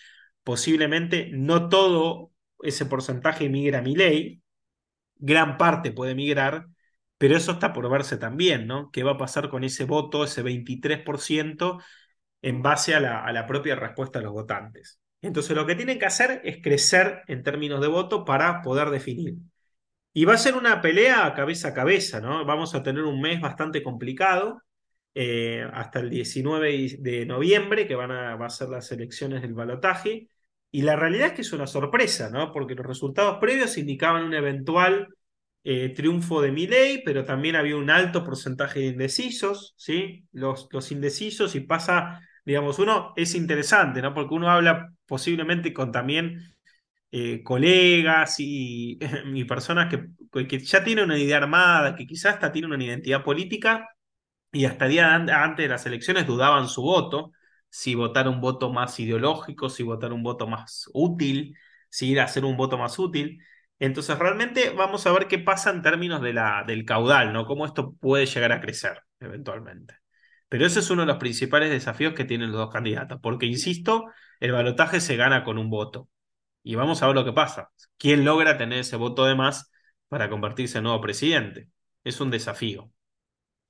posiblemente 0.49 1.29
no 1.31 1.69
todo 1.69 2.31
ese 2.63 2.87
porcentaje 2.87 3.49
migra 3.49 3.79
a 3.79 3.81
mi 3.83 3.95
ley, 3.95 4.41
gran 5.15 5.59
parte 5.59 5.91
puede 5.91 6.15
migrar, 6.15 6.65
pero 7.19 7.37
eso 7.37 7.51
está 7.51 7.71
por 7.71 7.87
verse 7.87 8.17
también, 8.17 8.65
¿no? 8.65 8.89
¿Qué 8.89 9.03
va 9.03 9.11
a 9.11 9.17
pasar 9.19 9.49
con 9.49 9.63
ese 9.63 9.83
voto, 9.85 10.23
ese 10.23 10.41
23%, 10.41 11.79
en 12.41 12.63
base 12.63 12.95
a 12.95 12.99
la, 12.99 13.23
a 13.23 13.31
la 13.31 13.45
propia 13.45 13.75
respuesta 13.75 14.17
de 14.17 14.25
los 14.25 14.33
votantes? 14.33 14.99
Entonces 15.21 15.55
lo 15.55 15.67
que 15.67 15.75
tienen 15.75 15.99
que 15.99 16.07
hacer 16.07 16.41
es 16.43 16.63
crecer 16.63 17.21
en 17.27 17.43
términos 17.43 17.79
de 17.79 17.87
voto 17.87 18.25
para 18.25 18.63
poder 18.63 18.89
definir. 18.89 19.35
Y 20.13 20.25
va 20.25 20.33
a 20.33 20.39
ser 20.39 20.55
una 20.55 20.81
pelea 20.81 21.31
cabeza 21.35 21.67
a 21.67 21.73
cabeza, 21.75 22.21
¿no? 22.21 22.43
Vamos 22.43 22.73
a 22.73 22.81
tener 22.81 23.03
un 23.03 23.21
mes 23.21 23.39
bastante 23.39 23.83
complicado, 23.83 24.63
eh, 25.13 25.63
hasta 25.73 25.99
el 25.99 26.09
19 26.09 26.97
de 26.97 27.27
noviembre, 27.27 27.87
que 27.87 27.93
van 27.93 28.09
a, 28.09 28.33
a 28.33 28.49
ser 28.49 28.69
las 28.69 28.91
elecciones 28.91 29.43
del 29.43 29.53
balotaje. 29.53 30.27
Y 30.71 30.83
la 30.83 30.95
realidad 30.95 31.27
es 31.27 31.33
que 31.33 31.41
es 31.41 31.53
una 31.53 31.67
sorpresa, 31.67 32.29
¿no? 32.29 32.51
Porque 32.51 32.75
los 32.75 32.85
resultados 32.85 33.37
previos 33.39 33.77
indicaban 33.77 34.23
un 34.23 34.33
eventual 34.33 35.07
eh, 35.63 35.89
triunfo 35.89 36.41
de 36.41 36.51
Milei, 36.51 37.03
pero 37.03 37.25
también 37.25 37.55
había 37.55 37.75
un 37.75 37.89
alto 37.89 38.23
porcentaje 38.23 38.79
de 38.79 38.85
indecisos, 38.87 39.73
¿sí? 39.77 40.25
Los, 40.31 40.67
los 40.71 40.91
indecisos 40.91 41.55
y 41.55 41.61
pasa, 41.61 42.21
digamos, 42.45 42.79
uno 42.79 43.13
es 43.15 43.35
interesante, 43.35 44.01
¿no? 44.01 44.13
Porque 44.13 44.35
uno 44.35 44.49
habla 44.49 44.93
posiblemente 45.05 45.73
con 45.73 45.91
también 45.91 46.39
eh, 47.11 47.41
colegas 47.43 48.35
y, 48.39 48.99
personas 49.47 49.89
que, 49.89 50.47
que, 50.47 50.59
ya 50.59 50.83
tienen 50.83 51.05
una 51.05 51.17
idea 51.17 51.37
armada, 51.37 51.95
que 51.95 52.05
quizás 52.05 52.35
hasta 52.35 52.51
tienen 52.51 52.71
una 52.71 52.83
identidad 52.83 53.23
política 53.23 53.87
y 54.51 54.65
hasta 54.65 54.87
día 54.87 55.15
antes 55.15 55.65
de 55.65 55.69
las 55.69 55.85
elecciones 55.85 56.27
dudaban 56.27 56.67
su 56.67 56.81
voto, 56.83 57.31
si 57.69 57.95
votar 57.95 58.27
un 58.27 58.41
voto 58.41 58.71
más 58.71 58.99
ideológico, 58.99 59.69
si 59.69 59.83
votar 59.83 60.13
un 60.13 60.23
voto 60.23 60.47
más 60.47 60.89
útil, 60.93 61.55
si 61.89 62.09
ir 62.11 62.19
a 62.19 62.25
hacer 62.25 62.45
un 62.45 62.57
voto 62.57 62.77
más 62.77 62.97
útil. 62.99 63.43
Entonces, 63.79 64.17
realmente 64.19 64.71
vamos 64.71 65.05
a 65.07 65.11
ver 65.11 65.27
qué 65.27 65.39
pasa 65.39 65.69
en 65.71 65.81
términos 65.81 66.21
de 66.21 66.33
la, 66.33 66.63
del 66.67 66.85
caudal, 66.85 67.33
¿no? 67.33 67.45
Cómo 67.45 67.65
esto 67.65 67.93
puede 67.93 68.25
llegar 68.25 68.51
a 68.51 68.61
crecer 68.61 69.01
eventualmente. 69.19 69.95
Pero 70.49 70.65
ese 70.65 70.79
es 70.79 70.89
uno 70.89 71.03
de 71.03 71.07
los 71.07 71.17
principales 71.17 71.69
desafíos 71.69 72.13
que 72.13 72.25
tienen 72.25 72.51
los 72.51 72.59
dos 72.59 72.73
candidatos, 72.73 73.19
porque, 73.21 73.45
insisto, 73.45 74.05
el 74.39 74.51
balotaje 74.51 74.99
se 74.99 75.15
gana 75.15 75.43
con 75.43 75.57
un 75.57 75.69
voto. 75.69 76.09
Y 76.63 76.75
vamos 76.75 77.01
a 77.01 77.07
ver 77.07 77.15
lo 77.15 77.25
que 77.25 77.33
pasa. 77.33 77.71
¿Quién 77.97 78.25
logra 78.25 78.57
tener 78.57 78.79
ese 78.79 78.95
voto 78.97 79.25
de 79.25 79.35
más 79.35 79.71
para 80.07 80.29
convertirse 80.29 80.79
en 80.79 80.85
nuevo 80.85 81.01
presidente? 81.01 81.69
Es 82.03 82.19
un 82.21 82.31
desafío. 82.31 82.91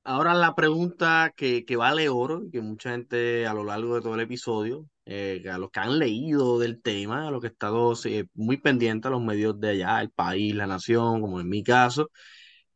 Ahora 0.09 0.33
la 0.33 0.55
pregunta 0.55 1.33
que, 1.35 1.65
que 1.65 1.75
vale 1.75 2.09
oro, 2.09 2.43
que 2.51 2.61
mucha 2.61 2.91
gente 2.91 3.45
a 3.45 3.53
lo 3.53 3.63
largo 3.63 3.95
de 3.95 4.01
todo 4.01 4.15
el 4.15 4.21
episodio, 4.21 4.87
eh, 5.05 5.43
a 5.51 5.57
los 5.59 5.69
que 5.69 5.79
han 5.81 5.99
leído 5.99 6.57
del 6.59 6.81
tema, 6.81 7.27
a 7.27 7.31
los 7.31 7.41
que 7.41 7.47
han 7.47 7.53
estado 7.53 7.93
eh, 8.05 8.25
muy 8.33 8.57
pendientes 8.57 9.07
a 9.07 9.11
los 9.11 9.21
medios 9.21 9.59
de 9.59 9.69
allá, 9.69 10.01
el 10.01 10.09
país, 10.09 10.55
la 10.55 10.65
nación, 10.67 11.21
como 11.21 11.39
en 11.39 11.47
mi 11.47 11.63
caso, 11.63 12.09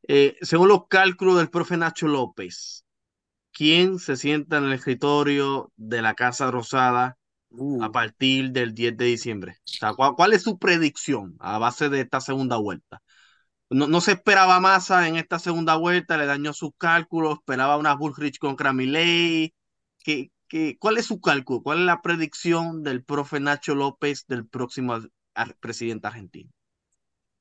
eh, 0.08 0.38
según 0.42 0.70
los 0.70 0.88
cálculos 0.88 1.38
del 1.38 1.50
profe 1.50 1.78
Nacho 1.78 2.08
López, 2.08 2.86
¿quién 3.52 4.00
se 4.00 4.18
sienta 4.18 4.58
en 4.58 4.66
el 4.66 4.74
escritorio 4.74 5.72
de 5.76 6.02
la 6.02 6.16
Casa 6.16 6.52
Rosada 6.52 7.18
a 7.82 7.90
Uh, 7.90 7.92
partir 7.92 8.52
del 8.52 8.74
10 8.74 8.98
de 8.98 9.06
diciembre? 9.06 9.58
O 9.60 9.68
sea, 9.68 9.94
¿cuál, 9.94 10.16
cuál 10.16 10.34
es 10.34 10.44
su 10.44 10.58
predicción 10.58 11.36
a 11.40 11.60
base 11.60 11.90
de 11.90 12.02
esta 12.02 12.20
segunda 12.20 12.58
vuelta? 12.58 13.03
No, 13.74 13.88
no 13.88 14.02
se 14.02 14.14
esperaba 14.14 14.60
Massa 14.60 15.08
en 15.08 15.16
esta 15.16 15.40
segunda 15.40 15.76
vuelta, 15.76 16.18
le 16.18 16.26
dañó 16.26 16.54
sus 16.54 16.72
cálculos, 16.78 17.40
esperaba 17.40 17.78
una 17.78 17.96
Bullrich 17.96 18.38
contra 18.38 18.74
Milei. 18.74 19.54
¿Qué, 20.04 20.32
qué, 20.48 20.78
cuál 20.80 20.98
es 20.98 21.06
su 21.06 21.20
cálculo? 21.20 21.62
¿Cuál 21.62 21.80
es 21.80 21.86
la 21.86 22.02
predicción 22.02 22.84
del 22.84 23.04
profe 23.04 23.40
Nacho 23.40 23.76
López 23.76 24.26
del 24.28 24.48
próximo 24.48 25.00
presidente 25.60 26.08
argentino? 26.08 26.52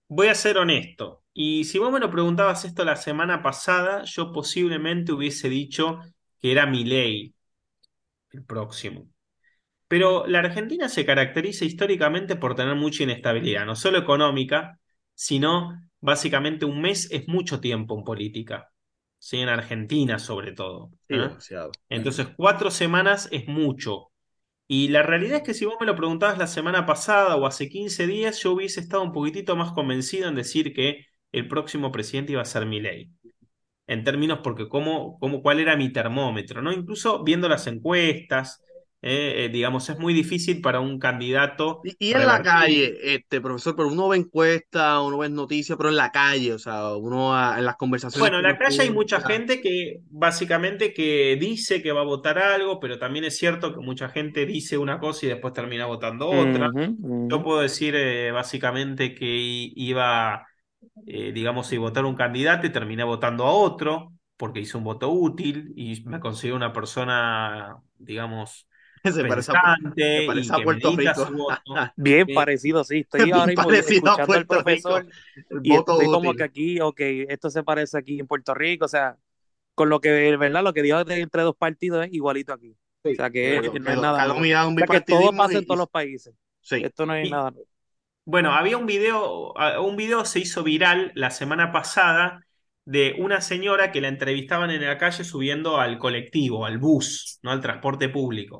Voy 0.09 0.29
a 0.29 0.35
ser 0.35 0.59
honesto. 0.59 1.23
Y 1.33 1.65
si 1.65 1.79
vos 1.79 1.91
me 1.91 2.01
lo 2.01 2.11
preguntabas 2.11 2.65
esto 2.65 2.85
la 2.85 2.97
semana 2.97 3.43
pasada, 3.43 4.05
yo 4.05 4.33
posiblemente 4.33 5.13
hubiese 5.13 5.49
dicho 5.49 6.01
que 6.39 6.53
era 6.53 6.67
Milei 6.67 7.35
el 8.31 8.45
próximo. 8.45 9.09
Pero 9.89 10.27
la 10.27 10.41
Argentina 10.41 10.89
se 10.89 11.05
caracteriza 11.05 11.65
históricamente 11.65 12.37
por 12.37 12.55
tener 12.55 12.75
mucha 12.77 13.03
inestabilidad, 13.03 13.67
no 13.67 13.77
solo 13.77 13.99
económica, 13.99 14.79
sino 15.15 15.79
básicamente 16.03 16.67
un 16.67 16.83
mes 16.83 17.09
es 17.11 17.27
mucho 17.29 17.61
tiempo 17.61 17.97
en 17.97 18.05
política, 18.05 18.71
¿sí? 19.19 19.39
En 19.39 19.49
Argentina 19.49 20.19
sobre 20.19 20.53
todo. 20.53 20.91
Sí, 21.09 21.15
¿eh? 21.15 21.21
demasiado. 21.21 21.71
Entonces, 21.89 22.27
cuatro 22.37 22.71
semanas 22.71 23.29
es 23.33 23.47
mucho. 23.47 24.09
Y 24.67 24.89
la 24.89 25.03
realidad 25.03 25.39
es 25.39 25.43
que 25.43 25.55
si 25.55 25.65
vos 25.65 25.77
me 25.81 25.87
lo 25.87 25.97
preguntabas 25.97 26.39
la 26.39 26.47
semana 26.47 26.87
pasada 26.87 27.37
o 27.37 27.47
hace 27.47 27.69
15 27.69 28.07
días, 28.07 28.43
yo 28.43 28.53
hubiese 28.53 28.81
estado 28.81 29.03
un 29.03 29.13
poquitito 29.13 29.57
más 29.57 29.73
convencido 29.73 30.29
en 30.29 30.35
decir 30.35 30.75
que 30.75 31.07
el 31.31 31.49
próximo 31.49 31.93
presidente 31.93 32.33
iba 32.33 32.43
a 32.43 32.47
ser 32.47 32.67
Milei. 32.67 33.11
En 33.87 34.05
términos 34.05 34.41
porque 34.43 34.69
cómo, 34.69 35.19
cómo, 35.19 35.43
cuál 35.43 35.61
era 35.61 35.77
mi 35.77 35.93
termómetro, 35.93 36.63
¿no? 36.63 36.73
Incluso 36.73 37.23
viendo 37.23 37.49
las 37.49 37.67
encuestas, 37.67 38.63
eh, 39.03 39.47
eh, 39.47 39.49
digamos, 39.49 39.89
es 39.91 39.99
muy 39.99 40.15
difícil 40.15 40.61
para 40.61 40.81
un 40.81 40.99
candidato 40.99 41.81
Y, 41.85 41.97
y 41.99 42.13
en 42.13 42.27
la 42.27 42.43
calle, 42.43 43.15
este 43.15 43.41
profesor, 43.41 43.75
pero 43.75 43.89
uno 43.89 44.09
ve 44.09 44.19
encuestas, 44.19 45.01
uno 45.03 45.19
ve 45.19 45.29
noticias, 45.29 45.77
pero 45.77 45.89
en 45.89 45.97
la 45.97 46.11
calle, 46.13 46.53
o 46.53 46.59
sea, 46.59 46.95
uno 46.95 47.37
en 47.57 47.65
las 47.65 47.77
conversaciones. 47.77 48.31
Bueno, 48.31 48.37
en 48.39 48.45
la 48.45 48.59
calle 48.59 48.83
hay 48.83 48.91
mucha 48.91 49.21
gente 49.21 49.61
que 49.61 50.01
básicamente 50.11 50.95
que 50.95 51.37
dice 51.41 51.83
que 51.83 51.93
va 51.93 52.03
a 52.03 52.05
votar 52.05 52.39
algo, 52.39 52.79
pero 52.79 52.99
también 52.99 53.25
es 53.25 53.37
cierto 53.37 53.75
que 53.75 53.81
mucha 53.81 54.09
gente 54.09 54.47
dice 54.47 54.79
una 54.79 55.01
cosa 55.01 55.27
y 55.27 55.29
después 55.31 55.53
termina 55.53 55.87
votando 55.87 56.29
otra. 56.29 56.71
Yo 57.29 57.43
puedo 57.43 57.61
decir 57.61 57.95
eh, 57.97 58.31
básicamente 58.31 59.15
que 59.15 59.27
iba, 59.27 60.47
eh, 61.07 61.33
digamos, 61.33 61.73
a 61.73 61.79
votar 61.79 62.05
un 62.05 62.15
candidato 62.15 62.67
y 62.67 62.71
terminé 62.73 63.05
votando 63.05 63.45
a 63.47 63.53
otro 63.53 64.13
porque 64.37 64.61
hice 64.61 64.77
un 64.77 64.85
voto 64.85 65.11
útil 65.11 65.73
y 65.77 66.03
me 66.07 66.21
considero 66.21 66.57
una 66.57 66.73
persona, 66.73 67.77
digamos, 67.99 68.69
se 69.13 69.25
parece 69.25 69.53
a, 69.53 69.57
se 70.09 70.23
pensante 70.23 70.23
y 70.23 70.23
parece 70.23 70.55
a 70.55 70.57
que 70.57 70.63
Puerto 70.63 70.93
medita 70.93 71.13
Rico. 71.13 71.27
su 71.27 71.35
voto. 71.35 71.63
Bien 71.97 72.27
Eh, 72.27 72.35
parecido, 72.35 72.85
sí. 72.85 73.01
Estoy 73.01 73.21
Bien 73.25 73.35
ahora 73.35 73.47
mismo 73.47 73.65
parecido 73.67 74.11
a 74.13 74.17
escuchando 74.17 74.37
al 74.37 74.47
Puerto 74.47 74.61
Rico. 74.63 75.05
profesor 75.05 75.07
El 75.51 75.61
y 75.63 75.71
voto 75.71 75.93
estoy 75.93 76.09
como 76.09 76.35
que 76.35 76.45
aquí, 76.45 76.81
ok, 76.81 77.01
esto 77.29 77.51
se 77.51 77.63
parece 77.65 77.99
aquí 77.99 78.21
en 78.21 78.27
Puerto 78.27 78.55
Rico, 78.55 78.85
o 78.87 78.89
sea, 78.89 79.17
con 79.75 79.89
lo 79.89 80.01
que, 80.01 80.37
¿verdad? 80.37 80.63
Lo 80.65 80.73
que 80.75 80.83
dijo 80.83 81.05
de 81.05 81.21
entre 81.21 81.43
dos 81.43 81.57
partidos 81.57 82.07
es 82.07 82.13
igualito 82.13 82.53
aquí. 82.53 82.77
O 83.05 83.15
sea, 83.15 83.31
que 83.31 83.61
no 83.81 83.91
es 83.91 83.99
nada 84.01 84.25
O 84.25 84.75
sea, 84.75 84.87
que 84.87 85.01
todo 85.03 85.33
pasa 85.37 85.55
y- 85.55 85.57
en 85.59 85.67
todos 85.67 85.79
los 85.79 85.89
países. 85.91 86.35
Sí. 86.61 86.77
Esto 86.85 87.07
no 87.07 87.15
es 87.15 87.27
Y- 87.29 87.31
nada 87.31 87.51
nuevo. 87.51 87.67
Bueno, 88.25 88.53
había 88.53 88.77
un 88.79 88.87
video, 88.87 89.59
ah, 89.59 89.81
un 89.81 89.97
video 89.97 90.25
se 90.25 90.39
hizo 90.41 90.63
viral 90.63 91.11
la 91.17 91.31
semana 91.31 91.73
pasada 91.73 92.47
de 92.85 93.15
una 93.19 93.41
señora 93.41 93.93
que 93.93 94.01
la 94.01 94.09
entrevistaban 94.09 94.71
en 94.71 94.85
la 94.85 94.99
calle 94.99 95.25
subiendo 95.25 95.79
al 95.79 95.99
colectivo, 95.99 96.67
al 96.67 96.79
bus, 96.79 97.39
no 97.43 97.51
al 97.51 97.61
transporte 97.61 98.09
público. 98.09 98.59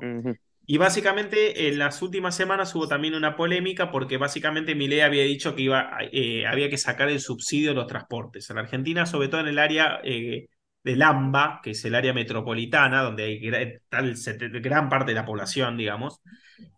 Y 0.65 0.77
básicamente 0.77 1.67
en 1.67 1.77
las 1.77 2.01
últimas 2.01 2.35
semanas 2.35 2.73
hubo 2.73 2.87
también 2.87 3.15
una 3.15 3.35
polémica 3.35 3.91
porque 3.91 4.17
básicamente 4.17 4.75
Milei 4.75 5.01
había 5.01 5.23
dicho 5.23 5.55
que 5.55 5.63
iba, 5.63 5.97
eh, 6.11 6.45
había 6.47 6.69
que 6.69 6.77
sacar 6.77 7.09
el 7.09 7.19
subsidio 7.19 7.69
de 7.69 7.75
los 7.75 7.87
transportes. 7.87 8.49
En 8.49 8.57
Argentina, 8.57 9.05
sobre 9.05 9.27
todo 9.27 9.41
en 9.41 9.47
el 9.47 9.59
área 9.59 9.99
eh, 10.05 10.47
del 10.81 11.01
AMBA, 11.01 11.59
que 11.61 11.71
es 11.71 11.83
el 11.83 11.95
área 11.95 12.13
metropolitana, 12.13 13.01
donde 13.01 13.23
hay 13.23 13.79
tal 13.89 14.15
gran 14.61 14.87
parte 14.87 15.11
de 15.11 15.15
la 15.15 15.25
población, 15.25 15.75
digamos, 15.75 16.21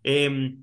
eh, 0.03 0.55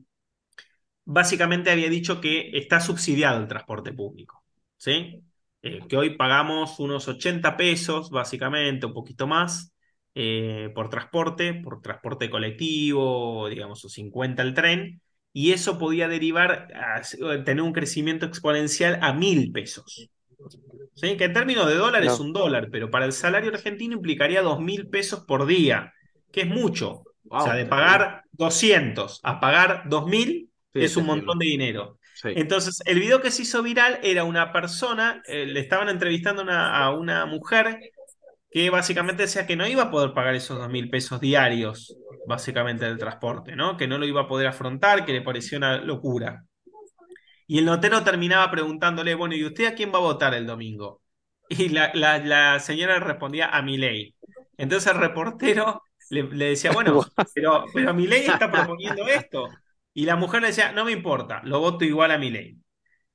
básicamente 1.04 1.70
había 1.70 1.88
dicho 1.88 2.20
que 2.20 2.50
está 2.54 2.80
subsidiado 2.80 3.40
el 3.40 3.48
transporte 3.48 3.92
público, 3.92 4.42
¿sí? 4.76 5.22
Eh, 5.62 5.80
que 5.88 5.96
hoy 5.96 6.16
pagamos 6.16 6.78
unos 6.80 7.06
80 7.08 7.56
pesos, 7.56 8.10
básicamente, 8.10 8.86
un 8.86 8.92
poquito 8.94 9.26
más, 9.26 9.72
eh, 10.14 10.70
por 10.74 10.90
transporte, 10.90 11.54
por 11.54 11.80
transporte 11.82 12.28
colectivo, 12.30 13.48
digamos, 13.48 13.84
o 13.84 13.88
50 13.88 14.42
el 14.42 14.54
tren, 14.54 15.00
y 15.32 15.52
eso 15.52 15.78
podía 15.78 16.08
derivar 16.08 16.68
a 16.74 17.00
tener 17.44 17.62
un 17.62 17.72
crecimiento 17.72 18.26
exponencial 18.26 18.98
a 19.02 19.12
mil 19.12 19.52
pesos. 19.52 20.10
¿Sí? 20.94 21.16
Que 21.16 21.24
en 21.24 21.32
términos 21.32 21.66
de 21.66 21.74
dólar 21.74 22.04
es 22.04 22.18
No. 22.18 22.20
un 22.20 22.32
dólar, 22.32 22.68
pero 22.70 22.90
para 22.90 23.06
el 23.06 23.12
salario 23.12 23.50
argentino 23.50 23.94
implicaría 23.94 24.42
dos 24.42 24.60
mil 24.60 24.88
pesos 24.88 25.20
por 25.26 25.46
día, 25.46 25.92
que 26.30 26.42
es 26.42 26.48
mucho. 26.48 27.04
Wow, 27.24 27.38
o 27.38 27.40
sea, 27.40 27.54
de 27.54 27.66
pagar 27.66 28.24
200 28.32 29.20
a 29.22 29.40
pagar 29.40 29.88
2000 29.88 30.50
Sí, 30.74 30.78
es 30.78 30.96
un 30.96 31.06
montón 31.06 31.38
de 31.38 31.46
dinero. 31.46 31.98
Sí. 32.22 32.30
Entonces, 32.36 32.80
el 32.86 33.00
video 33.00 33.20
que 33.20 33.30
se 33.30 33.42
hizo 33.42 33.62
viral 33.62 33.98
era 34.02 34.24
una 34.24 34.52
persona, 34.52 35.22
eh, 35.26 35.46
le 35.46 35.60
estaban 35.60 35.88
entrevistando 35.88 36.42
una- 36.42 36.76
a 36.84 36.90
una 36.94 37.26
mujer 37.26 37.80
que 38.50 38.70
básicamente 38.70 39.24
decía 39.24 39.46
que 39.46 39.56
no 39.56 39.66
iba 39.66 39.84
a 39.84 39.90
poder 39.90 40.12
pagar 40.14 40.34
esos 40.34 40.58
dos 40.58 40.68
mil 40.70 40.90
pesos 40.90 41.20
diarios, 41.20 41.96
básicamente 42.26 42.84
del 42.86 42.98
transporte, 42.98 43.56
¿no? 43.56 43.76
Que 43.76 43.88
no 43.88 43.98
lo 43.98 44.06
iba 44.06 44.22
a 44.22 44.28
poder 44.28 44.48
afrontar, 44.48 45.04
que 45.06 45.12
le 45.12 45.22
pareció 45.22 45.58
una 45.58 45.78
locura. 45.78 46.44
Y 47.46 47.58
el 47.58 47.64
notero 47.64 48.02
terminaba 48.04 48.50
preguntándole, 48.50 49.14
bueno, 49.14 49.34
¿y 49.34 49.44
usted 49.44 49.66
a 49.66 49.74
quién 49.74 49.92
va 49.92 49.98
a 49.98 50.02
votar 50.02 50.34
el 50.34 50.46
domingo? 50.46 51.02
Y 51.48 51.68
la, 51.70 51.90
la- 51.94 52.18
la 52.18 52.60
señora 52.60 52.98
respondía 53.00 53.48
a 53.48 53.62
Milei. 53.62 54.14
Entonces 54.56 54.90
el 54.92 54.98
reportero 55.00 55.82
le, 56.10 56.22
le 56.24 56.46
decía, 56.50 56.72
bueno, 56.72 57.00
pero, 57.34 57.64
pero 57.74 57.94
Milei 57.94 58.26
está 58.26 58.50
proponiendo 58.50 59.06
esto. 59.08 59.48
Y 59.94 60.06
la 60.06 60.16
mujer 60.16 60.42
le 60.42 60.48
decía, 60.48 60.72
no 60.72 60.84
me 60.84 60.92
importa, 60.92 61.40
lo 61.44 61.60
voto 61.60 61.84
igual 61.84 62.10
a 62.12 62.18
Milei. 62.18 62.58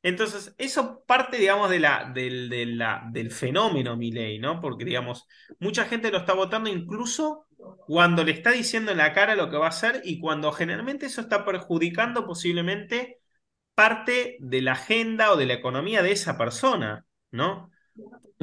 Entonces, 0.04 0.56
eso 0.58 1.04
parte, 1.06 1.38
digamos, 1.38 1.70
de 1.70 1.80
la, 1.80 2.12
del, 2.14 2.50
de 2.50 2.66
la- 2.68 3.04
del 3.12 3.32
fenómeno 3.32 3.98
Milei, 3.98 4.40
¿no? 4.40 4.62
Porque, 4.62 4.86
digamos, 4.86 5.28
mucha 5.60 5.86
gente 5.86 6.12
lo 6.12 6.20
está 6.20 6.34
votando 6.34 6.70
incluso 6.70 7.48
cuando 7.88 8.24
le 8.24 8.32
está 8.32 8.52
diciendo 8.52 8.92
en 8.92 9.00
la 9.00 9.14
cara 9.14 9.36
lo 9.36 9.50
que 9.50 9.58
va 9.58 9.66
a 9.68 9.70
hacer 9.70 10.02
y 10.06 10.20
cuando 10.20 10.52
generalmente 10.52 11.08
eso 11.08 11.22
está 11.22 11.46
perjudicando 11.46 12.26
posiblemente 12.28 13.20
parte 13.76 14.38
de 14.42 14.62
la 14.62 14.74
agenda 14.74 15.32
o 15.34 15.38
de 15.38 15.46
la 15.48 15.54
economía 15.56 16.04
de 16.04 16.12
esa 16.14 16.38
persona, 16.38 17.06
¿no? 17.32 17.72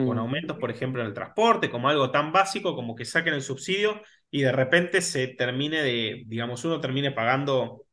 Con 0.02 0.18
Mm. 0.18 0.18
aumentos, 0.18 0.58
por 0.58 0.70
ejemplo, 0.70 1.00
en 1.02 1.08
el 1.08 1.14
transporte, 1.14 1.70
como 1.70 1.88
algo 1.88 2.10
tan 2.10 2.32
básico 2.32 2.74
como 2.74 2.94
que 2.94 3.04
saquen 3.06 3.34
el 3.34 3.42
subsidio 3.42 4.02
y 4.30 4.42
de 4.42 4.52
repente 4.52 5.00
se 5.00 5.28
termine 5.28 5.82
de, 5.82 6.24
digamos, 6.26 6.64
uno 6.64 6.80
termine 6.80 7.10
pagando 7.12 7.83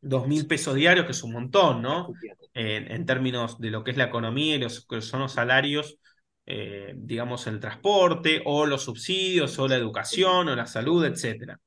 dos 0.00 0.26
mil 0.28 0.46
pesos 0.46 0.74
diarios, 0.74 1.06
que 1.06 1.12
es 1.12 1.22
un 1.22 1.32
montón, 1.32 1.82
¿no? 1.82 2.12
En, 2.54 2.90
en 2.90 3.06
términos 3.06 3.58
de 3.60 3.70
lo 3.70 3.84
que 3.84 3.92
es 3.92 3.96
la 3.96 4.04
economía 4.04 4.56
y 4.56 4.58
los 4.58 4.86
que 4.86 5.00
son 5.02 5.20
los 5.20 5.32
salarios, 5.32 5.98
eh, 6.46 6.94
digamos, 6.96 7.46
en 7.46 7.54
el 7.54 7.60
transporte, 7.60 8.42
o 8.44 8.66
los 8.66 8.82
subsidios, 8.84 9.58
o 9.58 9.68
la 9.68 9.76
educación, 9.76 10.48
o 10.48 10.56
la 10.56 10.66
salud, 10.66 11.04
etcétera. 11.04 11.60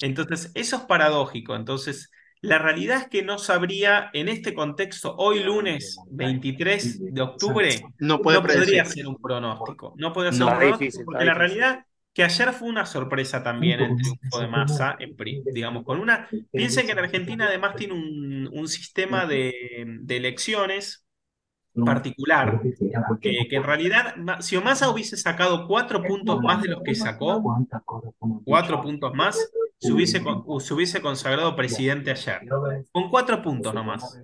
Entonces, 0.00 0.50
eso 0.54 0.76
es 0.76 0.82
paradójico. 0.84 1.56
Entonces, 1.56 2.10
la 2.40 2.58
realidad 2.58 2.98
es 3.02 3.08
que 3.08 3.22
no 3.22 3.38
sabría, 3.38 4.10
en 4.12 4.28
este 4.28 4.54
contexto, 4.54 5.14
hoy 5.16 5.42
lunes 5.42 5.96
23 6.10 7.04
de 7.12 7.22
octubre, 7.22 7.90
No 7.98 8.20
puede 8.20 8.38
no 8.38 8.46
podría 8.46 8.84
ser 8.84 9.06
un 9.06 9.16
pronóstico. 9.16 9.94
No 9.96 10.12
podría 10.12 10.32
ser 10.32 10.40
No. 10.40 10.48
un 10.48 10.54
pronóstico 10.54 10.78
difícil, 10.78 11.04
porque 11.04 11.24
la 11.24 11.34
difícil. 11.34 11.34
realidad 11.34 11.86
que 12.14 12.22
ayer 12.22 12.52
fue 12.52 12.68
una 12.68 12.86
sorpresa 12.86 13.42
también 13.42 13.80
el 13.80 13.96
triunfo 13.96 14.40
de 14.40 14.46
Massa, 14.46 14.96
en 15.00 15.16
digamos, 15.52 15.84
con 15.84 16.00
una... 16.00 16.28
Piensen 16.52 16.86
que 16.86 16.92
en 16.92 17.00
Argentina 17.00 17.46
además 17.46 17.74
tiene 17.74 17.94
un, 17.94 18.48
un 18.52 18.68
sistema 18.68 19.26
de, 19.26 19.84
de 20.00 20.16
elecciones 20.16 21.04
particular, 21.84 22.60
que, 23.20 23.48
que 23.48 23.56
en 23.56 23.64
realidad, 23.64 24.14
si 24.38 24.56
Massa 24.60 24.90
hubiese 24.90 25.16
sacado 25.16 25.66
cuatro 25.66 26.02
puntos 26.04 26.40
más 26.40 26.62
de 26.62 26.68
los 26.68 26.82
que 26.84 26.94
sacó, 26.94 27.42
cuatro 28.44 28.80
puntos 28.80 29.12
más, 29.12 29.50
se 29.78 29.92
hubiese, 29.92 30.22
con- 30.22 30.60
se 30.60 30.72
hubiese 30.74 31.00
consagrado 31.02 31.54
presidente 31.56 32.10
ayer. 32.10 32.40
Con 32.92 33.10
cuatro 33.10 33.42
puntos 33.42 33.74
nomás. 33.74 34.18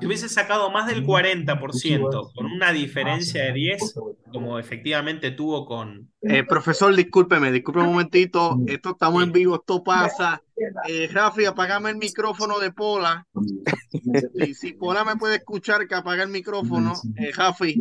Si 0.00 0.06
hubiese 0.06 0.28
sacado 0.28 0.70
más 0.70 0.86
del 0.88 1.04
40% 1.04 2.32
con 2.34 2.46
una 2.46 2.72
diferencia 2.72 3.44
de 3.44 3.52
10, 3.52 3.94
como 4.32 4.58
efectivamente 4.58 5.30
tuvo 5.30 5.66
con... 5.66 6.10
Eh, 6.22 6.42
profesor, 6.44 6.94
discúlpeme, 6.96 7.52
discúlpeme 7.52 7.86
un 7.86 7.92
momentito, 7.92 8.56
esto 8.66 8.90
estamos 8.92 9.22
en 9.22 9.32
vivo, 9.32 9.56
esto 9.56 9.84
pasa. 9.84 10.42
Eh, 10.88 11.08
Rafi, 11.12 11.44
apagame 11.44 11.90
el 11.90 11.96
micrófono 11.96 12.58
de 12.58 12.72
Pola. 12.72 13.26
si 14.54 14.72
Pola 14.72 15.04
me 15.04 15.16
puede 15.16 15.36
escuchar, 15.36 15.86
que 15.86 15.94
apague 15.94 16.22
el 16.22 16.30
micrófono. 16.30 16.94
Eh, 17.16 17.30
Rafi. 17.32 17.80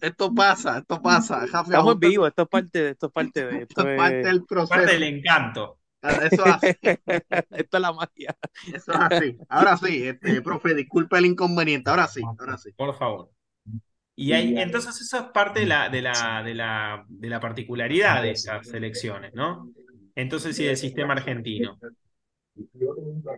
Esto 0.00 0.34
pasa, 0.34 0.78
esto 0.78 1.00
pasa. 1.00 1.44
Estamos 1.44 1.94
en 1.94 2.00
vivo, 2.00 2.26
esto 2.26 2.42
es 2.42 2.48
parte, 2.48 2.90
esto 2.90 3.06
es 3.06 3.12
parte 3.12 3.46
de 3.46 3.62
esto, 3.62 3.88
es 3.88 3.96
parte 3.96 4.16
del 4.16 4.44
proceso. 4.44 4.74
Parte 4.74 4.92
del 4.92 5.02
encanto. 5.02 5.78
Ah, 6.02 6.20
eso 6.30 6.46
es 6.46 6.54
así. 6.54 6.66
Esto 7.50 7.76
es 7.78 7.80
la 7.80 7.92
magia. 7.92 8.36
Eso 8.72 8.92
es 8.92 8.98
así. 8.98 9.38
Ahora 9.48 9.76
sí, 9.76 10.06
este, 10.06 10.40
profe, 10.42 10.74
disculpe 10.74 11.18
el 11.18 11.26
inconveniente. 11.26 11.90
Ahora 11.90 12.06
sí, 12.06 12.20
ahora 12.22 12.56
sí. 12.58 12.70
Por 12.76 12.96
favor. 12.96 13.30
Y 14.14 14.32
ahí, 14.32 14.58
entonces 14.58 14.98
eso 15.00 15.18
es 15.18 15.22
parte 15.24 15.60
de 15.60 15.66
la, 15.66 15.88
de 15.88 16.02
la, 16.02 16.42
de 16.42 16.54
la, 16.54 17.04
de 17.08 17.28
la 17.28 17.40
particularidad 17.40 18.22
de 18.22 18.30
esas 18.30 18.66
elecciones, 18.72 19.34
¿no? 19.34 19.72
Entonces, 20.14 20.56
sí, 20.56 20.64
del 20.64 20.78
sistema 20.78 21.12
argentino. 21.12 21.78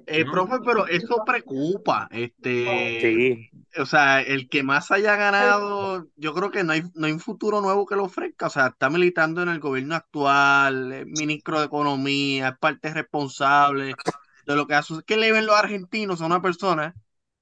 Eh, 0.07 0.25
profe, 0.25 0.57
pero 0.65 0.87
eso 0.87 1.23
preocupa. 1.25 2.09
Este, 2.11 3.51
O 3.77 3.87
sea, 3.87 4.21
el 4.23 4.49
que 4.49 4.63
más 4.63 4.91
haya 4.91 5.17
ganado, 5.17 6.07
yo 6.17 6.35
creo 6.35 6.51
que 6.51 6.65
no 6.65 6.73
hay, 6.73 6.83
no 6.95 7.07
hay 7.07 7.13
un 7.13 7.21
futuro 7.21 7.61
nuevo 7.61 7.87
que 7.87 7.97
lo 7.97 8.05
ofrezca. 8.05 8.47
O 8.47 8.51
sea, 8.51 8.69
está 8.69 8.91
militando 8.91 9.43
en 9.43 9.49
el 9.49 9.61
gobierno 9.61 9.95
actual, 9.95 11.05
ministro 11.07 11.59
de 11.61 11.67
Economía, 11.67 12.49
es 12.49 12.59
parte 12.59 12.93
responsable 12.93 13.99
de 14.47 14.57
lo 14.57 14.67
que 14.67 14.75
hace. 14.75 14.95
¿Qué 15.07 15.17
le 15.17 15.33
ven 15.33 15.47
los 15.47 15.57
argentinos 15.57 16.21
a 16.21 16.27
una 16.27 16.43
persona 16.43 16.95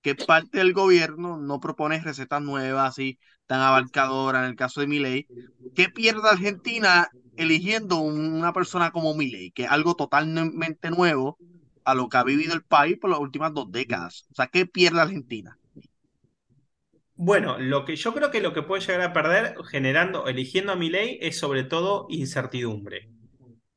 que 0.02 0.10
es 0.12 0.16
parte 0.24 0.58
del 0.58 0.72
gobierno, 0.72 1.36
no 1.38 1.60
propone 1.60 2.00
recetas 2.00 2.42
nuevas 2.42 2.90
así 2.90 3.18
tan 3.46 3.60
abarcadoras 3.60 4.44
en 4.44 4.50
el 4.50 4.56
caso 4.56 4.80
de 4.80 4.86
Milei? 4.88 5.28
¿Qué 5.74 5.88
pierde 5.88 6.28
Argentina 6.28 7.08
eligiendo 7.36 7.98
una 7.98 8.52
persona 8.52 8.90
como 8.90 9.14
Milei, 9.14 9.52
que 9.52 9.64
es 9.64 9.70
algo 9.70 9.94
totalmente 9.94 10.90
nuevo? 10.90 11.38
A 11.86 11.94
lo 11.94 12.08
que 12.08 12.16
ha 12.16 12.24
vivido 12.24 12.52
el 12.52 12.64
país 12.64 12.98
por 12.98 13.10
las 13.10 13.20
últimas 13.20 13.54
dos 13.54 13.70
décadas. 13.70 14.26
O 14.32 14.34
sea, 14.34 14.48
¿qué 14.48 14.66
pierde 14.66 15.00
Argentina? 15.00 15.56
Bueno, 17.14 17.58
lo 17.58 17.84
que 17.84 17.96
yo 17.96 18.12
creo 18.12 18.30
que 18.30 18.42
lo 18.42 18.52
que 18.52 18.62
puede 18.62 18.82
llegar 18.82 19.00
a 19.00 19.12
perder 19.12 19.54
generando, 19.70 20.26
eligiendo 20.26 20.72
a 20.72 20.76
mi 20.76 20.90
ley 20.90 21.18
es 21.22 21.38
sobre 21.38 21.62
todo 21.64 22.06
incertidumbre, 22.10 23.08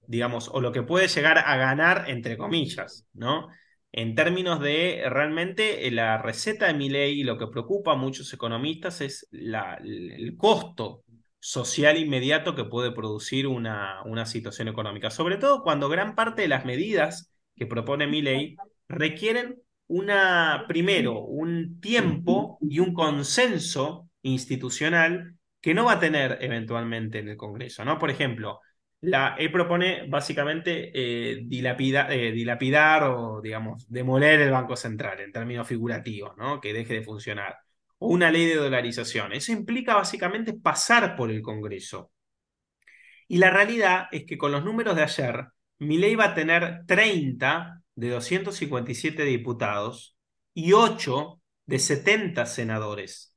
digamos, 0.07 0.49
o 0.51 0.59
lo 0.59 0.71
que 0.71 0.81
puede 0.81 1.07
llegar 1.07 1.37
a 1.37 1.55
ganar, 1.55 2.09
entre 2.09 2.35
comillas, 2.35 3.05
¿no? 3.13 3.47
En 3.91 4.15
términos 4.15 4.59
de 4.59 5.03
realmente 5.07 5.87
eh, 5.87 5.91
la 5.91 6.17
receta 6.17 6.67
de 6.67 6.73
mi 6.73 6.89
ley 6.89 7.21
y 7.21 7.23
lo 7.23 7.37
que 7.37 7.47
preocupa 7.47 7.93
a 7.93 7.95
muchos 7.95 8.33
economistas 8.33 9.01
es 9.01 9.27
el 9.31 10.35
costo 10.35 11.03
social 11.39 11.97
inmediato 11.97 12.55
que 12.55 12.65
puede 12.65 12.91
producir 12.91 13.47
una, 13.47 14.01
una 14.03 14.25
situación 14.25 14.67
económica, 14.67 15.09
sobre 15.11 15.37
todo 15.37 15.63
cuando 15.63 15.89
gran 15.89 16.15
parte 16.15 16.41
de 16.41 16.49
las 16.49 16.65
medidas 16.65 17.28
que 17.59 17.67
propone 17.67 18.07
mi 18.07 18.21
ley 18.21 18.55
requieren 18.87 19.61
una, 19.87 20.65
primero, 20.67 21.19
un 21.19 21.79
tiempo 21.81 22.57
y 22.61 22.79
un 22.79 22.93
consenso 22.93 24.09
institucional 24.21 25.35
que 25.61 25.73
no 25.73 25.85
va 25.85 25.93
a 25.93 25.99
tener 25.99 26.37
eventualmente 26.41 27.19
en 27.19 27.27
el 27.27 27.37
Congreso, 27.37 27.83
¿no? 27.83 27.99
Por 27.99 28.09
ejemplo, 28.09 28.61
la 29.01 29.35
E 29.37 29.49
propone 29.49 30.07
básicamente 30.07 30.91
eh, 30.93 31.39
eh, 31.41 32.31
dilapidar 32.31 33.03
o, 33.03 33.41
digamos, 33.41 33.89
demoler 33.89 34.41
el 34.41 34.51
Banco 34.51 34.75
Central 34.75 35.19
en 35.19 35.31
términos 35.31 35.67
figurativos, 35.67 36.37
¿no? 36.37 36.61
Que 36.61 36.73
deje 36.73 36.95
de 36.95 37.03
funcionar. 37.03 37.57
O 37.97 38.07
una 38.07 38.31
ley 38.31 38.45
de 38.45 38.55
dolarización. 38.55 39.33
Eso 39.33 39.51
implica 39.51 39.95
básicamente 39.95 40.53
pasar 40.53 41.15
por 41.15 41.31
el 41.31 41.41
Congreso. 41.41 42.11
Y 43.27 43.37
la 43.37 43.49
realidad 43.51 44.07
es 44.11 44.25
que 44.25 44.37
con 44.37 44.51
los 44.51 44.63
números 44.63 44.95
de 44.95 45.03
ayer, 45.03 45.45
Milei 45.79 46.15
va 46.15 46.25
a 46.25 46.35
tener 46.35 46.85
30 46.85 47.81
de 47.95 48.09
257 48.09 49.23
diputados 49.23 50.15
y 50.53 50.73
8 50.73 51.41
de 51.65 51.79
70 51.79 52.45
senadores. 52.45 53.35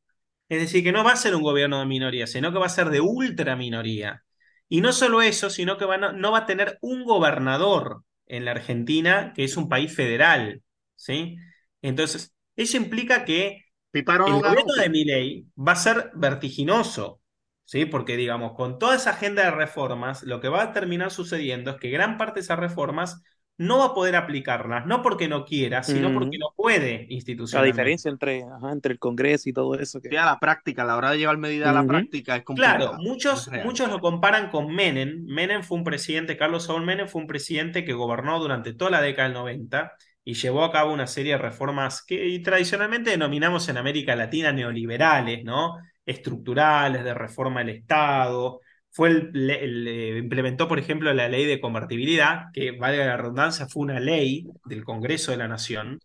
Es 0.48 0.60
decir, 0.60 0.84
que 0.84 0.92
no 0.92 1.02
va 1.02 1.12
a 1.12 1.16
ser 1.16 1.34
un 1.34 1.42
gobierno 1.42 1.78
de 1.78 1.86
minoría, 1.86 2.26
sino 2.26 2.52
que 2.52 2.58
va 2.58 2.66
a 2.66 2.68
ser 2.68 2.90
de 2.90 3.00
ultraminoría. 3.00 4.22
Y 4.68 4.80
no 4.82 4.92
solo 4.92 5.22
eso, 5.22 5.48
sino 5.48 5.78
que 5.78 5.86
no 5.86 6.30
va 6.32 6.38
a 6.38 6.46
tener 6.46 6.78
un 6.82 7.04
gobernador 7.04 8.02
en 8.26 8.44
la 8.44 8.50
Argentina, 8.50 9.32
que 9.34 9.44
es 9.44 9.56
un 9.56 9.68
país 9.68 9.94
federal. 9.94 10.62
¿sí? 10.94 11.36
Entonces, 11.80 12.34
eso 12.54 12.76
implica 12.76 13.24
que 13.24 13.64
el 13.92 14.04
gobierno 14.04 14.74
de 14.78 14.90
Milei 14.90 15.46
va 15.56 15.72
a 15.72 15.76
ser 15.76 16.10
vertiginoso. 16.14 17.21
¿Sí? 17.64 17.86
Porque, 17.86 18.16
digamos, 18.16 18.52
con 18.52 18.78
toda 18.78 18.96
esa 18.96 19.10
agenda 19.10 19.44
de 19.44 19.50
reformas, 19.50 20.22
lo 20.22 20.40
que 20.40 20.48
va 20.48 20.62
a 20.62 20.72
terminar 20.72 21.10
sucediendo 21.10 21.72
es 21.72 21.76
que 21.78 21.90
gran 21.90 22.18
parte 22.18 22.34
de 22.34 22.40
esas 22.40 22.58
reformas 22.58 23.22
no 23.58 23.78
va 23.78 23.86
a 23.86 23.94
poder 23.94 24.16
aplicarlas, 24.16 24.86
no 24.86 25.02
porque 25.02 25.28
no 25.28 25.44
quiera, 25.44 25.82
sino 25.82 26.12
porque 26.12 26.38
no 26.38 26.52
puede 26.56 27.06
institucionalmente. 27.10 27.76
La 27.76 27.82
diferencia 27.82 28.10
entre, 28.10 28.44
entre 28.70 28.92
el 28.92 28.98
Congreso 28.98 29.48
y 29.48 29.52
todo 29.52 29.74
eso. 29.78 30.00
Que... 30.00 30.18
a 30.18 30.24
la 30.24 30.38
práctica, 30.40 30.82
a 30.82 30.84
la 30.86 30.96
hora 30.96 31.10
de 31.10 31.18
llevar 31.18 31.38
medidas 31.38 31.68
a 31.68 31.72
la 31.72 31.84
práctica 31.84 32.36
es 32.36 32.44
complicado. 32.44 32.78
Claro, 32.78 33.02
muchos, 33.02 33.50
muchos 33.64 33.90
lo 33.90 34.00
comparan 34.00 34.50
con 34.50 34.74
Menem. 34.74 35.24
Menem 35.26 35.62
fue 35.62 35.78
un 35.78 35.84
presidente, 35.84 36.36
Carlos 36.36 36.64
Saúl 36.64 36.84
Menem 36.84 37.08
fue 37.08 37.20
un 37.20 37.26
presidente 37.26 37.84
que 37.84 37.92
gobernó 37.92 38.40
durante 38.40 38.72
toda 38.72 38.90
la 38.90 39.02
década 39.02 39.28
del 39.28 39.34
90 39.34 39.92
y 40.24 40.34
llevó 40.34 40.64
a 40.64 40.72
cabo 40.72 40.92
una 40.92 41.06
serie 41.06 41.32
de 41.32 41.38
reformas 41.38 42.04
que 42.04 42.40
tradicionalmente 42.42 43.10
denominamos 43.10 43.68
en 43.68 43.76
América 43.76 44.16
Latina 44.16 44.52
neoliberales, 44.52 45.44
¿no? 45.44 45.76
Estructurales, 46.06 47.04
de 47.04 47.14
reforma 47.14 47.60
del 47.60 47.70
Estado. 47.76 48.60
Fue 48.90 49.08
el, 49.08 49.50
eh, 49.50 50.18
implementó, 50.18 50.68
por 50.68 50.78
ejemplo, 50.78 51.12
la 51.14 51.28
ley 51.28 51.46
de 51.46 51.60
convertibilidad, 51.60 52.46
que, 52.52 52.72
valga 52.72 53.06
la 53.06 53.16
redundancia, 53.16 53.66
fue 53.66 53.82
una 53.82 54.00
ley 54.00 54.46
del 54.66 54.84
Congreso 54.84 55.30
de 55.30 55.38
la 55.38 55.48
Nación 55.48 55.98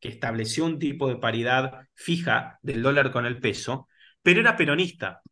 que 0.00 0.08
estableció 0.08 0.64
un 0.64 0.78
tipo 0.80 1.08
de 1.08 1.16
paridad 1.16 1.86
fija 1.94 2.58
del 2.62 2.82
dólar 2.82 3.12
con 3.12 3.24
el 3.24 3.38
peso, 3.38 3.88
pero 4.22 4.40
era 4.40 4.56
peronista. 4.56 5.22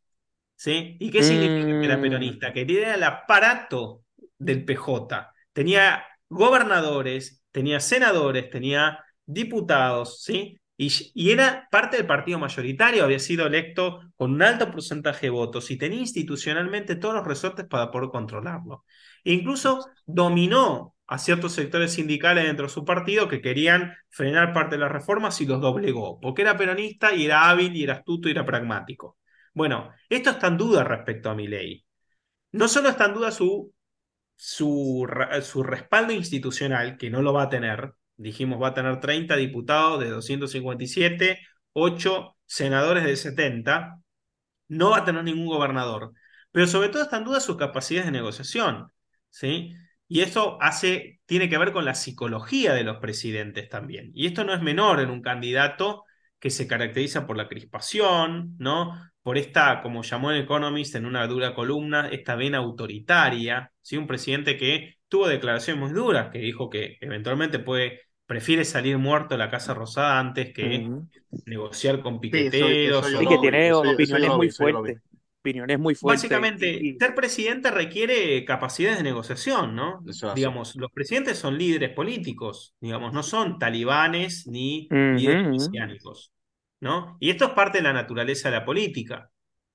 ¿sí? 0.54 0.96
¿Y 1.00 1.10
qué 1.10 1.22
significa 1.22 1.80
que 1.80 1.86
era 1.86 1.96
mm. 1.96 2.02
peronista? 2.02 2.52
Que 2.52 2.62
era 2.62 2.94
el 2.94 3.02
aparato 3.02 4.04
del 4.38 4.64
PJ. 4.64 5.32
Tenía 5.52 6.04
gobernadores, 6.28 7.42
tenía 7.50 7.80
senadores, 7.80 8.50
tenía 8.50 9.02
diputados, 9.26 10.22
¿sí? 10.22 10.60
Y, 10.82 11.30
era 11.30 11.68
parte 11.70 11.98
del 11.98 12.06
partido 12.06 12.38
mayoritario, 12.38 13.04
había 13.04 13.18
sido 13.18 13.46
electo 13.46 14.00
con 14.16 14.32
un 14.32 14.42
alto 14.42 14.70
porcentaje 14.70 15.26
de 15.26 15.30
votos 15.30 15.70
y 15.70 15.76
tenía 15.76 16.00
institucionalmente 16.00 16.96
todos 16.96 17.14
los 17.14 17.26
resortes 17.26 17.66
para 17.66 17.90
poder 17.90 18.08
controlarlo. 18.08 18.86
E 19.22 19.34
incluso 19.34 19.90
dominó 20.06 20.94
a 21.06 21.18
ciertos 21.18 21.52
sectores 21.52 21.92
sindicales 21.92 22.44
dentro 22.44 22.64
de 22.66 22.72
su 22.72 22.86
partido 22.86 23.28
que 23.28 23.42
querían 23.42 23.92
frenar 24.08 24.54
parte 24.54 24.76
de 24.76 24.80
las 24.80 24.90
reformas 24.90 25.38
y 25.42 25.46
los 25.46 25.60
doblegó, 25.60 26.18
porque 26.18 26.42
era 26.42 26.56
peronista 26.56 27.12
y 27.14 27.26
era 27.26 27.50
hábil 27.50 27.76
y 27.76 27.82
era 27.82 27.96
astuto 27.96 28.28
y 28.28 28.32
era 28.32 28.46
pragmático. 28.46 29.18
Bueno, 29.52 29.90
esto 30.08 30.30
está 30.30 30.46
en 30.46 30.56
duda 30.56 30.82
respecto 30.82 31.28
a 31.28 31.34
mi 31.34 31.46
ley. 31.46 31.84
No 32.52 32.68
solo 32.68 32.88
está 32.88 33.04
en 33.04 33.14
duda 33.14 33.30
su, 33.32 33.74
su, 34.34 35.06
su 35.42 35.62
respaldo 35.62 36.14
institucional, 36.14 36.96
que 36.96 37.10
no 37.10 37.20
lo 37.20 37.34
va 37.34 37.42
a 37.44 37.48
tener, 37.50 37.92
dijimos 38.20 38.60
va 38.62 38.68
a 38.68 38.74
tener 38.74 39.00
30 39.00 39.36
diputados 39.36 40.00
de 40.00 40.10
257, 40.10 41.40
8 41.72 42.36
senadores 42.46 43.04
de 43.04 43.16
70, 43.16 44.00
no 44.68 44.90
va 44.90 44.98
a 44.98 45.04
tener 45.04 45.24
ningún 45.24 45.46
gobernador, 45.46 46.12
pero 46.52 46.66
sobre 46.66 46.88
todo 46.88 47.02
está 47.02 47.18
en 47.18 47.24
duda 47.24 47.40
sus 47.40 47.56
capacidades 47.56 48.06
de 48.06 48.12
negociación, 48.12 48.92
¿sí? 49.30 49.74
Y 50.08 50.20
esto 50.22 50.58
hace, 50.60 51.20
tiene 51.26 51.48
que 51.48 51.58
ver 51.58 51.72
con 51.72 51.84
la 51.84 51.94
psicología 51.94 52.74
de 52.74 52.84
los 52.84 52.98
presidentes 52.98 53.68
también. 53.68 54.10
Y 54.12 54.26
esto 54.26 54.44
no 54.44 54.52
es 54.52 54.60
menor 54.60 55.00
en 55.00 55.10
un 55.10 55.22
candidato 55.22 56.04
que 56.40 56.50
se 56.50 56.66
caracteriza 56.66 57.26
por 57.26 57.36
la 57.36 57.48
crispación, 57.48 58.56
¿no? 58.58 58.94
Por 59.22 59.38
esta, 59.38 59.80
como 59.82 60.02
llamó 60.02 60.32
el 60.32 60.42
Economist 60.42 60.94
en 60.96 61.06
una 61.06 61.26
dura 61.26 61.54
columna, 61.54 62.08
esta 62.08 62.34
vena 62.34 62.58
autoritaria, 62.58 63.72
¿sí? 63.82 63.96
Un 63.96 64.06
presidente 64.08 64.56
que 64.56 64.96
tuvo 65.08 65.28
declaraciones 65.28 65.80
muy 65.80 65.92
duras, 65.92 66.30
que 66.30 66.38
dijo 66.38 66.70
que 66.70 66.98
eventualmente 67.00 67.58
puede 67.58 68.09
prefiere 68.30 68.64
salir 68.64 68.96
muerto 68.96 69.34
de 69.34 69.38
la 69.38 69.50
Casa 69.50 69.74
Rosada 69.74 70.20
antes 70.20 70.52
que 70.52 70.88
negociar 71.46 72.00
con 72.00 72.20
piqueteros. 72.20 73.04
Sí, 73.04 73.26
que 73.26 73.38
tiene 73.38 73.72
opiniones 73.72 74.30
muy 74.36 74.50
fuertes. 74.50 75.00
Opiniones 75.40 75.80
muy 75.80 75.96
fuertes. 75.96 76.22
Básicamente, 76.22 76.96
ser 76.96 77.16
presidente 77.16 77.72
requiere 77.72 78.44
capacidades 78.44 78.98
de 78.98 79.02
negociación, 79.02 79.74
¿no? 79.74 80.04
digamos, 80.36 80.76
los 80.76 80.92
presidentes 80.92 81.38
son 81.38 81.58
líderes 81.58 81.90
políticos, 81.90 82.76
digamos, 82.80 83.12
no 83.12 83.24
son 83.24 83.58
talibanes 83.58 84.46
ni 84.46 84.86
líderes 84.88 85.48
mesiánicos, 85.48 86.30
¿no? 86.78 87.16
Y 87.18 87.30
esto 87.30 87.46
es 87.46 87.50
parte 87.50 87.78
de 87.78 87.82
la 87.82 87.92
naturaleza 87.92 88.48
de 88.48 88.58
la 88.58 88.64
política. 88.64 89.28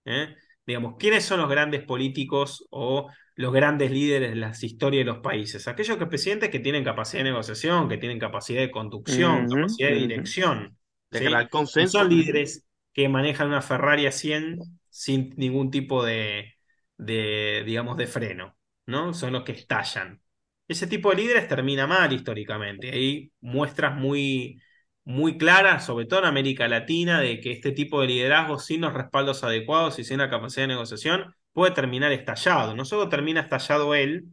¿eh? 0.06 0.34
Digamos, 0.66 0.96
¿quiénes 0.98 1.24
son 1.24 1.40
los 1.40 1.50
grandes 1.50 1.84
políticos 1.84 2.66
o 2.72 3.10
los 3.36 3.54
grandes 3.54 3.92
líderes 3.92 4.30
de 4.32 4.36
las 4.38 4.64
historias 4.64 5.02
de 5.06 5.12
los 5.12 5.20
países, 5.20 5.68
aquellos 5.68 5.98
que 5.98 6.06
presidentes 6.06 6.50
que 6.50 6.60
tienen 6.60 6.84
capacidad 6.84 7.24
de 7.24 7.32
negociación, 7.32 7.90
que 7.90 7.98
tienen 7.98 8.18
capacidad 8.18 8.62
de 8.62 8.72
conducción, 8.72 9.50
capacidad 9.50 9.90
de 9.90 9.96
dirección. 9.96 10.78
crear 11.10 11.50
consenso. 11.50 12.00
son 12.00 12.10
líderes 12.10 12.66
que 12.94 13.10
manejan 13.10 13.48
una 13.48 13.62
Ferrari 13.62 14.06
a 14.06 14.12
100 14.12 14.60
sin 14.90 15.34
ningún 15.36 15.70
tipo 15.70 16.04
de, 16.04 16.54
de, 16.98 17.64
digamos, 17.66 17.98
de 17.98 18.08
freno, 18.08 18.58
¿no? 18.86 19.14
Son 19.14 19.34
los 19.34 19.44
que 19.44 19.52
estallan. 19.52 20.22
Ese 20.68 20.88
tipo 20.88 21.10
de 21.10 21.18
líderes 21.18 21.48
termina 21.50 21.86
mal 21.86 22.14
históricamente. 22.14 22.90
Hay 22.92 23.32
muestras 23.42 23.96
muy, 23.96 24.62
muy 25.06 25.38
claras, 25.38 25.86
sobre 25.86 26.06
todo 26.06 26.20
en 26.22 26.26
América 26.26 26.68
Latina, 26.68 27.22
de 27.22 27.40
que 27.40 27.52
este 27.52 27.72
tipo 27.72 28.02
de 28.02 28.08
liderazgo 28.08 28.60
sin 28.60 28.82
los 28.82 28.94
respaldos 28.94 29.44
adecuados 29.44 30.00
y 30.00 30.04
sin 30.04 30.18
la 30.20 30.30
capacidad 30.30 30.64
de 30.64 30.70
negociación 30.70 31.36
puede 31.54 31.74
terminar 31.74 32.12
estallado. 32.12 32.76
No 32.76 32.86
solo 32.86 33.10
termina 33.10 33.42
estallado 33.42 33.96
él, 33.96 34.26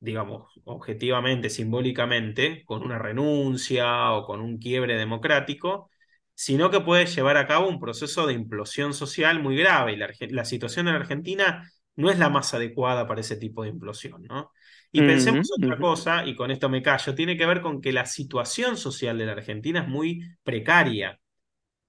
digamos, 0.00 0.60
objetivamente, 0.64 1.50
simbólicamente, 1.50 2.64
con 2.64 2.82
una 2.84 2.98
renuncia 2.98 4.12
o 4.12 4.24
con 4.24 4.40
un 4.40 4.58
quiebre 4.58 4.96
democrático, 4.96 5.90
sino 6.34 6.70
que 6.70 6.80
puede 6.80 7.06
llevar 7.06 7.36
a 7.36 7.46
cabo 7.46 7.68
un 7.68 7.80
proceso 7.80 8.26
de 8.26 8.34
implosión 8.34 8.94
social 8.94 9.42
muy 9.42 9.56
grave. 9.56 9.94
Y 9.94 10.28
la, 10.32 10.44
situación 10.44 10.88
en 10.88 10.94
Argentina 10.94 11.70
no 11.96 12.10
es 12.10 12.18
la 12.18 12.28
más 12.28 12.54
adecuada 12.54 13.06
para 13.08 13.20
ese 13.20 13.36
tipo 13.36 13.64
de 13.64 13.70
implosión, 13.70 14.22
¿no? 14.22 14.52
Y 14.90 15.00
pensemos 15.02 15.50
otra 15.56 15.76
cosa, 15.76 16.26
y 16.26 16.34
con 16.34 16.50
esto 16.50 16.68
me 16.68 16.82
callo, 16.82 17.14
tiene 17.14 17.36
que 17.36 17.46
ver 17.46 17.60
con 17.60 17.80
que 17.80 17.92
la 17.92 18.06
situación 18.06 18.76
social 18.76 19.18
de 19.18 19.26
la 19.26 19.32
Argentina 19.32 19.82
es 19.82 19.88
muy 19.88 20.22
precaria. 20.42 21.20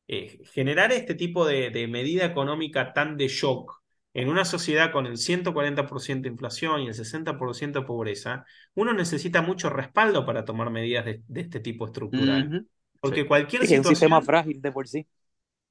Eh, 0.08 0.40
generar 0.52 0.92
este 0.92 1.16
tipo 1.16 1.46
de, 1.46 1.70
de 1.70 1.88
medida 1.88 2.26
económica 2.26 2.94
tan 2.94 3.16
de 3.16 3.28
shock 3.28 3.80
en 4.14 4.28
una 4.28 4.44
sociedad 4.44 4.92
con 4.92 5.06
el 5.06 5.18
140% 5.18 6.22
de 6.22 6.30
inflación 6.30 6.82
y 6.82 6.88
el 6.88 6.94
60% 6.94 7.80
de 7.80 7.86
pobreza, 7.86 8.46
uno 8.74 8.94
necesita 8.94 9.42
mucho 9.42 9.70
respaldo 9.70 10.26
para 10.26 10.46
tomar 10.46 10.72
medidas 10.72 11.06
de, 11.06 11.22
este 11.36 11.60
tipo 11.60 11.86
estructural. 11.86 12.66
Porque 13.00 13.28
cualquier 13.28 13.62
situación... 13.62 13.82
Es 13.82 13.88
un 13.88 13.96
sistema 13.96 14.22
frágil 14.22 14.62
de 14.62 14.72
por 14.72 14.88
sí. 14.88 15.08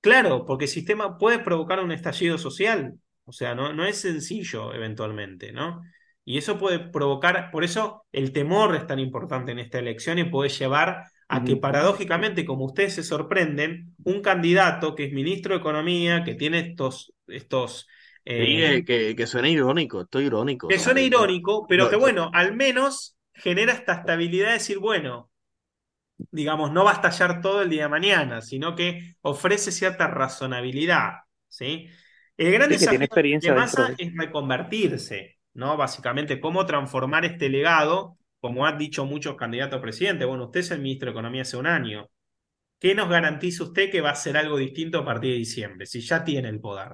Claro, 0.00 0.46
porque 0.46 0.66
el 0.66 0.70
sistema 0.70 1.18
puede 1.18 1.40
provocar 1.40 1.80
un 1.80 1.92
estallido 1.92 2.38
social. 2.38 2.94
O 3.24 3.32
sea, 3.32 3.54
no, 3.54 3.72
no 3.72 3.84
es 3.84 4.00
sencillo 4.00 4.72
eventualmente, 4.72 5.52
¿no? 5.52 5.82
Y 6.28 6.36
eso 6.36 6.58
puede 6.58 6.78
provocar, 6.78 7.50
por 7.50 7.64
eso 7.64 8.04
el 8.12 8.32
temor 8.32 8.76
es 8.76 8.86
tan 8.86 8.98
importante 8.98 9.52
en 9.52 9.60
esta 9.60 9.78
elección 9.78 10.18
y 10.18 10.24
puede 10.24 10.50
llevar 10.50 11.04
a 11.26 11.42
que 11.42 11.56
paradójicamente, 11.56 12.44
como 12.44 12.66
ustedes 12.66 12.96
se 12.96 13.02
sorprenden, 13.02 13.94
un 14.04 14.20
candidato 14.20 14.94
que 14.94 15.04
es 15.06 15.12
ministro 15.14 15.54
de 15.54 15.60
Economía, 15.60 16.24
que 16.24 16.34
tiene 16.34 16.58
estos, 16.58 17.14
estos 17.28 17.88
eh, 18.26 18.84
que, 18.84 19.26
suena 19.26 19.48
irónico, 19.48 20.02
esto 20.02 20.20
irónico. 20.20 20.68
Que 20.68 20.78
suena 20.78 21.00
irónico, 21.00 21.66
pero 21.66 21.88
que 21.88 21.96
bueno, 21.96 22.30
al 22.34 22.54
menos 22.54 23.16
genera 23.32 23.72
esta 23.72 23.94
estabilidad 23.94 24.48
de 24.48 24.52
decir, 24.52 24.78
bueno, 24.80 25.30
digamos, 26.30 26.72
no 26.72 26.84
va 26.84 26.90
a 26.90 26.94
estallar 26.96 27.40
todo 27.40 27.62
el 27.62 27.70
día 27.70 27.84
de 27.84 27.88
mañana, 27.88 28.42
sino 28.42 28.76
que 28.76 29.14
ofrece 29.22 29.72
cierta 29.72 30.08
razonabilidad. 30.08 31.20
¿sí? 31.48 31.88
El 32.36 32.52
gran 32.52 32.68
desafío 32.68 32.98
de 32.98 33.52
Massa 33.54 33.94
es 33.96 34.12
reconvertirse, 34.14 35.37
¿no? 35.58 35.76
Básicamente, 35.76 36.40
cómo 36.40 36.64
transformar 36.66 37.24
este 37.24 37.48
legado, 37.48 38.16
como 38.38 38.64
han 38.64 38.78
dicho 38.78 39.04
muchos 39.04 39.34
candidatos 39.34 39.80
a 39.80 39.82
presidente. 39.82 40.24
Bueno, 40.24 40.44
usted 40.44 40.60
es 40.60 40.70
el 40.70 40.80
ministro 40.80 41.06
de 41.06 41.10
Economía 41.10 41.42
hace 41.42 41.56
un 41.56 41.66
año. 41.66 42.08
¿Qué 42.78 42.94
nos 42.94 43.08
garantiza 43.08 43.64
usted 43.64 43.90
que 43.90 44.00
va 44.00 44.10
a 44.10 44.14
ser 44.14 44.36
algo 44.36 44.56
distinto 44.56 45.00
a 45.00 45.04
partir 45.04 45.32
de 45.32 45.38
diciembre, 45.38 45.84
si 45.84 46.00
ya 46.00 46.22
tiene 46.22 46.48
el 46.48 46.60
poder? 46.60 46.92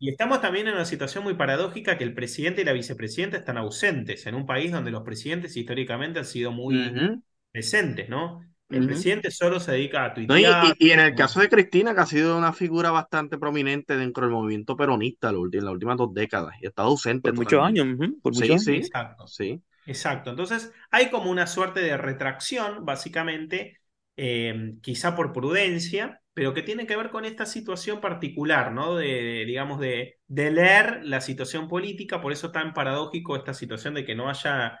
Y 0.00 0.10
estamos 0.10 0.40
también 0.40 0.66
en 0.66 0.74
una 0.74 0.84
situación 0.84 1.22
muy 1.22 1.34
paradójica 1.34 1.96
que 1.96 2.02
el 2.02 2.14
presidente 2.14 2.62
y 2.62 2.64
la 2.64 2.72
vicepresidenta 2.72 3.36
están 3.36 3.58
ausentes 3.58 4.26
en 4.26 4.34
un 4.34 4.44
país 4.44 4.72
donde 4.72 4.90
los 4.90 5.04
presidentes 5.04 5.56
históricamente 5.56 6.18
han 6.18 6.24
sido 6.24 6.50
muy 6.50 7.22
presentes, 7.52 8.08
¿no? 8.08 8.40
El 8.68 8.86
presidente 8.86 9.30
solo 9.30 9.60
se 9.60 9.72
dedica 9.72 10.06
a 10.06 10.14
tuitear. 10.14 10.74
y, 10.78 10.90
en 10.90 11.00
el 11.00 11.14
caso 11.14 11.40
de 11.40 11.48
Cristina, 11.48 11.94
que 11.94 12.00
ha 12.00 12.06
sido 12.06 12.36
una 12.36 12.52
figura 12.52 12.90
bastante 12.90 13.38
prominente 13.38 13.96
dentro 13.96 14.24
del 14.24 14.34
movimiento 14.34 14.76
peronista 14.76 15.28
en 15.28 15.64
las 15.64 15.72
últimas 15.72 15.96
dos 15.96 16.12
décadas, 16.12 16.54
y 16.60 16.66
ha 16.66 16.70
estado 16.70 16.88
ausente. 16.88 17.30
Por 17.30 17.44
muchos 17.44 17.62
años, 17.62 17.86
por 18.22 18.34
muchos 18.34 18.64
sí, 18.64 18.76
Exacto. 18.76 19.26
Sí. 19.28 19.62
Exacto. 19.86 20.30
Entonces, 20.30 20.72
hay 20.90 21.10
como 21.10 21.30
una 21.30 21.46
suerte 21.46 21.80
de 21.80 21.96
retracción, 21.96 22.84
básicamente, 22.84 23.80
eh, 24.16 24.74
quizá 24.82 25.14
por 25.14 25.32
prudencia, 25.32 26.20
pero 26.34 26.52
que 26.52 26.62
tiene 26.62 26.86
que 26.86 26.96
ver 26.96 27.10
con 27.10 27.24
esta 27.24 27.46
situación 27.46 28.00
particular, 28.00 28.72
¿no? 28.72 28.96
De, 28.96 29.44
digamos, 29.46 29.78
de, 29.78 30.18
de, 30.26 30.50
leer 30.50 31.00
la 31.04 31.20
situación 31.20 31.68
política, 31.68 32.20
por 32.20 32.32
eso 32.32 32.50
tan 32.50 32.74
paradójico 32.74 33.36
esta 33.36 33.54
situación 33.54 33.94
de 33.94 34.04
que 34.04 34.14
no 34.14 34.28
haya, 34.28 34.78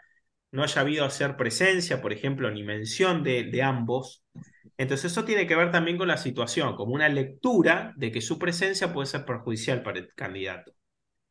no 0.56 0.62
haya 0.62 0.80
habido 0.80 1.04
hacer 1.04 1.36
presencia, 1.36 2.00
por 2.00 2.14
ejemplo, 2.14 2.50
ni 2.50 2.64
mención 2.64 3.22
de, 3.22 3.62
ambos. 3.62 4.24
Entonces 4.78 5.12
eso 5.12 5.24
tiene 5.26 5.46
que 5.46 5.54
ver 5.54 5.70
también 5.70 5.98
con 5.98 6.08
la 6.08 6.16
situación, 6.16 6.76
como 6.76 6.94
una 6.94 7.10
lectura 7.10 7.92
de 7.96 8.10
que 8.10 8.22
su 8.22 8.38
presencia 8.38 8.90
puede 8.90 9.06
ser 9.06 9.26
perjudicial 9.26 9.82
para 9.82 9.98
el 9.98 10.14
candidato. 10.14 10.72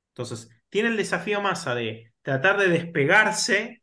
Entonces, 0.09 0.49
tiene 0.69 0.89
el 0.89 0.97
desafío 0.97 1.41
masa 1.41 1.73
de 1.73 2.13
tratar 2.21 2.59
de 2.59 2.67
despegarse 2.67 3.82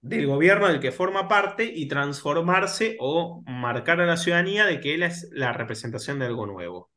del 0.00 0.26
gobierno 0.26 0.68
del 0.68 0.80
que 0.80 0.90
forma 0.90 1.28
parte 1.28 1.64
y 1.64 1.86
transformarse 1.86 2.96
o 2.98 3.42
marcar 3.46 4.00
a 4.00 4.06
la 4.06 4.16
ciudadanía 4.16 4.64
de 4.64 4.80
que 4.80 4.94
él 4.94 5.02
es 5.02 5.28
la 5.32 5.52
representación 5.52 6.18
de 6.18 6.26
algo 6.26 6.46
nuevo. 6.46 6.90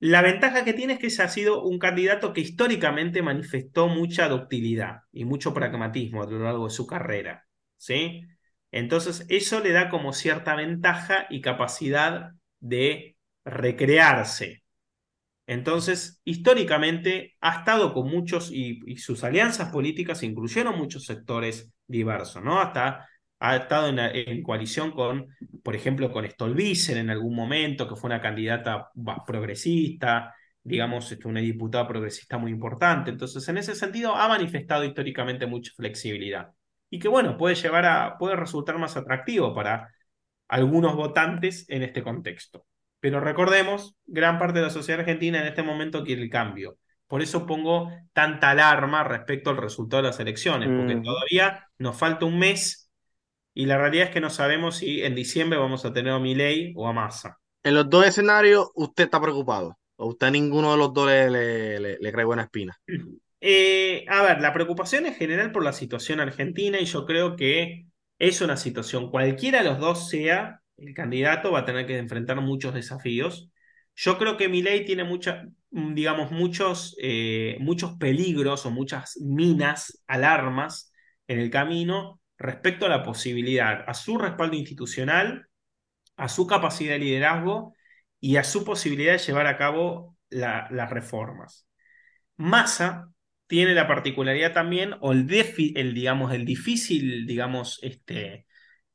La 0.00 0.22
ventaja 0.22 0.64
que 0.64 0.74
tiene 0.74 0.94
es 0.94 0.98
que 0.98 1.10
se 1.10 1.22
ha 1.22 1.28
sido 1.28 1.62
un 1.64 1.78
candidato 1.78 2.32
que 2.32 2.40
históricamente 2.40 3.22
manifestó 3.22 3.88
mucha 3.88 4.28
ductilidad 4.28 5.00
y 5.12 5.24
mucho 5.24 5.52
pragmatismo 5.52 6.22
a 6.22 6.26
lo 6.26 6.38
largo 6.38 6.64
de 6.64 6.74
su 6.74 6.86
carrera. 6.86 7.46
¿sí? 7.76 8.22
Entonces, 8.70 9.26
eso 9.28 9.60
le 9.60 9.72
da 9.72 9.88
como 9.88 10.12
cierta 10.12 10.54
ventaja 10.54 11.26
y 11.30 11.40
capacidad 11.40 12.32
de 12.60 13.16
recrearse 13.44 14.62
entonces, 15.48 16.20
históricamente 16.24 17.34
ha 17.40 17.60
estado 17.60 17.94
con 17.94 18.06
muchos 18.10 18.50
y, 18.52 18.98
sus 18.98 19.24
alianzas 19.24 19.72
políticas 19.72 20.22
incluyeron 20.22 20.76
muchos 20.76 21.06
sectores 21.06 21.72
diversos, 21.86 22.44
¿no? 22.44 22.60
Hasta 22.60 23.08
ha 23.40 23.56
estado 23.56 23.88
en, 23.88 24.42
coalición 24.42 24.90
con, 24.90 25.28
por 25.62 25.76
ejemplo, 25.76 26.10
con 26.12 26.28
Stolbizer 26.28 26.96
en 26.96 27.10
algún 27.10 27.34
momento, 27.34 27.88
que 27.88 27.96
fue 27.96 28.08
una 28.08 28.20
candidata 28.20 28.90
progresista, 29.26 30.34
digamos, 30.62 31.10
este, 31.12 31.28
una 31.28 31.40
diputada 31.40 31.86
progresista 31.86 32.38
muy 32.38 32.50
importante. 32.50 33.10
Entonces, 33.10 33.46
en 33.48 33.58
ese 33.58 33.74
sentido, 33.74 34.14
ha 34.14 34.28
manifestado 34.28 34.84
históricamente 34.84 35.46
mucha 35.46 35.72
flexibilidad. 35.76 36.50
Y 36.90 36.98
que, 36.98 37.08
bueno, 37.08 37.36
puede 37.36 37.54
llevar 37.54 37.86
a, 37.86 38.18
puede 38.18 38.36
resultar 38.36 38.78
más 38.78 38.96
atractivo 38.96 39.54
para 39.54 39.88
algunos 40.48 40.96
votantes 40.96 41.66
en 41.68 41.82
este 41.82 42.02
contexto. 42.02 42.66
Pero 43.00 43.20
recordemos, 43.20 43.96
gran 44.06 44.38
parte 44.38 44.58
de 44.58 44.64
la 44.66 44.70
sociedad 44.70 45.00
argentina 45.00 45.40
en 45.40 45.46
este 45.46 45.62
momento 45.62 46.02
quiere 46.02 46.22
el 46.22 46.30
cambio. 46.30 46.78
Por 47.06 47.22
eso 47.22 47.46
pongo 47.46 47.90
tanta 48.12 48.50
alarma 48.50 49.04
respecto 49.04 49.50
al 49.50 49.56
resultado 49.56 50.02
de 50.02 50.08
las 50.08 50.20
elecciones, 50.20 50.68
porque 50.68 50.96
mm. 50.96 51.02
todavía 51.02 51.66
nos 51.78 51.96
falta 51.96 52.26
un 52.26 52.38
mes 52.38 52.87
y 53.58 53.66
la 53.66 53.76
realidad 53.76 54.06
es 54.06 54.12
que 54.12 54.20
no 54.20 54.30
sabemos 54.30 54.76
si 54.76 55.02
en 55.02 55.16
diciembre 55.16 55.58
vamos 55.58 55.84
a 55.84 55.92
tener 55.92 56.12
a 56.12 56.20
Milei 56.20 56.72
o 56.76 56.86
a 56.86 56.92
Massa. 56.92 57.40
En 57.64 57.74
los 57.74 57.90
dos 57.90 58.06
escenarios, 58.06 58.70
¿usted 58.76 59.02
está 59.02 59.20
preocupado? 59.20 59.76
¿O 59.96 60.10
usted 60.10 60.30
ninguno 60.30 60.70
de 60.70 60.78
los 60.78 60.94
dos 60.94 61.08
le, 61.08 61.80
le, 61.80 62.12
cree 62.12 62.24
buena 62.24 62.44
espina? 62.44 62.78
Eh, 63.40 64.04
a 64.08 64.22
ver, 64.22 64.40
la 64.40 64.52
preocupación 64.52 65.06
es 65.06 65.16
general 65.16 65.50
por 65.50 65.64
la 65.64 65.72
situación 65.72 66.20
argentina 66.20 66.78
y 66.78 66.84
yo 66.84 67.04
creo 67.04 67.34
que 67.34 67.86
es 68.20 68.40
una 68.42 68.56
situación, 68.56 69.10
cualquiera 69.10 69.64
de 69.64 69.70
los 69.70 69.80
dos 69.80 70.08
sea, 70.08 70.60
el 70.76 70.94
candidato 70.94 71.50
va 71.50 71.60
a 71.60 71.64
tener 71.64 71.84
que 71.84 71.98
enfrentar 71.98 72.40
muchos 72.40 72.74
desafíos. 72.74 73.50
Yo 73.96 74.18
creo 74.18 74.36
que 74.36 74.48
mi 74.48 74.62
ley 74.62 74.84
tiene 74.84 75.02
mucha, 75.02 75.46
mm, 75.72 75.94
digamos, 75.94 76.30
muchos, 76.30 76.96
eh, 77.02 77.56
muchos 77.58 77.96
peligros 77.96 78.66
o 78.66 78.70
muchas 78.70 79.18
minas, 79.20 80.00
alarmas 80.06 80.92
en 81.26 81.40
el 81.40 81.50
camino 81.50 82.20
respecto 82.38 82.86
a 82.86 82.88
la 82.88 83.02
posibilidad, 83.02 83.84
a 83.86 83.94
su 83.94 84.16
respaldo 84.18 84.56
institucional, 84.56 85.48
a 86.16 86.28
su 86.28 86.46
capacidad 86.46 86.92
de 86.92 87.00
liderazgo 87.00 87.74
y 88.20 88.36
a 88.36 88.44
su 88.44 88.64
posibilidad 88.64 89.12
de 89.12 89.18
llevar 89.18 89.46
a 89.46 89.58
cabo 89.58 90.16
las 90.30 90.90
reformas. 90.90 91.66
Massa 92.36 93.10
tiene 93.46 93.74
la 93.74 93.88
particularidad 93.88 94.52
también, 94.52 94.94
o 95.00 95.12
el, 95.12 95.26
el 95.74 95.94
digamos, 95.94 96.32
el 96.32 96.44
difícil, 96.44 97.26
digamos, 97.26 97.80
este, 97.82 98.46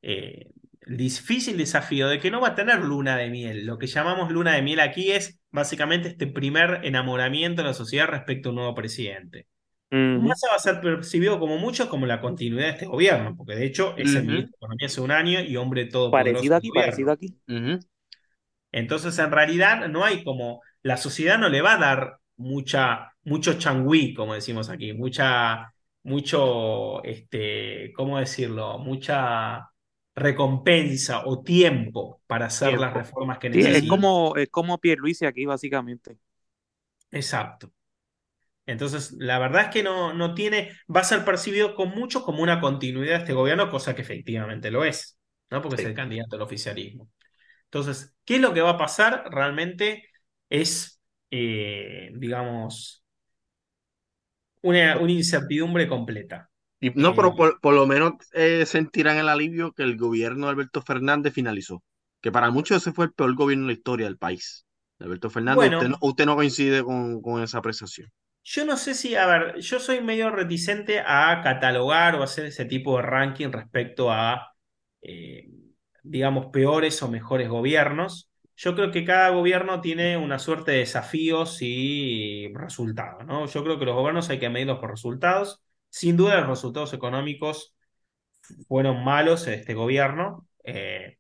eh, 0.02 0.52
difícil 0.86 1.58
desafío 1.58 2.08
de 2.08 2.20
que 2.20 2.32
no 2.32 2.42
va 2.42 2.50
a 2.50 2.56
tener 2.56 2.80
luna 2.80 3.18
de 3.18 3.30
miel. 3.30 3.66
Lo 3.66 3.78
que 3.78 3.88
llamamos 3.88 4.32
luna 4.32 4.54
de 4.54 4.62
miel 4.62 4.80
aquí 4.80 5.12
es 5.12 5.42
básicamente 5.52 6.10
este 6.10 6.28
primer 6.28 6.82
enamoramiento 6.84 7.62
de 7.62 7.70
la 7.70 7.74
sociedad 7.74 8.08
respecto 8.08 8.50
a 8.50 8.52
un 8.52 8.58
nuevo 8.58 8.76
presidente. 8.76 9.48
Más 9.94 10.42
va 10.50 10.56
a 10.56 10.60
ser 10.60 10.82
percibido 10.82 11.40
como 11.40 11.60
mucho 11.60 11.88
como 11.88 12.08
la 12.08 12.20
continuidad 12.20 12.66
de 12.66 12.72
este 12.72 12.86
gobierno, 12.88 13.36
porque 13.38 13.56
de 13.56 13.66
hecho 13.66 13.96
es 13.96 14.16
el 14.16 14.26
ministro 14.26 14.50
de 14.50 14.56
Economía 14.56 14.88
hace 14.88 15.02
un 15.02 15.12
año 15.12 15.42
y 15.42 15.56
hombre 15.56 15.86
todo 15.86 16.10
Parecido 16.10 16.56
aquí, 16.56 16.70
parecido 16.72 17.12
aquí. 17.12 17.38
Entonces, 18.72 19.20
en 19.20 19.32
realidad, 19.32 19.88
no 19.88 20.04
hay 20.04 20.24
como. 20.24 20.62
La 20.82 20.98
sociedad 20.98 21.38
no 21.38 21.48
le 21.48 21.62
va 21.62 21.76
a 21.76 21.78
dar 21.78 22.18
mucha, 22.38 23.14
mucho 23.24 23.54
changüí, 23.54 24.16
como 24.16 24.34
decimos 24.34 24.70
aquí, 24.70 24.94
mucha, 24.94 25.72
mucho, 26.02 27.04
este, 27.04 27.94
¿cómo 27.96 28.18
decirlo? 28.18 28.80
Mucha 28.80 29.70
recompensa 30.16 31.26
o 31.26 31.42
tiempo 31.42 32.22
para 32.28 32.48
hacer 32.48 32.80
las 32.80 32.94
reformas 32.94 33.38
que 33.38 33.50
necesitan. 33.50 33.84
es 33.84 33.90
como, 33.90 34.36
es 34.36 34.50
como 34.50 34.80
Pierluisi 34.80 35.26
aquí, 35.26 35.46
básicamente. 35.46 36.18
Exacto. 37.12 37.72
Entonces, 38.66 39.14
la 39.20 39.40
verdad 39.40 39.64
es 39.64 39.70
que 39.70 39.84
no, 39.84 40.14
no 40.14 40.34
tiene, 40.34 40.72
va 40.94 41.02
a 41.02 41.06
ser 41.06 41.26
percibido 41.26 41.76
con 41.76 41.90
mucho 41.90 42.24
como 42.24 42.42
una 42.42 42.62
continuidad 42.62 43.16
de 43.16 43.20
este 43.20 43.34
gobierno, 43.34 43.70
cosa 43.70 43.94
que 43.94 44.02
efectivamente 44.02 44.72
lo 44.72 44.86
es, 44.86 45.20
¿no? 45.50 45.62
Porque 45.62 45.82
es 45.82 45.88
el 45.88 45.94
candidato 45.94 46.36
al 46.38 46.44
oficialismo. 46.44 47.10
Entonces, 47.66 48.16
¿qué 48.24 48.36
es 48.36 48.42
lo 48.42 48.54
que 48.54 48.62
va 48.62 48.72
a 48.72 48.78
pasar? 48.78 49.26
Realmente 49.32 50.08
es, 50.50 51.02
eh, 51.30 52.12
digamos, 52.14 53.04
una, 54.62 54.98
una, 54.98 55.12
incertidumbre 55.12 55.88
completa. 55.88 56.50
Y, 56.80 56.92
no, 56.92 57.16
pero 57.16 57.30
eh, 57.30 57.54
por, 57.62 57.74
lo 57.74 57.86
menos 57.86 58.14
eh, 58.34 58.66
sentirán 58.66 59.18
el 59.18 59.28
alivio 59.28 59.74
que 59.74 59.84
el 59.84 59.98
gobierno 59.98 60.46
de 60.46 60.52
Alberto 60.52 60.82
Fernández 60.82 61.34
finalizó. 61.34 61.84
Que 62.22 62.32
para 62.32 62.52
muchos 62.52 62.78
ese 62.78 62.94
fue 62.94 63.06
el 63.06 63.14
peor 63.14 63.36
gobierno 63.36 63.64
en 63.64 63.68
la 63.68 63.74
historia 63.74 64.06
del 64.06 64.18
país. 64.18 64.66
Alberto 65.00 65.30
Fernández, 65.30 65.72
usted, 66.00 66.26
no, 66.26 66.36
coincide 66.36 66.82
con, 66.84 67.22
con 67.22 67.44
esa 67.44 67.58
apreciación. 67.58 68.10
Yo 68.44 68.66
no 68.66 68.76
sé 68.78 68.94
si, 68.94 69.16
a 69.16 69.26
ver, 69.26 69.60
yo 69.60 69.80
soy 69.80 70.02
medio 70.02 70.30
reticente 70.30 71.00
a 71.06 71.42
catalogar 71.44 72.16
o 72.16 72.24
hacer 72.24 72.46
ese 72.46 72.66
tipo 72.66 72.98
de 72.98 73.04
ranking 73.04 73.52
respecto 73.52 74.12
a, 74.12 74.54
eh, 75.02 75.48
digamos, 76.04 76.48
peores 76.48 77.02
o 77.04 77.10
mejores 77.10 77.48
gobiernos. 77.50 78.30
Yo 78.56 78.76
creo 78.76 78.92
que 78.92 79.06
cada 79.06 79.30
gobierno 79.30 79.82
tiene 79.82 80.18
una 80.18 80.40
suerte 80.40 80.72
de 80.72 80.80
desafíos 80.80 81.58
y 81.62 82.52
resultados, 82.54 83.26
¿no? 83.26 83.46
Yo 83.48 83.64
creo 83.64 83.80
que 83.80 83.86
los 83.86 83.96
gobiernos 83.96 84.30
hay 84.30 84.40
que 84.40 84.50
medirlos 84.50 84.80
por 84.80 84.92
resultados. 84.92 85.64
Sin 85.90 86.18
duda, 86.18 86.40
los 86.42 86.50
resultados 86.50 86.94
económicos 86.94 87.76
fueron 88.68 89.04
malos 89.04 89.48
en 89.48 89.54
este 89.56 89.74
gobierno. 89.74 90.48
Eh, 90.66 91.18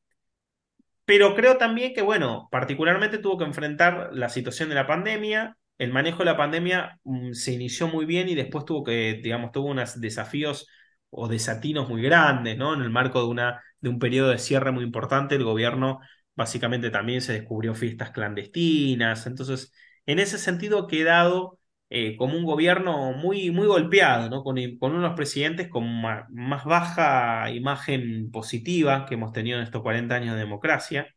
pero 1.05 1.35
creo 1.35 1.57
también 1.57 1.93
que, 1.93 2.01
bueno, 2.01 2.47
particularmente 2.51 3.17
tuvo 3.17 3.37
que 3.37 3.45
enfrentar 3.45 4.09
la 4.13 4.29
situación 4.29 4.69
de 4.69 4.75
la 4.75 4.87
pandemia, 4.87 5.57
el 5.77 5.91
manejo 5.91 6.19
de 6.19 6.25
la 6.25 6.37
pandemia 6.37 6.99
mm, 7.03 7.33
se 7.33 7.53
inició 7.53 7.87
muy 7.87 8.05
bien 8.05 8.29
y 8.29 8.35
después 8.35 8.65
tuvo 8.65 8.83
que, 8.83 9.19
digamos, 9.23 9.51
tuvo 9.51 9.69
unos 9.69 9.99
desafíos 9.99 10.67
o 11.09 11.27
desatinos 11.27 11.89
muy 11.89 12.01
grandes, 12.01 12.57
¿no? 12.57 12.73
En 12.73 12.81
el 12.81 12.89
marco 12.89 13.19
de, 13.21 13.27
una, 13.27 13.61
de 13.79 13.89
un 13.89 13.99
periodo 13.99 14.29
de 14.29 14.37
cierre 14.39 14.71
muy 14.71 14.83
importante, 14.83 15.35
el 15.35 15.43
gobierno 15.43 15.99
básicamente 16.35 16.89
también 16.89 17.21
se 17.21 17.33
descubrió 17.33 17.75
fiestas 17.75 18.11
clandestinas, 18.11 19.27
entonces, 19.27 19.71
en 20.05 20.19
ese 20.19 20.37
sentido 20.39 20.79
ha 20.79 20.87
quedado 20.87 21.59
eh, 21.89 22.17
como 22.17 22.35
un 22.37 22.43
gobierno 22.43 23.13
muy, 23.13 23.51
muy 23.51 23.67
golpeado, 23.67 24.29
¿no? 24.29 24.43
Con, 24.43 24.57
con 24.79 24.95
unos 24.95 25.13
presidentes 25.15 25.69
con 25.69 26.01
más, 26.01 26.25
más, 26.31 26.65
baja 26.65 27.51
imagen 27.51 28.31
positiva 28.31 29.05
que 29.05 29.13
hemos 29.15 29.31
tenido 29.31 29.59
en 29.59 29.63
estos 29.63 29.83
40 29.83 30.15
años 30.15 30.33
de 30.33 30.41
democracia 30.41 31.07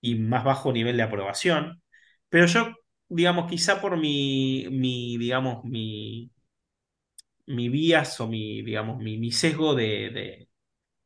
y 0.00 0.14
más 0.16 0.44
bajo 0.44 0.72
nivel 0.72 0.96
de 0.96 1.02
aprobación. 1.02 1.82
Pero 2.28 2.46
yo 2.46 2.68
digamos, 3.10 3.50
quizá 3.50 3.80
por 3.80 3.98
mi, 3.98 4.66
mi 4.70 5.18
digamos, 5.18 5.64
mi, 5.64 6.30
mi 7.46 7.68
vías 7.68 8.18
o 8.20 8.28
mi, 8.28 8.62
digamos, 8.62 8.98
mi, 8.98 9.32
sesgo 9.32 9.74
de, 9.74 10.46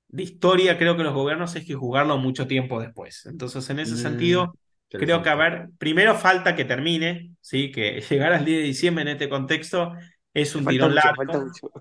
de, 0.09 0.23
historia, 0.23 0.79
creo 0.79 0.97
que 0.97 1.03
los 1.03 1.15
gobiernos 1.15 1.57
hay 1.57 1.65
que 1.65 1.75
jugarlo 1.75 2.19
mucho 2.19 2.47
tiempo 2.47 2.81
después. 2.81 3.27
Entonces, 3.27 3.69
en 3.71 3.81
ese 3.81 3.95
mm, 3.95 3.97
sentido, 3.97 4.59
creo 4.89 5.23
que, 5.23 5.31
a 5.31 5.35
ver, 5.35 5.71
primero 5.79 6.15
falta 6.15 6.55
que 6.55 6.65
termine, 6.65 7.33
¿sí? 7.41 7.73
Que 7.73 8.01
llegar 8.09 8.33
al 8.35 8.45
10 8.45 8.59
de 8.59 8.65
diciembre 8.65 9.03
en 9.03 9.09
este 9.09 9.29
contexto 9.29 9.93
es 10.35 10.55
un 10.55 10.67
tirón 10.67 10.95
largo. 10.95 11.25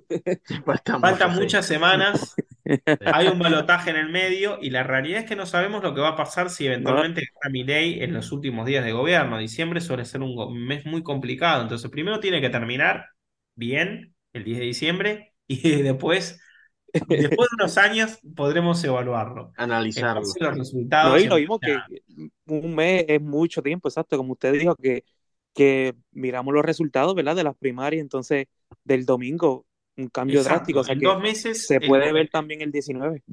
Falta, 0.66 1.00
falta 1.00 1.28
muchas 1.28 1.66
semanas. 1.66 2.36
Hay 2.66 3.28
un 3.34 3.40
balotaje 3.40 3.90
en 3.90 3.98
el 3.98 4.10
medio 4.10 4.58
y 4.62 4.70
la 4.70 4.84
realidad 4.84 5.22
es 5.22 5.26
que 5.26 5.36
no 5.36 5.46
sabemos 5.46 5.84
lo 5.84 5.94
que 5.94 6.02
va 6.02 6.10
a 6.10 6.16
pasar 6.16 6.50
si 6.50 6.66
eventualmente 6.66 7.22
gana 7.22 7.52
Milei 7.52 8.04
en 8.04 8.14
los 8.14 8.32
últimos 8.32 8.66
días 8.66 8.86
de 8.86 8.92
gobierno. 8.92 9.38
Diciembre 9.38 9.82
suele 9.82 10.06
ser 10.06 10.22
un 10.22 10.66
mes 10.66 10.86
muy 10.86 11.04
complicado. 11.04 11.62
Entonces, 11.62 11.90
primero 11.92 12.20
tiene 12.20 12.42
que 12.42 12.50
terminar 12.50 13.08
bien 13.56 14.16
el 14.34 14.44
10 14.44 14.60
de 14.60 14.66
diciembre 14.66 15.34
y 15.48 15.58
después, 15.82 16.40
después 16.94 17.50
de 17.50 17.56
unos 17.60 17.78
años, 17.78 18.20
podremos 18.36 18.84
evaluarlo. 18.84 19.52
Analizarlo. 19.58 20.22
Los 20.40 20.58
resultados. 20.58 21.22
y 21.22 21.28
lo 21.28 21.36
vimos 21.36 21.60
que 21.60 21.78
un 22.46 22.76
mes 22.76 23.06
es 23.08 23.22
mucho 23.22 23.62
tiempo, 23.62 23.90
exacto, 23.90 24.18
como 24.18 24.34
usted 24.34 24.54
dijo, 24.54 24.76
que, 24.76 25.04
que 25.54 25.96
miramos 26.12 26.54
los 26.54 26.66
resultados, 26.66 27.14
¿verdad? 27.16 27.36
De 27.36 27.44
las 27.44 27.56
primarias, 27.56 28.02
entonces 28.02 28.48
del 28.84 29.06
domingo 29.06 29.66
un 29.98 30.10
cambio 30.10 30.44
drástico. 30.44 30.80
O 30.80 30.84
sea 30.84 30.94
en 30.94 31.00
dos 31.00 31.22
meses. 31.22 31.68
Se 31.68 31.80
puede 31.80 32.12
ver 32.12 32.30
también 32.30 32.62
el 32.62 32.72
19. 32.72 33.24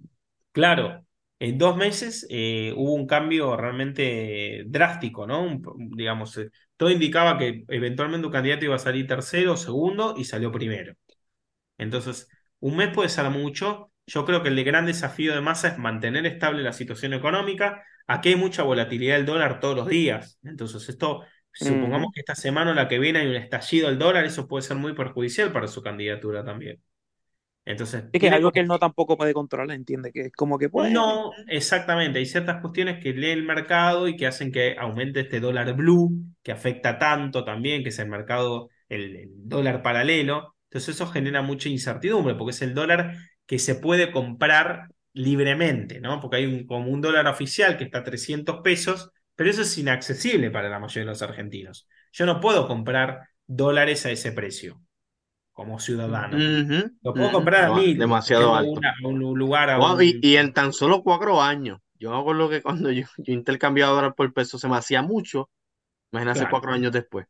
Claro, 0.52 1.04
en 1.38 1.56
dos 1.56 1.76
meses 1.76 2.26
eh, 2.28 2.74
hubo 2.76 2.92
un 2.92 3.06
cambio 3.06 3.56
realmente 3.56 4.64
drástico, 4.66 5.26
¿no? 5.26 5.60
digamos, 5.76 6.36
eh, 6.36 6.50
todo 6.76 6.90
indicaba 6.90 7.38
que 7.38 7.64
eventualmente 7.68 8.26
un 8.26 8.32
candidato 8.32 8.66
iba 8.66 8.76
a 8.76 8.78
salir 8.78 9.06
tercero, 9.06 9.56
segundo 9.56 10.14
y 10.16 10.24
salió 10.24 10.52
primero. 10.52 10.94
Entonces, 11.78 12.28
un 12.60 12.76
mes 12.76 12.90
puede 12.92 13.08
ser 13.08 13.30
mucho. 13.30 13.90
Yo 14.06 14.24
creo 14.26 14.42
que 14.42 14.50
el 14.50 14.64
gran 14.64 14.86
desafío 14.86 15.34
de 15.34 15.40
masa 15.40 15.68
es 15.68 15.78
mantener 15.78 16.26
estable 16.26 16.62
la 16.62 16.72
situación 16.72 17.14
económica. 17.14 17.84
Aquí 18.06 18.30
hay 18.30 18.36
mucha 18.36 18.62
volatilidad 18.62 19.16
del 19.16 19.26
dólar 19.26 19.60
todos 19.60 19.76
los 19.76 19.88
días. 19.88 20.38
Entonces, 20.42 20.88
esto 20.88 21.22
Supongamos 21.52 22.12
que 22.14 22.20
esta 22.20 22.34
semana 22.34 22.70
o 22.70 22.74
la 22.74 22.88
que 22.88 22.98
viene 22.98 23.20
hay 23.20 23.26
un 23.26 23.36
estallido 23.36 23.88
del 23.88 23.98
dólar, 23.98 24.24
eso 24.24 24.46
puede 24.46 24.62
ser 24.62 24.76
muy 24.76 24.94
perjudicial 24.94 25.52
para 25.52 25.68
su 25.68 25.82
candidatura 25.82 26.44
también. 26.44 26.80
Entonces, 27.64 28.04
es 28.12 28.20
que 28.20 28.26
es 28.26 28.32
algo 28.32 28.52
que 28.52 28.60
él 28.60 28.66
no 28.66 28.78
tampoco 28.78 29.16
puede 29.16 29.34
controlar, 29.34 29.76
entiende 29.76 30.12
que 30.12 30.22
es 30.22 30.32
como 30.32 30.58
que 30.58 30.68
puede. 30.68 30.90
No, 30.90 31.32
exactamente. 31.46 32.18
Hay 32.18 32.26
ciertas 32.26 32.60
cuestiones 32.60 33.02
que 33.02 33.12
lee 33.12 33.30
el 33.30 33.44
mercado 33.44 34.08
y 34.08 34.16
que 34.16 34.26
hacen 34.26 34.50
que 34.50 34.76
aumente 34.78 35.20
este 35.20 35.40
dólar 35.40 35.74
blue, 35.74 36.10
que 36.42 36.52
afecta 36.52 36.98
tanto 36.98 37.44
también, 37.44 37.82
que 37.82 37.90
es 37.90 37.98
el 37.98 38.08
mercado, 38.08 38.70
el, 38.88 39.28
dólar 39.36 39.82
paralelo. 39.82 40.56
Entonces, 40.64 40.94
eso 40.94 41.06
genera 41.06 41.42
mucha 41.42 41.68
incertidumbre, 41.68 42.34
porque 42.34 42.52
es 42.52 42.62
el 42.62 42.74
dólar 42.74 43.16
que 43.46 43.58
se 43.58 43.74
puede 43.74 44.10
comprar 44.10 44.88
libremente, 45.12 46.00
¿no? 46.00 46.20
Porque 46.20 46.38
hay 46.38 46.46
un, 46.46 46.66
como 46.66 46.90
un 46.90 47.00
dólar 47.00 47.26
oficial 47.26 47.76
que 47.76 47.84
está 47.84 47.98
a 47.98 48.04
300 48.04 48.60
pesos 48.62 49.10
pero 49.40 49.52
eso 49.52 49.62
es 49.62 49.78
inaccesible 49.78 50.50
para 50.50 50.68
la 50.68 50.78
mayoría 50.78 51.00
de 51.00 51.12
los 51.12 51.22
argentinos. 51.22 51.88
Yo 52.12 52.26
no 52.26 52.40
puedo 52.42 52.68
comprar 52.68 53.30
dólares 53.46 54.04
a 54.04 54.10
ese 54.10 54.32
precio 54.32 54.82
como 55.50 55.80
ciudadano. 55.80 56.36
Lo 57.00 57.14
puedo 57.14 57.32
comprar 57.32 57.64
a 57.64 57.74
mí. 57.74 57.94
Demasiado 57.94 58.54
alto. 58.54 58.78
un 59.02 59.18
lugar 59.38 59.80
y, 60.02 60.36
en 60.36 60.52
tan 60.52 60.74
solo 60.74 61.02
cuatro 61.02 61.40
años. 61.40 61.80
Yo 61.94 62.12
hago 62.12 62.34
lo 62.34 62.50
que 62.50 62.60
cuando 62.60 62.90
yo, 62.90 63.06
yo 63.16 63.32
intercambiaba 63.32 63.94
dólar 63.94 64.14
por 64.14 64.30
peso 64.34 64.58
se 64.58 64.68
me 64.68 64.76
hacía 64.76 65.00
mucho. 65.00 65.48
Imagínate 66.12 66.46
cuatro 66.50 66.72
años 66.72 66.92
después. 66.92 67.26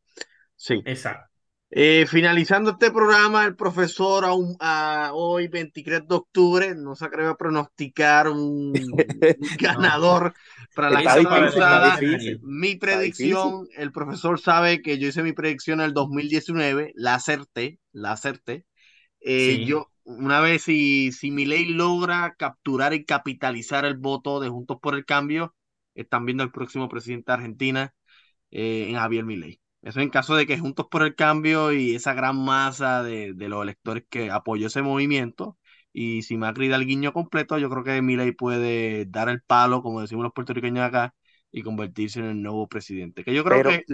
Sí. 0.57 0.83
Exacto. 0.87 1.30
Eh, 1.73 2.05
finalizando 2.09 2.73
este 2.73 2.91
programa, 2.91 3.45
el 3.45 3.55
profesor 3.55 4.25
hoy, 4.27 5.47
23 5.47 6.07
de 6.09 6.15
octubre, 6.17 6.75
no 6.75 6.97
se 6.97 7.05
atreve 7.05 7.29
a 7.29 7.37
pronosticar 7.37 8.29
un, 8.29 8.73
ganador 9.61 10.35
para 10.75 10.91
la 10.91 11.05
casa 11.05 11.23
pasada. 11.23 12.01
Mi 12.43 12.75
predicción, 12.75 13.69
el 13.77 13.93
profesor 13.93 14.41
sabe 14.41 14.83
que 14.83 14.99
yo 14.99 15.09
hice 15.09 15.23
mi 15.23 15.33
predicción 15.33 15.81
en 15.81 15.87
el 15.87 15.95
2019, 15.95 16.93
la 16.97 17.15
acerté, 17.15 17.79
la 17.93 18.13
acerté. 18.13 18.67
Eh, 19.21 19.65
yo, 19.65 19.93
una 20.03 20.41
vez 20.41 20.63
si, 20.63 21.13
si 21.13 21.31
mi 21.31 21.47
ley 21.47 21.67
logra 21.67 22.35
capturar 22.37 22.95
y 22.95 23.05
capitalizar 23.05 23.85
el 23.85 23.97
voto 23.97 24.41
de 24.41 24.49
Juntos 24.49 24.79
por 24.83 24.97
el 24.97 25.05
Cambio, 25.05 25.55
están 25.95 26.25
viendo 26.25 26.43
al 26.43 26.51
próximo 26.51 26.89
presidente 26.89 27.31
de 27.31 27.35
Argentina 27.35 27.95
eh, 28.51 28.87
en 28.89 28.97
Javier 28.97 29.25
Milei. 29.25 29.60
Eso 29.83 30.01
en 30.01 30.11
caso 30.11 30.37
de 30.37 30.47
que 30.47 30.59
Juntos 30.59 30.87
por 30.91 31.03
el 31.03 31.15
Cambio 31.15 31.73
y 31.73 31.95
esa 31.95 32.13
gran 32.13 32.37
masa 32.37 33.03
de, 33.03 33.35
los 33.37 33.63
electores 33.63 34.05
que 34.09 34.31
apoyó 34.31 34.67
ese 34.67 34.83
movimiento, 34.83 35.59
y 35.93 36.23
si 36.23 36.37
Macri 36.37 36.69
da 36.69 36.77
el 36.77 36.87
guiño 36.87 37.13
completo, 37.13 37.59
yo 37.59 37.71
creo 37.71 37.83
que 37.83 38.03
Milei 38.03 38.33
puede 38.33 39.07
dar 39.07 39.29
el 39.29 39.43
palo, 39.43 39.83
como 39.83 40.03
decimos 40.03 40.23
los 40.25 40.33
puertorriqueños 40.33 40.85
acá, 40.85 41.15
y 41.51 41.63
convertirse 41.63 42.21
en 42.21 42.27
el 42.27 42.43
nuevo 42.43 42.69
presidente. 42.69 43.25
Que 43.25 43.35
yo 43.35 43.43
creo 43.43 43.63
que. 43.63 43.85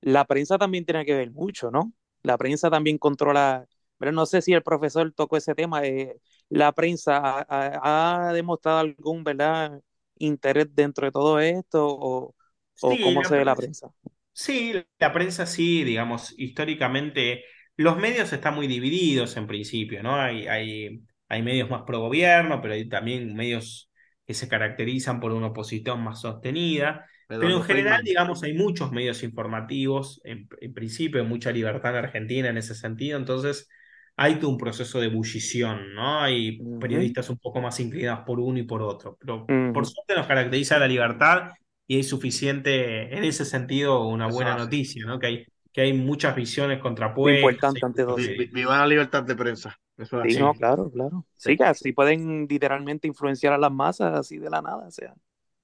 La 0.00 0.24
prensa 0.24 0.58
también 0.58 0.84
tiene 0.84 1.04
que 1.04 1.14
ver 1.14 1.30
mucho, 1.30 1.70
¿no? 1.70 1.92
La 2.22 2.36
prensa 2.36 2.68
también 2.68 2.98
controla. 2.98 3.66
Pero 3.98 4.10
no 4.10 4.26
sé 4.26 4.42
si 4.42 4.52
el 4.52 4.62
profesor 4.64 5.12
tocó 5.12 5.36
ese 5.36 5.54
tema. 5.54 5.86
Eh, 5.86 6.18
la 6.48 6.72
prensa 6.72 7.46
ha, 7.48 8.32
demostrado 8.32 8.78
algún, 8.78 9.22
¿verdad? 9.22 9.80
interés 10.18 10.68
dentro 10.74 11.06
de 11.06 11.12
todo 11.12 11.40
esto 11.40 11.86
o, 11.88 12.34
cómo 12.80 13.24
se 13.24 13.36
ve 13.36 13.44
la 13.44 13.54
prensa. 13.54 13.92
Sí, 14.32 14.74
la 14.98 15.12
prensa 15.12 15.46
sí, 15.46 15.84
digamos, 15.84 16.34
históricamente 16.38 17.44
los 17.76 17.98
medios 17.98 18.32
están 18.32 18.54
muy 18.54 18.66
divididos 18.66 19.36
en 19.36 19.46
principio, 19.46 20.02
¿no? 20.02 20.16
Hay, 20.16 20.46
hay, 20.46 21.02
hay 21.28 21.42
medios 21.42 21.70
más 21.70 21.82
pro 21.82 22.00
gobierno, 22.00 22.60
pero 22.60 22.74
hay 22.74 22.88
también 22.88 23.34
medios 23.34 23.90
que 24.26 24.34
se 24.34 24.48
caracterizan 24.48 25.20
por 25.20 25.32
una 25.32 25.48
oposición 25.48 26.02
más 26.02 26.20
sostenida. 26.20 27.06
Pero, 27.28 27.48
en 27.48 27.62
general, 27.62 28.02
digamos, 28.04 28.42
hay 28.42 28.52
muchos 28.52 28.92
medios 28.92 29.22
informativos, 29.22 30.20
en, 30.24 30.46
principio, 30.74 31.24
mucha 31.24 31.50
libertad 31.50 31.92
en 31.92 32.04
Argentina 32.04 32.48
en 32.50 32.58
ese 32.58 32.74
sentido, 32.74 33.18
entonces 33.18 33.68
hay 34.16 34.34
todo 34.34 34.50
un 34.50 34.58
proceso 34.58 35.00
de 35.00 35.06
ebullición, 35.06 35.94
¿no? 35.94 36.20
Hay 36.20 36.58
periodistas 36.78 37.30
un 37.30 37.38
poco 37.38 37.62
más 37.62 37.80
inclinados 37.80 38.24
por 38.26 38.38
uno 38.38 38.58
y 38.58 38.64
por 38.64 38.82
otro, 38.82 39.16
pero 39.18 39.46
por 39.46 39.86
suerte 39.86 40.14
nos 40.14 40.26
caracteriza 40.26 40.78
la 40.78 40.86
libertad 40.86 41.52
y 41.92 41.98
es 41.98 42.08
suficiente 42.08 43.14
en 43.14 43.22
ese 43.22 43.44
sentido 43.44 44.08
una 44.08 44.26
buena 44.26 44.56
noticia, 44.56 45.04
¿no? 45.04 45.18
Que 45.18 45.26
hay, 45.26 45.46
que 45.70 45.82
hay 45.82 45.92
muchas 45.92 46.34
visiones 46.34 46.80
contrapuestas. 46.80 47.42
Importante 47.42 47.84
ante 47.84 48.02
dos. 48.04 48.18
Viva 48.50 48.78
la 48.78 48.86
libertad 48.86 49.22
de 49.24 49.36
prensa. 49.36 49.78
sí, 49.98 50.38
no, 50.38 50.54
claro, 50.54 50.90
claro. 50.90 51.26
Sí, 51.36 51.54
que 51.54 51.64
así 51.64 51.92
pueden 51.92 52.46
literalmente 52.48 53.06
influenciar 53.08 53.52
a 53.52 53.58
las 53.58 53.70
masas 53.70 54.14
así 54.14 54.38
de 54.38 54.48
la 54.48 54.62
nada, 54.62 54.86
o 54.86 54.90
sea. 54.90 55.12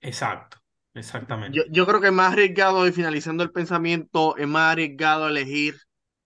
Exacto, 0.02 0.58
exactamente. 0.92 1.56
Yo, 1.56 1.62
yo 1.70 1.86
creo 1.86 1.98
que 1.98 2.08
es 2.08 2.12
más 2.12 2.34
arriesgado, 2.34 2.86
y 2.86 2.92
finalizando 2.92 3.42
el 3.42 3.50
pensamiento, 3.50 4.36
es 4.36 4.46
más 4.46 4.72
arriesgado 4.72 5.28
elegir 5.28 5.76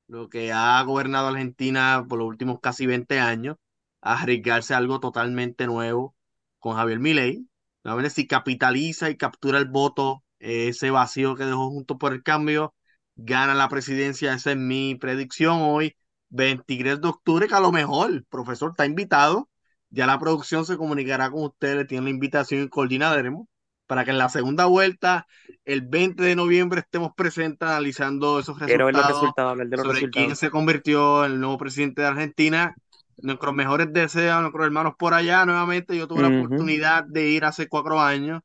lo 0.08 0.28
que 0.28 0.50
ha 0.50 0.82
gobernado 0.82 1.28
Argentina 1.28 2.04
por 2.08 2.18
los 2.18 2.26
últimos 2.26 2.58
casi 2.58 2.86
20 2.86 3.20
años, 3.20 3.56
arriesgarse 4.00 4.74
a 4.74 4.78
algo 4.78 4.98
totalmente 4.98 5.68
nuevo 5.68 6.16
con 6.58 6.74
Javier 6.74 6.98
Milei. 6.98 7.46
A 7.84 7.94
ver 7.94 8.10
si 8.10 8.26
capitaliza 8.26 9.10
y 9.10 9.16
captura 9.16 9.58
el 9.58 9.66
voto, 9.66 10.24
ese 10.38 10.90
vacío 10.90 11.34
que 11.34 11.44
dejó 11.44 11.70
junto 11.70 11.98
por 11.98 12.12
el 12.12 12.22
cambio, 12.22 12.74
gana 13.16 13.54
la 13.54 13.68
presidencia. 13.68 14.34
Esa 14.34 14.52
es 14.52 14.56
mi 14.56 14.94
predicción 14.94 15.58
hoy, 15.62 15.96
23 16.30 17.00
de 17.00 17.08
octubre, 17.08 17.48
que 17.48 17.54
a 17.54 17.60
lo 17.60 17.72
mejor 17.72 18.10
el 18.10 18.24
profesor 18.24 18.70
está 18.70 18.86
invitado. 18.86 19.48
Ya 19.90 20.06
la 20.06 20.18
producción 20.18 20.64
se 20.64 20.76
comunicará 20.76 21.30
con 21.30 21.44
ustedes, 21.44 21.86
tiene 21.86 22.04
la 22.04 22.10
invitación 22.10 22.62
y 22.62 22.68
coordinaremos 22.68 23.46
para 23.92 24.06
que 24.06 24.10
en 24.10 24.16
la 24.16 24.30
segunda 24.30 24.64
vuelta, 24.64 25.26
el 25.66 25.82
20 25.82 26.22
de 26.22 26.34
noviembre, 26.34 26.80
estemos 26.80 27.12
presentes 27.14 27.68
analizando 27.68 28.40
esos 28.40 28.58
resultados, 28.58 29.34
de 29.58 29.76
los 29.76 29.86
sobre 29.86 30.08
quién 30.08 30.34
se 30.34 30.48
convirtió 30.48 31.26
en 31.26 31.32
el 31.32 31.40
nuevo 31.40 31.58
presidente 31.58 32.00
de 32.00 32.08
Argentina. 32.08 32.74
Nuestros 33.18 33.54
mejores 33.54 33.92
deseos 33.92 34.34
a 34.34 34.40
nuestros 34.40 34.64
hermanos 34.64 34.94
por 34.98 35.14
allá. 35.14 35.44
Nuevamente, 35.44 35.96
yo 35.96 36.08
tuve 36.08 36.22
la 36.22 36.28
oportunidad 36.28 37.04
de 37.04 37.28
ir 37.28 37.44
hace 37.44 37.68
cuatro 37.68 38.00
años, 38.00 38.42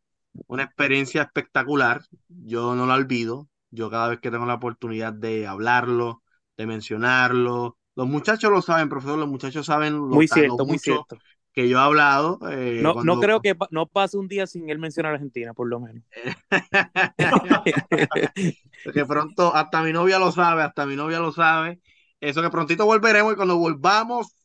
una 0.48 0.64
experiencia 0.64 1.24
espectacular. 1.24 2.02
Yo 2.28 2.76
no 2.76 2.86
la 2.86 2.96
olvido. 2.96 3.48
Yo 3.70 3.90
cada 3.90 4.10
vez 4.10 4.20
que 4.20 4.32
tengo 4.32 4.46
la 4.46 4.56
oportunidad 4.56 5.14
de 5.14 5.48
hablarlo, 5.48 6.24
de 6.56 6.68
mencionarlo, 6.68 7.78
los 7.96 8.08
muchachos 8.08 8.52
lo 8.52 8.62
saben, 8.62 8.90
profesor, 8.90 9.18
los 9.18 9.28
muchachos 9.28 9.66
saben 9.66 9.94
lo, 9.94 10.08
muy 10.08 10.28
cierto, 10.28 10.66
muy 10.66 10.78
cierto 10.78 11.18
que 11.58 11.68
yo 11.68 11.80
he 11.80 11.82
hablado. 11.82 12.38
Eh, 12.52 12.82
no, 12.84 13.04
no 13.04 13.20
creo 13.20 13.42
que 13.42 13.56
no 13.72 13.88
pase 13.88 14.16
un 14.16 14.28
día 14.28 14.46
sin 14.46 14.70
él 14.70 14.78
mencionar 14.78 15.14
a 15.14 15.16
Argentina, 15.16 15.56
por 15.56 15.68
lo 15.68 15.80
menos. 15.80 16.04
que 18.94 19.06
pronto, 19.08 19.56
hasta 19.56 19.82
mi 19.82 19.92
novia 19.92 20.20
lo 20.20 20.32
sabe, 20.32 20.62
hasta 20.62 20.86
mi 20.86 20.96
novia 20.96 21.18
lo 21.18 21.32
sabe. 21.32 21.80
Eso 22.22 22.44
que 22.44 22.52
prontito 22.52 22.86
volveremos 22.86 23.34
y 23.34 23.38
cuando 23.38 23.58
volvamos, 23.58 24.36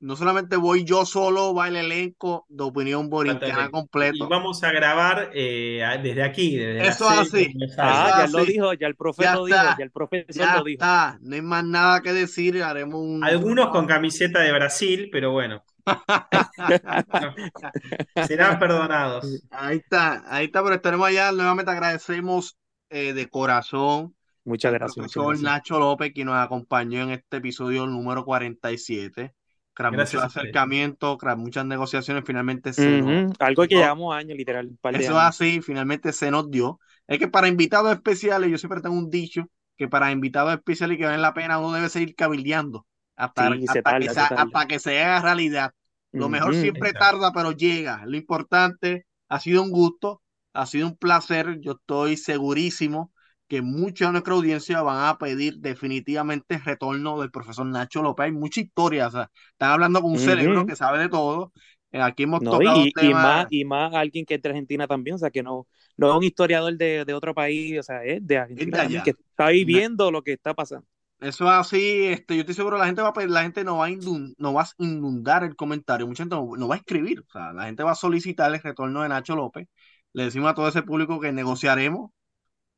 no 0.00 0.16
solamente 0.16 0.56
voy 0.56 0.84
yo 0.84 1.06
solo, 1.06 1.54
va 1.54 1.68
el 1.68 1.76
elenco 1.76 2.44
de 2.48 2.64
Opinión 2.64 3.08
Borincana 3.08 3.70
completo. 3.70 4.24
Y 4.24 4.28
vamos 4.28 4.62
a 4.62 4.70
grabar 4.70 5.30
eh, 5.32 5.82
desde 6.02 6.22
aquí. 6.22 6.56
Desde 6.56 6.88
eso 6.88 7.08
así. 7.08 7.54
Ah, 7.78 8.26
ya 8.26 8.38
lo 8.38 8.44
dijo, 8.44 8.72
ya 8.74 8.86
el 8.86 8.96
profe 8.96 9.24
lo 9.32 9.46
dijo, 9.46 9.56
ya 9.56 9.76
el 9.78 9.90
profesor 9.90 10.58
lo 10.58 10.64
dijo. 10.64 10.74
Está. 10.74 11.18
No 11.22 11.34
hay 11.34 11.42
más 11.42 11.64
nada 11.64 12.02
que 12.02 12.12
decir, 12.12 12.62
haremos 12.62 13.00
un... 13.00 13.24
Algunos 13.24 13.68
con 13.68 13.86
camiseta 13.86 14.40
de 14.40 14.52
Brasil, 14.52 15.08
pero 15.10 15.32
bueno. 15.32 15.64
serán 18.26 18.58
perdonados. 18.58 19.42
Ahí 19.50 19.78
está, 19.78 20.24
ahí 20.26 20.46
está, 20.46 20.62
pero 20.62 20.74
estaremos 20.74 21.08
allá. 21.08 21.32
Nuevamente 21.32 21.70
agradecemos 21.70 22.58
eh, 22.90 23.12
de 23.12 23.28
corazón 23.28 24.14
Muchas 24.44 24.72
gracias. 24.72 24.96
profesor 24.96 25.40
Nacho 25.40 25.78
López, 25.78 26.12
quien 26.12 26.26
nos 26.26 26.36
acompañó 26.36 27.02
en 27.02 27.10
este 27.10 27.38
episodio 27.38 27.86
número 27.86 28.24
47 28.24 29.34
tras 29.74 29.92
muchos 29.92 30.22
acercamientos, 30.22 31.18
tras 31.18 31.36
muchas 31.36 31.66
negociaciones, 31.66 32.24
finalmente 32.26 32.72
se 32.72 33.28
Algo 33.38 33.62
que 33.66 33.76
llevamos 33.76 34.14
años, 34.14 34.36
literal. 34.36 34.70
Eso 34.92 35.12
es 35.12 35.18
así, 35.18 35.60
finalmente 35.60 36.12
se 36.12 36.30
nos 36.30 36.50
dio. 36.50 36.78
Es 37.06 37.18
que 37.18 37.28
para 37.28 37.48
invitados 37.48 37.92
especiales, 37.92 38.50
yo 38.50 38.58
siempre 38.58 38.80
tengo 38.80 38.96
un 38.96 39.10
dicho, 39.10 39.48
que 39.76 39.88
para 39.88 40.12
invitados 40.12 40.54
especiales 40.54 40.96
que 40.96 41.04
valen 41.04 41.22
la 41.22 41.34
pena, 41.34 41.58
uno 41.58 41.72
debe 41.72 41.88
seguir 41.88 42.14
cabildeando 42.14 42.86
hasta, 43.16 43.48
hasta, 43.48 44.66
que, 44.68 44.78
se, 44.78 45.02
haga 45.02 45.20
realidad. 45.20 45.72
Lo 46.12 46.28
mejor 46.28 46.54
siempre 46.54 46.92
tarda, 46.92 47.32
pero 47.32 47.52
llega. 47.52 48.04
Lo 48.06 48.16
importante, 48.16 49.06
ha 49.28 49.40
sido 49.40 49.62
un 49.62 49.70
gusto, 49.70 50.22
ha 50.52 50.66
sido 50.66 50.86
un 50.86 50.96
placer. 50.96 51.58
Yo 51.60 51.72
estoy 51.72 52.16
segurísimo 52.16 53.12
que 53.54 53.62
mucha 53.62 54.06
de 54.06 54.12
nuestra 54.12 54.34
audiencia 54.34 54.82
van 54.82 55.06
a 55.06 55.16
pedir 55.16 55.58
definitivamente 55.58 56.56
el 56.56 56.64
retorno 56.64 57.20
del 57.20 57.30
profesor 57.30 57.64
Nacho 57.64 58.02
López. 58.02 58.24
Hay 58.24 58.32
mucha 58.32 58.60
historia, 58.60 59.06
o 59.06 59.10
sea, 59.12 59.30
están 59.52 59.70
hablando 59.70 60.02
con 60.02 60.10
un 60.10 60.18
cerebro 60.18 60.66
que 60.66 60.74
sabe 60.74 60.98
de 60.98 61.08
todo. 61.08 61.52
Eh, 61.92 62.00
aquí 62.02 62.24
hemos 62.24 62.42
tocado 62.42 62.84
y, 62.84 62.92
y, 63.00 63.14
más, 63.14 63.46
y 63.50 63.64
más 63.64 63.94
alguien 63.94 64.26
que 64.26 64.34
es 64.34 64.42
de 64.42 64.48
Argentina 64.48 64.88
también, 64.88 65.14
o 65.14 65.18
sea, 65.18 65.30
que 65.30 65.44
no, 65.44 65.68
no 65.96 66.10
es 66.10 66.16
un 66.16 66.24
historiador 66.24 66.76
de, 66.76 67.04
de 67.04 67.14
otro 67.14 67.32
país, 67.32 67.78
o 67.78 67.82
sea, 67.84 68.02
es 68.02 68.26
de 68.26 68.38
Argentina 68.38 69.04
que 69.04 69.10
está 69.10 69.50
viviendo 69.50 70.10
lo 70.10 70.22
que 70.22 70.32
está 70.32 70.52
pasando. 70.52 70.84
Eso 71.20 71.44
es 71.44 71.50
así, 71.52 72.06
este, 72.06 72.34
yo 72.34 72.40
estoy 72.40 72.56
seguro 72.56 72.76
la 72.76 72.86
gente 72.86 73.02
va 73.02 73.12
a 73.14 73.26
la 73.26 73.42
gente 73.42 73.62
no 73.62 73.76
va 73.76 73.86
a 73.86 73.90
inundar, 73.90 74.34
no 74.36 74.52
va 74.52 74.62
a 74.62 74.68
inundar 74.78 75.44
el 75.44 75.54
comentario, 75.54 76.08
mucha 76.08 76.24
gente 76.24 76.34
no, 76.34 76.66
va 76.66 76.74
a 76.74 76.78
escribir, 76.78 77.20
o 77.20 77.30
sea, 77.30 77.52
la 77.52 77.66
gente 77.66 77.84
va 77.84 77.92
a 77.92 77.94
solicitar 77.94 78.52
el 78.52 78.60
retorno 78.60 79.02
de 79.02 79.10
Nacho 79.10 79.36
López. 79.36 79.68
Le 80.12 80.24
decimos 80.24 80.50
a 80.50 80.54
todo 80.54 80.66
ese 80.66 80.82
público 80.82 81.20
que 81.20 81.30
negociaremos 81.30 82.10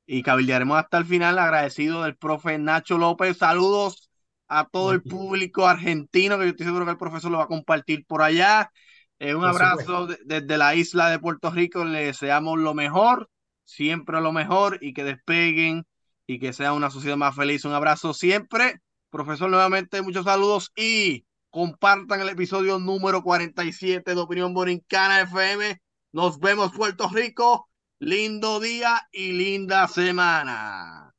y 0.07 0.23
cabildearemos 0.23 0.79
hasta 0.79 0.99
el 0.99 1.05
final, 1.05 1.39
agradecido 1.39 2.05
del 2.05 2.17
profe 2.17 2.59
Nacho 2.59 2.97
López. 2.97 3.39
Saludos 3.39 4.09
a 4.49 4.67
todo 4.67 4.93
el 4.93 5.03
público 5.03 5.67
argentino, 5.67 6.39
que 6.39 6.45
yo 6.45 6.51
estoy 6.51 6.67
seguro 6.67 6.85
que 6.85 6.93
el 6.93 6.99
profesor 6.99 7.31
lo 7.31 7.39
va 7.39 7.45
a 7.45 7.49
compartir 7.49 8.07
por 8.07 8.23
allá. 8.23 8.71
Eh, 9.19 9.35
un 9.35 9.45
abrazo 9.45 10.07
desde 10.07 10.59
la 10.59 10.75
isla 10.75 11.11
de 11.11 11.19
Puerto 11.19 11.51
Rico, 11.51 11.85
le 11.85 12.05
deseamos 12.05 12.59
lo 12.59 12.75
mejor, 12.75 13.31
siempre 13.65 14.21
lo 14.21 14.33
mejor 14.33 14.79
y 14.81 14.93
que 14.93 15.05
despeguen 15.05 15.87
y 16.27 16.39
que 16.39 16.53
sea 16.53 16.73
una 16.73 16.91
sociedad 16.91 17.17
más 17.17 17.35
feliz. 17.35 17.65
Un 17.65 17.73
abrazo 17.73 18.15
siempre. 18.15 18.81
Profesor, 19.11 19.49
nuevamente 19.51 20.03
muchos 20.03 20.25
saludos 20.25 20.71
y 20.77 21.25
compartan 21.51 22.21
el 22.21 22.29
episodio 22.29 22.79
número 22.79 23.23
47 23.23 24.15
de 24.15 24.21
Opinión 24.21 24.53
Borincana 24.53 25.23
FM. 25.23 25.81
Nos 26.13 26.39
vemos 26.39 26.73
Puerto 26.73 27.09
Rico. 27.09 27.69
Lindo 27.99 28.61
día 28.61 29.09
y 29.11 29.33
linda 29.33 29.89
semana. 29.89 31.15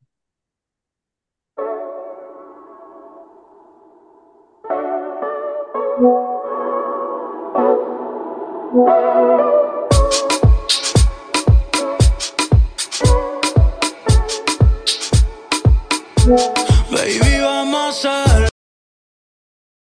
Baby, 16.91 17.41
vamos 17.41 18.05
a 18.05 18.49